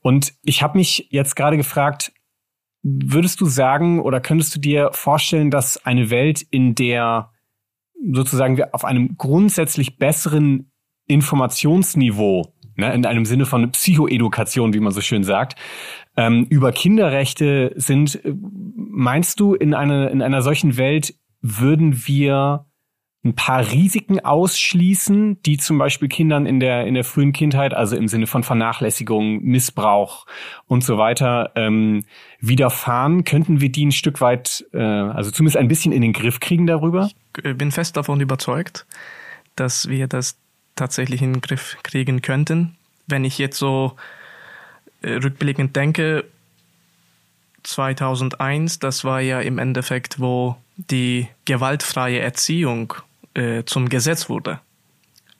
Und 0.00 0.34
ich 0.42 0.62
habe 0.62 0.78
mich 0.78 1.08
jetzt 1.10 1.34
gerade 1.34 1.56
gefragt, 1.56 2.12
würdest 2.84 3.40
du 3.40 3.46
sagen 3.46 4.00
oder 4.00 4.20
könntest 4.20 4.54
du 4.54 4.60
dir 4.60 4.90
vorstellen, 4.92 5.50
dass 5.50 5.84
eine 5.84 6.10
Welt, 6.10 6.42
in 6.42 6.74
der 6.74 7.30
sozusagen 8.12 8.58
wir 8.58 8.74
auf 8.74 8.84
einem 8.84 9.16
grundsätzlich 9.16 9.96
besseren 9.96 10.70
Informationsniveau 11.06 12.52
ne, 12.76 12.92
in 12.92 13.06
einem 13.06 13.24
Sinne 13.24 13.46
von 13.46 13.70
Psychoedukation, 13.72 14.74
wie 14.74 14.80
man 14.80 14.92
so 14.92 15.00
schön 15.00 15.24
sagt, 15.24 15.58
ähm, 16.16 16.46
über 16.50 16.72
Kinderrechte 16.72 17.72
sind. 17.76 18.20
Meinst 18.76 19.40
du, 19.40 19.54
in, 19.54 19.74
eine, 19.74 20.10
in 20.10 20.20
einer 20.20 20.42
solchen 20.42 20.76
Welt 20.76 21.14
würden 21.40 22.06
wir 22.06 22.63
ein 23.24 23.34
paar 23.34 23.70
Risiken 23.70 24.20
ausschließen, 24.20 25.42
die 25.42 25.56
zum 25.56 25.78
Beispiel 25.78 26.08
Kindern 26.08 26.44
in 26.44 26.60
der 26.60 26.86
in 26.86 26.94
der 26.94 27.04
frühen 27.04 27.32
Kindheit, 27.32 27.72
also 27.72 27.96
im 27.96 28.06
Sinne 28.06 28.26
von 28.26 28.42
Vernachlässigung, 28.42 29.42
Missbrauch 29.42 30.26
und 30.66 30.84
so 30.84 30.98
weiter, 30.98 31.50
ähm, 31.54 32.04
widerfahren? 32.40 33.24
Könnten 33.24 33.62
wir 33.62 33.72
die 33.72 33.86
ein 33.86 33.92
Stück 33.92 34.20
weit, 34.20 34.66
äh, 34.74 34.78
also 34.78 35.30
zumindest 35.30 35.56
ein 35.56 35.68
bisschen 35.68 35.92
in 35.92 36.02
den 36.02 36.12
Griff 36.12 36.38
kriegen 36.38 36.66
darüber? 36.66 37.10
Ich 37.42 37.56
bin 37.56 37.72
fest 37.72 37.96
davon 37.96 38.20
überzeugt, 38.20 38.84
dass 39.56 39.88
wir 39.88 40.06
das 40.06 40.36
tatsächlich 40.76 41.22
in 41.22 41.32
den 41.32 41.40
Griff 41.40 41.78
kriegen 41.82 42.20
könnten. 42.20 42.76
Wenn 43.06 43.24
ich 43.24 43.38
jetzt 43.38 43.58
so 43.58 43.96
äh, 45.00 45.12
rückblickend 45.12 45.74
denke, 45.76 46.24
2001, 47.62 48.80
das 48.80 49.04
war 49.04 49.20
ja 49.20 49.40
im 49.40 49.58
Endeffekt, 49.58 50.20
wo 50.20 50.56
die 50.76 51.28
gewaltfreie 51.46 52.20
Erziehung 52.20 52.94
äh, 53.34 53.64
zum 53.64 53.88
Gesetz 53.88 54.28
wurde. 54.28 54.60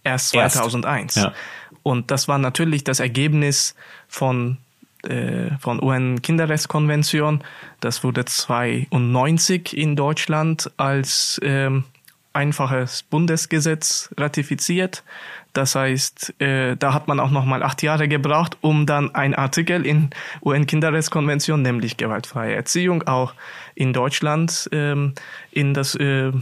Erst 0.03 0.31
2001. 0.31 1.17
Erst. 1.17 1.27
Ja. 1.27 1.35
Und 1.83 2.11
das 2.11 2.29
war 2.29 2.39
natürlich 2.39 2.85
das 2.85 3.01
Ergebnis 3.01 3.75
von 4.09 4.59
äh, 5.05 5.51
von 5.59 5.83
UN-Kinderrechtskonvention. 5.83 7.45
Das 7.81 8.05
wurde 8.05 8.25
92 8.25 9.77
in 9.77 9.97
Deutschland 9.97 10.71
als 10.79 11.39
ähm, 11.43 11.85
einfaches 12.33 13.03
Bundesgesetz 13.03 14.11
ratifiziert. 14.17 15.05
Das 15.53 15.75
heißt, 15.77 16.41
äh, 16.41 16.77
da 16.77 16.93
hat 16.95 17.07
man 17.07 17.21
auch 17.21 17.31
noch 17.31 17.45
mal 17.45 17.63
acht 17.63 17.83
Jahre 17.83 18.09
gebraucht, 18.09 18.59
um 18.61 18.87
dann 18.87 19.15
ein 19.15 19.35
Artikel 19.35 19.87
in 19.87 20.11
UN-Kinderrechtskonvention, 20.43 21.63
nämlich 21.63 21.97
gewaltfreie 21.97 22.55
Erziehung, 22.55 23.05
auch 23.05 23.35
in 23.75 23.93
Deutschland 23.93 24.69
ähm, 24.73 25.15
in 25.53 25.75
das 25.75 25.95
äh, 25.95 26.33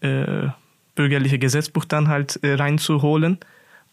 äh, 0.00 0.48
bürgerliche 0.96 1.38
Gesetzbuch 1.38 1.84
dann 1.84 2.08
halt 2.08 2.40
äh, 2.42 2.54
reinzuholen. 2.54 3.38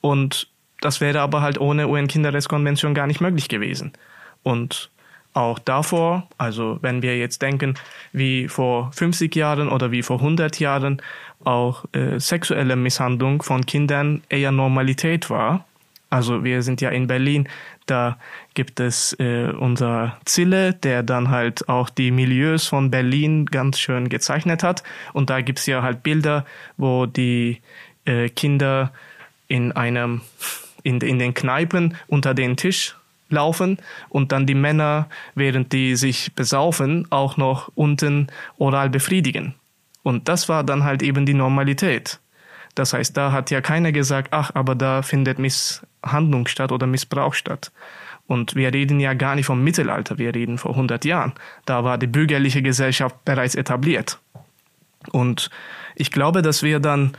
Und 0.02 0.48
das 0.82 1.00
wäre 1.00 1.22
aber 1.22 1.42
halt 1.42 1.62
ohne 1.62 1.88
UN-Kinderrechtskonvention 1.88 2.96
gar 2.96 3.06
nicht 3.06 3.22
möglich 3.22 3.48
gewesen. 3.48 3.94
Und 4.42 4.90
auch 5.34 5.60
davor, 5.60 6.28
also 6.38 6.78
wenn 6.82 7.02
wir 7.02 7.18
jetzt 7.18 7.42
denken, 7.42 7.76
wie 8.12 8.48
vor 8.48 8.92
50 8.94 9.36
Jahren 9.36 9.70
oder 9.70 9.92
wie 9.92 10.04
vor 10.04 10.18
100 10.18 10.60
Jahren 10.60 11.02
auch 11.44 11.86
äh, 11.94 12.20
sexuelle 12.20 12.76
Misshandlung 12.76 13.42
von 13.42 13.66
Kindern 13.66 14.24
eher 14.30 14.52
Normalität 14.52 15.30
war. 15.30 15.66
Also 16.10 16.44
wir 16.44 16.62
sind 16.62 16.82
ja 16.82 16.90
in 16.90 17.08
Berlin, 17.08 17.48
da 17.86 18.18
gibt 18.54 18.80
es 18.80 19.14
äh, 19.20 19.52
unser 19.52 20.18
Zille, 20.26 20.74
der 20.74 21.04
dann 21.04 21.30
halt 21.30 21.68
auch 21.70 21.90
die 21.90 22.12
Milieus 22.12 22.68
von 22.68 22.92
Berlin 22.92 23.46
ganz 23.46 23.80
schön 23.80 24.10
gezeichnet 24.10 24.64
hat. 24.64 24.84
Und 25.14 25.30
da 25.30 25.42
gibt's 25.42 25.66
ja 25.66 25.82
halt 25.82 26.04
Bilder, 26.04 26.46
wo 26.78 27.06
die 27.06 27.62
äh, 28.06 28.30
Kinder 28.30 28.92
in 29.48 29.72
einem 29.72 30.22
in, 30.84 31.00
in 31.02 31.20
den 31.20 31.34
Kneipen 31.34 31.96
unter 32.08 32.34
den 32.34 32.58
Tisch 32.58 32.96
laufen 33.30 33.78
und 34.10 34.32
dann 34.32 34.46
die 34.46 34.56
Männer, 34.56 35.08
während 35.34 35.74
die 35.74 35.96
sich 35.96 36.34
besaufen, 36.36 37.08
auch 37.10 37.38
noch 37.38 37.72
unten 37.76 38.28
oral 38.58 38.90
befriedigen. 38.90 39.56
Und 40.04 40.28
das 40.28 40.50
war 40.50 40.64
dann 40.64 40.84
halt 40.84 41.02
eben 41.02 41.26
die 41.26 41.34
Normalität. 41.34 42.20
Das 42.76 42.94
heißt, 42.94 43.16
da 43.16 43.32
hat 43.32 43.52
ja 43.52 43.62
keiner 43.62 43.92
gesagt, 43.92 44.30
ach, 44.32 44.52
aber 44.54 44.76
da 44.76 45.02
findet 45.02 45.40
Misshandlung 46.04 46.48
statt 46.48 46.72
oder 46.72 46.88
Missbrauch 46.88 47.34
statt. 47.34 47.72
Und 48.28 48.56
wir 48.56 48.74
reden 48.74 49.00
ja 49.00 49.14
gar 49.14 49.36
nicht 49.36 49.46
vom 49.46 49.64
Mittelalter, 49.64 50.18
wir 50.18 50.34
reden 50.34 50.58
vor 50.58 50.72
100 50.72 51.04
Jahren. 51.06 51.34
Da 51.66 51.84
war 51.84 51.98
die 51.98 52.08
bürgerliche 52.08 52.62
Gesellschaft 52.62 53.26
bereits 53.26 53.56
etabliert. 53.56 54.20
Und 55.12 55.50
ich 55.96 56.12
glaube, 56.12 56.42
dass 56.42 56.64
wir 56.64 56.80
dann 56.80 57.12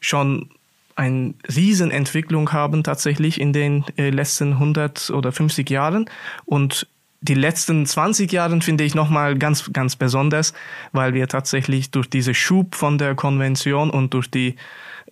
schon 0.00 0.50
eine 0.94 1.32
Riesenentwicklung 1.48 2.52
haben 2.52 2.82
tatsächlich 2.82 3.40
in 3.40 3.54
den 3.54 3.84
äh, 3.96 4.10
letzten 4.10 4.52
100 4.54 5.08
oder 5.10 5.32
50 5.32 5.70
Jahren 5.70 6.10
und 6.44 6.86
die 7.22 7.34
letzten 7.34 7.86
20 7.86 8.30
Jahren 8.32 8.60
finde 8.62 8.84
ich 8.84 8.94
nochmal 8.94 9.38
ganz, 9.38 9.72
ganz 9.72 9.96
besonders, 9.96 10.52
weil 10.90 11.14
wir 11.14 11.28
tatsächlich 11.28 11.92
durch 11.92 12.10
diese 12.10 12.34
Schub 12.34 12.74
von 12.74 12.98
der 12.98 13.14
Konvention 13.14 13.90
und 13.90 14.12
durch 14.12 14.28
die, 14.28 14.56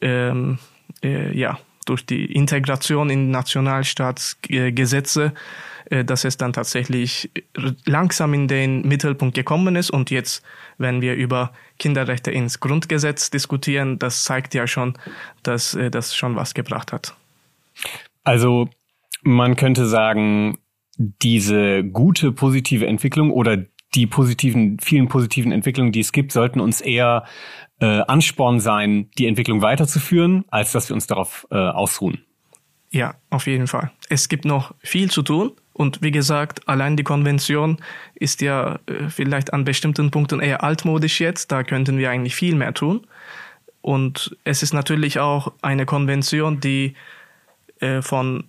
ähm, 0.03 0.59
äh, 1.03 1.35
ja, 1.39 1.59
durch 1.91 2.07
die 2.07 2.27
Integration 2.27 3.11
in 3.11 3.33
Nationalstaatsgesetze, 3.33 5.35
äh, 5.91 6.05
dass 6.05 6.25
es 6.25 6.37
dann 6.37 6.53
tatsächlich 6.53 7.33
langsam 7.85 8.33
in 8.33 8.47
den 8.47 8.87
Mittelpunkt 8.87 9.35
gekommen 9.35 9.75
ist 9.75 9.91
und 9.91 10.13
jetzt, 10.13 10.45
wenn 10.79 11.03
wir 11.03 11.17
über 11.17 11.53
Kinderrechte 11.81 12.31
ins 12.31 12.61
Grundgesetz 12.61 13.31
diskutieren, 13.31 13.99
das 13.99 14.23
zeigt 14.23 14.55
ja 14.55 14.69
schon, 14.69 14.95
dass 15.43 15.75
äh, 15.75 15.91
das 15.91 16.15
schon 16.15 16.37
was 16.37 16.55
gebracht 16.55 16.93
hat. 16.93 17.17
Also 18.23 18.69
man 19.23 19.57
könnte 19.57 19.87
sagen, 19.87 20.59
diese 20.97 21.83
gute 21.83 22.31
positive 22.31 22.87
Entwicklung 22.87 23.33
oder 23.33 23.65
die 23.97 24.07
positiven, 24.07 24.79
vielen 24.79 25.09
positiven 25.09 25.51
Entwicklungen, 25.51 25.91
die 25.91 26.01
es 26.01 26.13
gibt, 26.13 26.31
sollten 26.31 26.61
uns 26.61 26.81
eher 26.81 27.25
äh, 27.81 28.01
Ansporn 28.03 28.61
sein, 28.61 29.11
die 29.19 29.27
Entwicklung 29.27 29.63
weiterzuführen, 29.63 30.45
als 30.51 30.73
dass 30.73 30.89
wir 30.89 30.95
uns 30.95 31.07
darauf 31.07 31.47
äh, 31.51 31.57
ausruhen. 31.57 32.25
Ja, 32.91 33.15
auf 33.31 33.47
jeden 33.47 33.67
Fall. 33.67 33.91
Es 34.09 34.29
gibt 34.29 34.45
noch 34.45 34.75
viel 34.83 35.11
zu 35.11 35.23
tun, 35.23 35.53
und 35.81 36.03
wie 36.03 36.11
gesagt, 36.11 36.69
allein 36.69 36.99
die 36.99 37.05
Konvention 37.05 37.79
ist 38.15 38.43
ja 38.43 38.79
äh, 38.85 39.09
vielleicht 39.09 39.55
an 39.55 39.65
bestimmten 39.65 40.11
Punkten 40.11 40.39
eher 40.39 40.63
altmodisch 40.63 41.21
jetzt. 41.21 41.51
Da 41.53 41.63
könnten 41.63 41.97
wir 41.97 42.11
eigentlich 42.11 42.35
viel 42.35 42.55
mehr 42.55 42.75
tun. 42.75 43.07
Und 43.81 44.37
es 44.45 44.63
ist 44.63 44.75
natürlich 44.75 45.21
auch 45.21 45.53
eine 45.63 45.87
Konvention, 45.87 46.61
die 46.61 46.97
äh, 47.81 48.03
von 48.03 48.45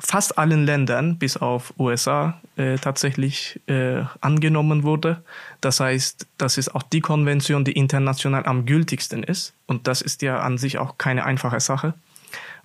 fast 0.00 0.38
allen 0.38 0.66
Ländern 0.66 1.18
bis 1.18 1.36
auf 1.36 1.72
USA 1.78 2.40
äh, 2.56 2.78
tatsächlich 2.78 3.60
äh, 3.68 4.02
angenommen 4.20 4.82
wurde. 4.82 5.22
Das 5.60 5.80
heißt, 5.80 6.26
das 6.38 6.58
ist 6.58 6.74
auch 6.74 6.82
die 6.82 7.00
Konvention, 7.00 7.64
die 7.64 7.72
international 7.72 8.46
am 8.46 8.66
gültigsten 8.66 9.22
ist. 9.22 9.54
Und 9.66 9.86
das 9.86 10.00
ist 10.00 10.22
ja 10.22 10.40
an 10.40 10.58
sich 10.58 10.78
auch 10.78 10.98
keine 10.98 11.24
einfache 11.24 11.60
Sache. 11.60 11.94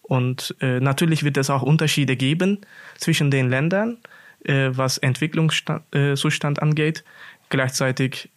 Und 0.01 0.55
äh, 0.61 0.79
natürlich 0.79 1.23
wird 1.23 1.37
es 1.37 1.49
auch 1.49 1.63
Unterschiede 1.63 2.15
geben 2.15 2.61
zwischen 2.97 3.31
den 3.31 3.49
Ländern, 3.49 3.97
äh, 4.43 4.69
was 4.71 4.97
Entwicklungszustand 4.99 6.57
äh, 6.57 6.61
angeht. 6.61 7.03
Gleichzeitig, 7.49 8.29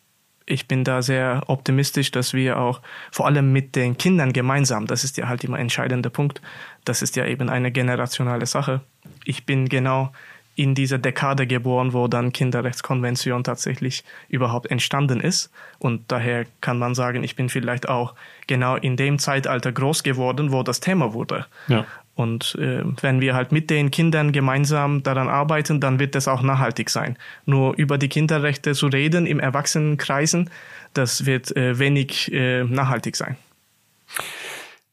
ich 0.46 0.66
bin 0.66 0.82
da 0.82 1.02
sehr 1.02 1.42
optimistisch, 1.46 2.11
dass 2.11 2.32
wir 2.32 2.59
auch 2.59 2.80
vor 3.12 3.26
allem 3.26 3.52
mit 3.52 3.76
den 3.76 3.98
Kindern 3.98 4.32
gemeinsam, 4.32 4.86
das 4.86 5.04
ist 5.04 5.18
ja 5.18 5.28
halt 5.28 5.44
immer 5.44 5.59
entscheidender 5.59 6.09
Punkt, 6.09 6.40
das 6.84 7.02
ist 7.02 7.16
ja 7.16 7.26
eben 7.26 7.50
eine 7.50 7.70
generationale 7.70 8.46
Sache. 8.46 8.80
Ich 9.24 9.44
bin 9.44 9.68
genau 9.68 10.11
in 10.59 10.74
dieser 10.74 10.98
Dekade 10.98 11.46
geboren, 11.46 11.92
wo 11.92 12.09
dann 12.09 12.32
Kinderrechtskonvention 12.32 13.44
tatsächlich 13.44 14.02
überhaupt 14.28 14.68
entstanden 14.72 15.20
ist. 15.20 15.52
Und 15.78 16.11
daher 16.11 16.46
kann 16.61 16.80
man 16.80 16.96
sagen, 16.96 17.22
ich 17.22 17.36
bin 17.36 17.48
vielleicht 17.48 17.88
auch 17.88 18.14
genau 18.48 18.74
in 18.74 18.96
dem 18.96 19.20
Zeitalter 19.20 19.70
groß 19.70 20.02
geworden, 20.02 20.50
wo 20.50 20.64
das 20.64 20.80
Thema 20.80 21.14
wurde. 21.14 21.46
Ja. 21.68 21.86
Und 22.16 22.56
äh, 22.56 22.82
wenn 23.02 23.20
wir 23.20 23.36
halt 23.36 23.52
mit 23.52 23.70
den 23.70 23.92
Kindern 23.92 24.32
gemeinsam 24.32 25.04
daran 25.04 25.28
arbeiten, 25.28 25.80
dann 25.80 26.00
wird 26.00 26.16
das 26.16 26.26
auch 26.26 26.42
nachhaltig 26.42 26.90
sein. 26.90 27.16
Nur 27.46 27.76
über 27.76 27.96
die 27.96 28.09
Kinderrechte 28.09 28.74
zu 28.74 28.88
reden 28.88 29.26
im 29.26 29.38
Erwachsenenkreisen, 29.38 30.50
das 30.92 31.24
wird 31.24 31.56
äh, 31.56 31.78
wenig 31.78 32.32
äh, 32.32 32.64
nachhaltig 32.64 33.14
sein. 33.14 33.36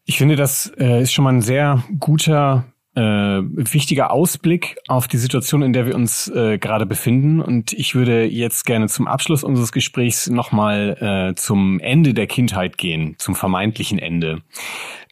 Ich 0.05 0.19
finde, 0.19 0.35
das 0.35 0.71
äh, 0.77 1.01
ist 1.01 1.11
schon 1.11 1.23
mal 1.23 1.33
ein 1.33 1.41
sehr 1.41 1.83
guter 1.99 2.65
äh, 2.95 3.01
wichtiger 3.01 4.11
Ausblick 4.11 4.77
auf 4.87 5.07
die 5.07 5.17
Situation, 5.17 5.61
in 5.61 5.73
der 5.73 5.85
wir 5.85 5.95
uns 5.95 6.27
äh, 6.29 6.57
gerade 6.57 6.85
befinden. 6.85 7.41
Und 7.41 7.73
ich 7.73 7.95
würde 7.95 8.25
jetzt 8.25 8.65
gerne 8.65 8.87
zum 8.87 9.07
Abschluss 9.07 9.43
unseres 9.43 9.71
Gesprächs 9.71 10.29
nochmal 10.29 11.31
äh, 11.31 11.35
zum 11.35 11.79
Ende 11.79 12.13
der 12.13 12.27
Kindheit 12.27 12.77
gehen, 12.77 13.15
zum 13.17 13.35
vermeintlichen 13.35 13.99
Ende. 13.99 14.41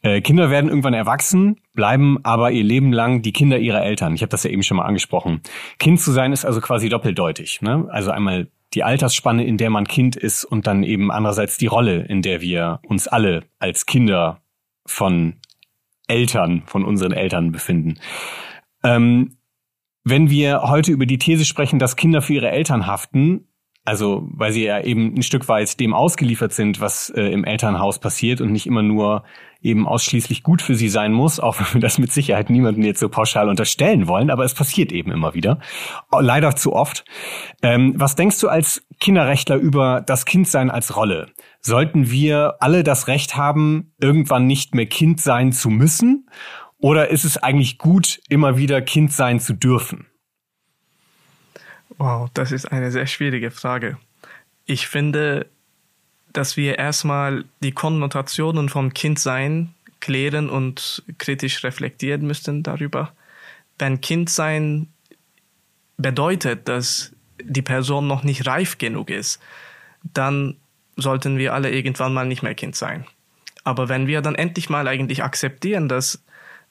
Äh, 0.02 0.22
Kinder 0.22 0.50
werden 0.50 0.70
irgendwann 0.70 0.94
erwachsen, 0.94 1.62
bleiben 1.74 2.20
aber 2.24 2.52
ihr 2.52 2.64
Leben 2.64 2.92
lang 2.92 3.22
die 3.22 3.34
Kinder 3.34 3.58
ihrer 3.58 3.84
Eltern. 3.84 4.16
Ich 4.16 4.22
habe 4.22 4.30
das 4.30 4.44
ja 4.44 4.50
eben 4.50 4.64
schon 4.64 4.78
mal 4.78 4.86
angesprochen. 4.86 5.42
Kind 5.80 6.00
zu 6.00 6.12
sein 6.12 6.34
ist 6.34 6.46
also 6.46 6.62
quasi 6.62 6.90
doppeldeutig. 6.90 7.62
Ne? 7.62 7.88
Also 7.90 8.12
einmal 8.12 8.48
die 8.74 8.84
Altersspanne, 8.84 9.46
in 9.46 9.58
der 9.58 9.70
man 9.70 9.88
Kind 9.88 10.16
ist 10.16 10.44
und 10.44 10.68
dann 10.68 10.84
eben 10.84 11.12
andererseits 11.12 11.58
die 11.58 11.68
Rolle, 11.68 12.04
in 12.04 12.22
der 12.22 12.42
wir 12.42 12.80
uns 12.88 13.08
alle 13.08 13.44
als 13.60 13.86
Kinder 13.86 14.42
von 14.86 15.36
Eltern, 16.08 16.64
von 16.66 16.84
unseren 16.84 17.12
Eltern 17.12 17.52
befinden. 17.52 18.00
Ähm, 18.84 19.38
wenn 20.04 20.30
wir 20.30 20.64
heute 20.64 20.92
über 20.92 21.06
die 21.06 21.18
These 21.18 21.46
sprechen, 21.46 21.80
dass 21.80 21.96
Kinder 21.96 22.22
für 22.22 22.34
ihre 22.34 22.52
Eltern 22.52 22.88
haften, 22.88 23.48
also 23.86 24.28
weil 24.32 24.52
sie 24.54 24.64
ja 24.64 24.82
eben 24.82 25.14
ein 25.16 25.24
Stück 25.24 25.48
weit 25.50 25.80
dem 25.80 25.94
ausgeliefert 25.94 26.54
sind, 26.54 26.80
was 26.80 27.10
äh, 27.10 27.24
im 27.24 27.44
Elternhaus 27.44 28.00
passiert 28.00 28.40
und 28.40 28.52
nicht 28.52 28.66
immer 28.66 28.82
nur 28.82 29.24
eben 29.62 29.88
ausschließlich 29.88 30.44
gut 30.44 30.62
für 30.62 30.76
sie 30.76 30.90
sein 30.90 31.14
muss, 31.14 31.40
auch 31.40 31.60
wenn 31.60 31.74
wir 31.74 31.82
das 31.82 31.98
mit 31.98 32.12
Sicherheit 32.12 32.50
niemandem 32.50 32.84
jetzt 32.84 33.00
so 33.00 33.10
pauschal 33.10 33.50
unterstellen 33.50 34.08
wollen, 34.08 34.30
aber 34.30 34.44
es 34.44 34.54
passiert 34.54 34.92
eben 34.92 35.12
immer 35.12 35.34
wieder. 35.34 35.60
Leider 36.18 36.56
zu 36.56 36.74
oft. 36.74 37.06
Ähm, 37.62 37.94
was 37.96 38.16
denkst 38.16 38.40
du 38.40 38.50
als 38.50 38.86
Kinderrechtler 39.04 39.58
über 39.58 40.00
das 40.00 40.24
Kindsein 40.24 40.72
als 40.72 40.96
Rolle? 40.96 41.30
Sollten 41.60 42.10
wir 42.10 42.56
alle 42.62 42.84
das 42.84 43.08
Recht 43.08 43.36
haben, 43.36 43.92
irgendwann 44.00 44.48
nicht 44.48 44.76
mehr 44.76 44.86
Kind 44.86 45.20
sein 45.20 45.52
zu 45.52 45.70
müssen? 45.70 46.30
Oder 46.78 47.10
ist 47.10 47.26
es 47.26 47.36
eigentlich 47.38 47.78
gut, 47.78 48.22
immer 48.30 48.56
wieder 48.56 48.82
Kind 48.82 49.12
sein 49.12 49.42
zu 49.42 49.54
dürfen? 49.54 50.08
Wow, 51.98 52.30
das 52.34 52.54
ist 52.54 52.72
eine 52.72 52.92
sehr 52.92 53.06
schwierige 53.06 53.52
Frage. 53.52 53.98
Ich 54.66 54.88
finde, 54.88 55.48
dass 56.32 56.56
wir 56.56 56.80
erstmal 56.80 57.44
die 57.62 57.74
Konnotationen 57.74 58.70
vom 58.70 58.94
Kindsein 58.94 59.74
klären 60.00 60.50
und 60.50 61.04
kritisch 61.18 61.62
reflektieren 61.66 62.26
müssten 62.26 62.64
darüber. 62.64 63.12
Wenn 63.78 64.00
Kindsein 64.00 64.88
bedeutet, 65.98 66.70
dass 66.70 67.13
die 67.42 67.62
Person 67.62 68.08
noch 68.08 68.24
nicht 68.24 68.46
reif 68.46 68.78
genug 68.78 69.10
ist, 69.10 69.40
dann 70.04 70.58
sollten 70.96 71.38
wir 71.38 71.54
alle 71.54 71.72
irgendwann 71.72 72.14
mal 72.14 72.26
nicht 72.26 72.44
mehr 72.44 72.56
Kind 72.56 72.76
sein. 72.76 73.06
Aber 73.64 73.90
wenn 73.90 74.08
wir 74.08 74.22
dann 74.22 74.36
endlich 74.36 74.70
mal 74.70 74.88
eigentlich 74.88 75.24
akzeptieren, 75.24 75.88
dass 75.88 76.24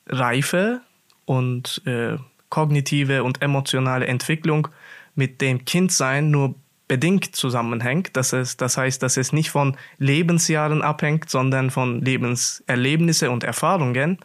Reife 0.07 0.81
und 1.25 1.83
äh, 1.87 2.19
kognitive 2.51 3.25
und 3.25 3.41
emotionale 3.41 4.07
Entwicklung 4.07 4.69
mit 5.15 5.41
dem 5.41 5.65
Kindsein 5.65 6.31
nur 6.31 6.55
bedingt 6.93 7.35
zusammenhängt. 7.35 8.11
Das, 8.19 8.35
ist, 8.35 8.61
das 8.61 8.77
heißt, 8.77 9.03
dass 9.03 9.17
es 9.17 9.33
nicht 9.33 9.51
von 9.51 9.79
Lebensjahren 9.97 10.83
abhängt, 10.83 11.31
sondern 11.31 11.71
von 11.71 12.03
Lebenserlebnisse 12.03 13.31
und 13.31 13.45
Erfahrungen, 13.45 14.19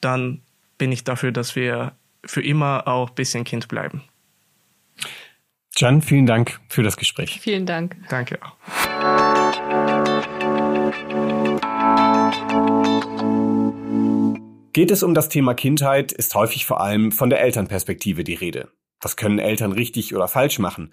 dann 0.00 0.40
bin 0.78 0.92
ich 0.92 1.02
dafür, 1.02 1.32
dass 1.32 1.56
wir 1.56 1.92
für 2.24 2.42
immer 2.42 2.86
auch 2.86 3.08
ein 3.08 3.14
bisschen 3.16 3.42
Kind 3.42 3.66
bleiben. 3.66 4.02
Jan, 5.80 6.02
vielen 6.02 6.26
Dank 6.26 6.60
für 6.68 6.82
das 6.82 6.98
Gespräch. 6.98 7.40
Vielen 7.40 7.64
Dank. 7.64 7.96
Danke 8.10 8.38
auch. 8.42 8.54
Geht 14.74 14.90
es 14.90 15.02
um 15.02 15.14
das 15.14 15.30
Thema 15.30 15.54
Kindheit, 15.54 16.12
ist 16.12 16.34
häufig 16.34 16.66
vor 16.66 16.82
allem 16.82 17.12
von 17.12 17.30
der 17.30 17.40
Elternperspektive 17.40 18.24
die 18.24 18.34
Rede. 18.34 18.68
Was 19.00 19.16
können 19.16 19.38
Eltern 19.38 19.72
richtig 19.72 20.14
oder 20.14 20.28
falsch 20.28 20.58
machen? 20.58 20.92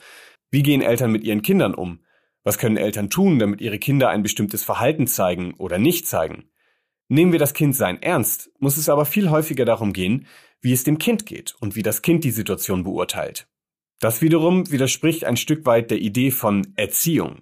Wie 0.51 0.63
gehen 0.63 0.81
Eltern 0.81 1.11
mit 1.11 1.25
ihren 1.25 1.41
Kindern 1.41 1.73
um? 1.73 1.99
Was 2.45 2.57
können 2.57 2.77
Eltern 2.77 3.09
tun, 3.09 3.39
damit 3.39 3.59
ihre 3.59 3.79
Kinder 3.79 4.07
ein 4.07 4.23
bestimmtes 4.23 4.63
Verhalten 4.63 5.05
zeigen 5.05 5.53
oder 5.55 5.79
nicht 5.79 6.07
zeigen? 6.07 6.49
Nehmen 7.09 7.33
wir 7.33 7.39
das 7.39 7.53
Kindsein 7.53 8.01
ernst, 8.01 8.51
muss 8.59 8.77
es 8.77 8.87
aber 8.87 9.05
viel 9.05 9.29
häufiger 9.29 9.65
darum 9.65 9.91
gehen, 9.91 10.27
wie 10.61 10.71
es 10.71 10.85
dem 10.85 10.97
Kind 10.97 11.25
geht 11.25 11.55
und 11.59 11.75
wie 11.75 11.83
das 11.83 12.01
Kind 12.01 12.23
die 12.23 12.31
Situation 12.31 12.85
beurteilt. 12.85 13.49
Das 13.99 14.21
wiederum 14.21 14.69
widerspricht 14.71 15.25
ein 15.25 15.37
Stück 15.37 15.65
weit 15.65 15.91
der 15.91 15.99
Idee 15.99 16.31
von 16.31 16.73
Erziehung. 16.75 17.41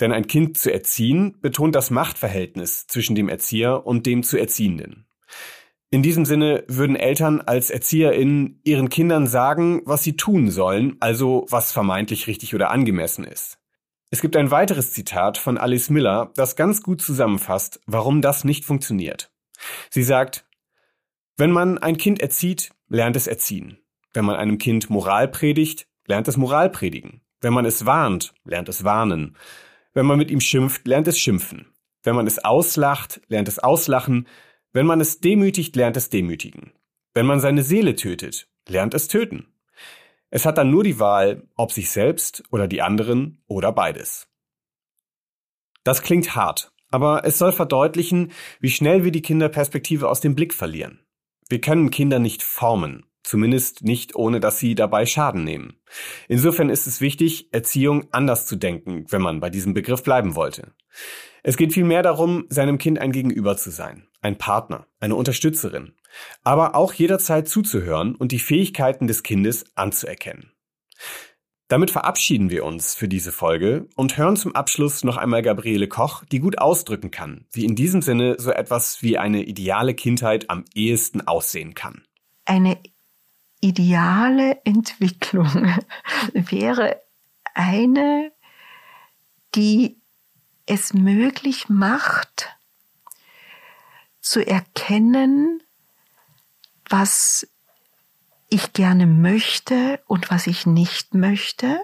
Denn 0.00 0.12
ein 0.12 0.26
Kind 0.26 0.56
zu 0.58 0.72
erziehen 0.72 1.36
betont 1.40 1.74
das 1.74 1.90
Machtverhältnis 1.90 2.86
zwischen 2.86 3.14
dem 3.14 3.28
Erzieher 3.28 3.86
und 3.86 4.06
dem 4.06 4.22
zu 4.22 4.38
Erziehenden. 4.38 5.06
In 5.90 6.02
diesem 6.02 6.24
Sinne 6.24 6.64
würden 6.68 6.96
Eltern 6.96 7.42
als 7.42 7.68
ErzieherInnen 7.68 8.60
ihren 8.64 8.88
Kindern 8.88 9.26
sagen, 9.26 9.82
was 9.84 10.02
sie 10.02 10.16
tun 10.16 10.50
sollen, 10.50 10.96
also 11.00 11.46
was 11.50 11.70
vermeintlich 11.70 12.26
richtig 12.28 12.54
oder 12.54 12.70
angemessen 12.70 13.24
ist. 13.24 13.58
Es 14.10 14.22
gibt 14.22 14.36
ein 14.36 14.50
weiteres 14.50 14.92
Zitat 14.92 15.36
von 15.36 15.58
Alice 15.58 15.90
Miller, 15.90 16.32
das 16.34 16.56
ganz 16.56 16.82
gut 16.82 17.02
zusammenfasst, 17.02 17.80
warum 17.86 18.22
das 18.22 18.44
nicht 18.44 18.64
funktioniert. 18.64 19.30
Sie 19.90 20.02
sagt, 20.02 20.46
wenn 21.36 21.50
man 21.50 21.78
ein 21.78 21.98
Kind 21.98 22.20
erzieht, 22.20 22.70
lernt 22.88 23.16
es 23.16 23.26
erziehen. 23.26 23.81
Wenn 24.12 24.24
man 24.24 24.36
einem 24.36 24.58
Kind 24.58 24.90
Moral 24.90 25.28
predigt, 25.28 25.86
lernt 26.06 26.28
es 26.28 26.36
Moral 26.36 26.70
predigen. 26.70 27.22
Wenn 27.40 27.52
man 27.52 27.64
es 27.64 27.86
warnt, 27.86 28.34
lernt 28.44 28.68
es 28.68 28.84
warnen. 28.84 29.36
Wenn 29.94 30.06
man 30.06 30.18
mit 30.18 30.30
ihm 30.30 30.40
schimpft, 30.40 30.86
lernt 30.86 31.08
es 31.08 31.18
schimpfen. 31.18 31.66
Wenn 32.02 32.16
man 32.16 32.26
es 32.26 32.44
auslacht, 32.44 33.20
lernt 33.28 33.48
es 33.48 33.58
auslachen. 33.58 34.26
Wenn 34.72 34.86
man 34.86 35.00
es 35.00 35.20
demütigt, 35.20 35.76
lernt 35.76 35.96
es 35.96 36.10
demütigen. 36.10 36.72
Wenn 37.14 37.26
man 37.26 37.40
seine 37.40 37.62
Seele 37.62 37.94
tötet, 37.96 38.48
lernt 38.68 38.94
es 38.94 39.08
töten. 39.08 39.48
Es 40.30 40.46
hat 40.46 40.56
dann 40.56 40.70
nur 40.70 40.82
die 40.82 40.98
Wahl, 40.98 41.46
ob 41.56 41.72
sich 41.72 41.90
selbst 41.90 42.42
oder 42.50 42.66
die 42.66 42.80
anderen 42.80 43.42
oder 43.46 43.70
beides. 43.70 44.28
Das 45.84 46.02
klingt 46.02 46.34
hart, 46.34 46.72
aber 46.90 47.24
es 47.24 47.38
soll 47.38 47.52
verdeutlichen, 47.52 48.32
wie 48.60 48.70
schnell 48.70 49.04
wir 49.04 49.10
die 49.10 49.20
Kinderperspektive 49.20 50.08
aus 50.08 50.20
dem 50.20 50.34
Blick 50.34 50.54
verlieren. 50.54 51.00
Wir 51.48 51.60
können 51.60 51.90
Kinder 51.90 52.18
nicht 52.18 52.42
formen, 52.42 53.04
zumindest 53.22 53.84
nicht 53.84 54.14
ohne 54.14 54.40
dass 54.40 54.58
sie 54.58 54.74
dabei 54.74 55.06
Schaden 55.06 55.44
nehmen. 55.44 55.76
Insofern 56.28 56.70
ist 56.70 56.86
es 56.86 57.00
wichtig, 57.00 57.48
Erziehung 57.52 58.06
anders 58.10 58.46
zu 58.46 58.56
denken, 58.56 59.06
wenn 59.10 59.22
man 59.22 59.40
bei 59.40 59.50
diesem 59.50 59.74
Begriff 59.74 60.02
bleiben 60.02 60.34
wollte. 60.34 60.72
Es 61.42 61.56
geht 61.56 61.72
vielmehr 61.72 62.02
darum, 62.02 62.46
seinem 62.48 62.78
Kind 62.78 63.00
ein 63.00 63.12
Gegenüber 63.12 63.56
zu 63.56 63.70
sein, 63.70 64.06
ein 64.20 64.38
Partner, 64.38 64.86
eine 65.00 65.16
Unterstützerin, 65.16 65.94
aber 66.44 66.74
auch 66.74 66.92
jederzeit 66.92 67.48
zuzuhören 67.48 68.14
und 68.14 68.32
die 68.32 68.38
Fähigkeiten 68.38 69.06
des 69.06 69.22
Kindes 69.22 69.64
anzuerkennen. 69.74 70.52
Damit 71.72 71.90
verabschieden 71.90 72.50
wir 72.50 72.66
uns 72.66 72.94
für 72.94 73.08
diese 73.08 73.32
Folge 73.32 73.88
und 73.96 74.18
hören 74.18 74.36
zum 74.36 74.54
Abschluss 74.54 75.04
noch 75.04 75.16
einmal 75.16 75.40
Gabriele 75.40 75.88
Koch, 75.88 76.22
die 76.30 76.38
gut 76.38 76.58
ausdrücken 76.58 77.10
kann, 77.10 77.46
wie 77.50 77.64
in 77.64 77.74
diesem 77.74 78.02
Sinne 78.02 78.36
so 78.38 78.50
etwas 78.50 79.02
wie 79.02 79.16
eine 79.16 79.42
ideale 79.42 79.94
Kindheit 79.94 80.50
am 80.50 80.66
ehesten 80.74 81.26
aussehen 81.26 81.72
kann. 81.72 82.02
Eine 82.44 82.78
ideale 83.62 84.60
Entwicklung 84.64 85.48
wäre 86.34 87.00
eine, 87.54 88.32
die 89.54 89.98
es 90.66 90.92
möglich 90.92 91.68
macht, 91.68 92.50
zu 94.20 94.46
erkennen, 94.46 95.62
was 96.88 97.48
ich 98.48 98.72
gerne 98.72 99.06
möchte 99.06 100.00
und 100.06 100.30
was 100.30 100.46
ich 100.46 100.66
nicht 100.66 101.14
möchte, 101.14 101.80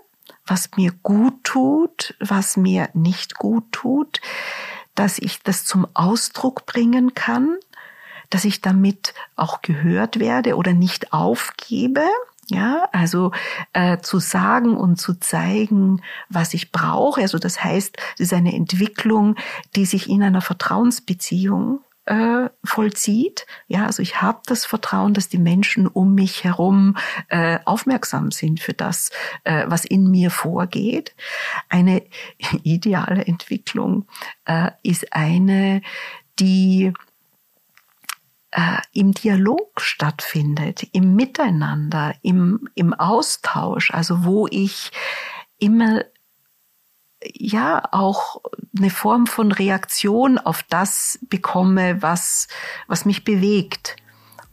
was 0.46 0.70
mir 0.76 0.92
gut 1.02 1.44
tut, 1.44 2.14
was 2.20 2.56
mir 2.56 2.90
nicht 2.92 3.36
gut 3.36 3.72
tut, 3.72 4.20
dass 4.94 5.18
ich 5.18 5.42
das 5.42 5.64
zum 5.64 5.86
Ausdruck 5.94 6.66
bringen 6.66 7.14
kann, 7.14 7.56
dass 8.30 8.44
ich 8.44 8.60
damit 8.60 9.14
auch 9.36 9.62
gehört 9.62 10.18
werde 10.18 10.56
oder 10.56 10.72
nicht 10.72 11.12
aufgebe. 11.12 12.02
Ja, 12.50 12.88
also 12.92 13.32
äh, 13.74 13.98
zu 13.98 14.20
sagen 14.20 14.74
und 14.74 14.96
zu 14.96 15.20
zeigen, 15.20 16.00
was 16.30 16.54
ich 16.54 16.72
brauche. 16.72 17.20
Also 17.20 17.38
das 17.38 17.62
heißt, 17.62 17.98
es 18.14 18.20
ist 18.20 18.32
eine 18.32 18.54
Entwicklung, 18.54 19.36
die 19.76 19.84
sich 19.84 20.08
in 20.08 20.22
einer 20.22 20.40
Vertrauensbeziehung 20.40 21.80
äh, 22.08 22.48
vollzieht. 22.64 23.46
Ja, 23.66 23.84
also 23.84 24.02
ich 24.02 24.22
habe 24.22 24.40
das 24.46 24.64
Vertrauen, 24.64 25.12
dass 25.12 25.28
die 25.28 25.38
Menschen 25.38 25.86
um 25.86 26.14
mich 26.14 26.42
herum 26.42 26.96
äh, 27.28 27.58
aufmerksam 27.66 28.30
sind 28.30 28.60
für 28.60 28.72
das, 28.72 29.10
äh, 29.44 29.64
was 29.66 29.84
in 29.84 30.10
mir 30.10 30.30
vorgeht. 30.30 31.14
Eine 31.68 32.02
ideale 32.62 33.26
Entwicklung 33.26 34.06
äh, 34.46 34.70
ist 34.82 35.12
eine, 35.12 35.82
die 36.38 36.94
äh, 38.50 38.78
im 38.92 39.12
Dialog 39.12 39.80
stattfindet, 39.80 40.86
im 40.92 41.14
Miteinander, 41.14 42.14
im, 42.22 42.68
im 42.74 42.94
Austausch, 42.94 43.90
also 43.90 44.24
wo 44.24 44.46
ich 44.48 44.90
immer 45.58 46.02
ja 47.22 47.82
auch 47.90 48.40
eine 48.76 48.90
Form 48.90 49.26
von 49.26 49.52
Reaktion 49.52 50.38
auf 50.38 50.62
das 50.62 51.18
bekomme, 51.28 52.00
was, 52.02 52.48
was 52.86 53.04
mich 53.04 53.24
bewegt. 53.24 53.96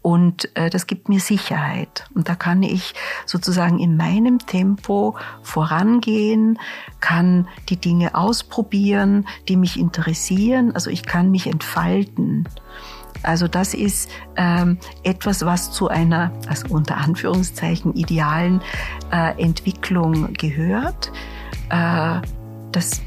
Und 0.01 0.55
äh, 0.55 0.69
das 0.69 0.85
gibt 0.85 1.09
mir 1.09 1.19
Sicherheit. 1.19 2.07
Und 2.13 2.29
da 2.29 2.35
kann 2.35 2.61
ich 2.61 2.93
sozusagen 3.25 3.79
in 3.79 3.97
meinem 3.97 4.37
Tempo 4.37 5.17
vorangehen, 5.41 6.59
kann 6.99 7.47
die 7.69 7.77
Dinge 7.77 8.13
ausprobieren, 8.13 9.27
die 9.47 9.57
mich 9.57 9.79
interessieren. 9.79 10.73
Also 10.75 10.91
ich 10.91 11.05
kann 11.05 11.31
mich 11.31 11.47
entfalten. 11.47 12.47
Also 13.25 13.47
das 13.47 13.73
ist 13.73 14.09
ähm, 14.37 14.77
etwas, 15.03 15.45
was 15.45 15.71
zu 15.71 15.87
einer, 15.87 16.31
also 16.47 16.67
unter 16.69 16.97
Anführungszeichen, 16.97 17.93
idealen 17.93 18.61
äh, 19.11 19.41
Entwicklung 19.41 20.33
gehört. 20.33 21.11
Äh, 21.69 22.21
das 22.71 23.01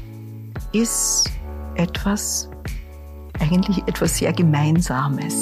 ist 0.73 1.31
etwas, 1.75 2.49
eigentlich 3.39 3.79
etwas 3.87 4.17
sehr 4.17 4.33
Gemeinsames. 4.33 5.41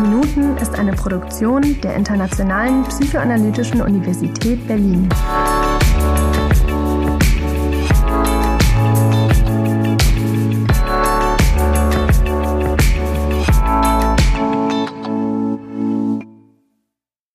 Minuten 0.00 0.56
ist 0.56 0.78
eine 0.78 0.92
Produktion 0.92 1.78
der 1.82 1.94
Internationalen 1.94 2.84
Psychoanalytischen 2.84 3.82
Universität 3.82 4.66
Berlin. 4.66 5.08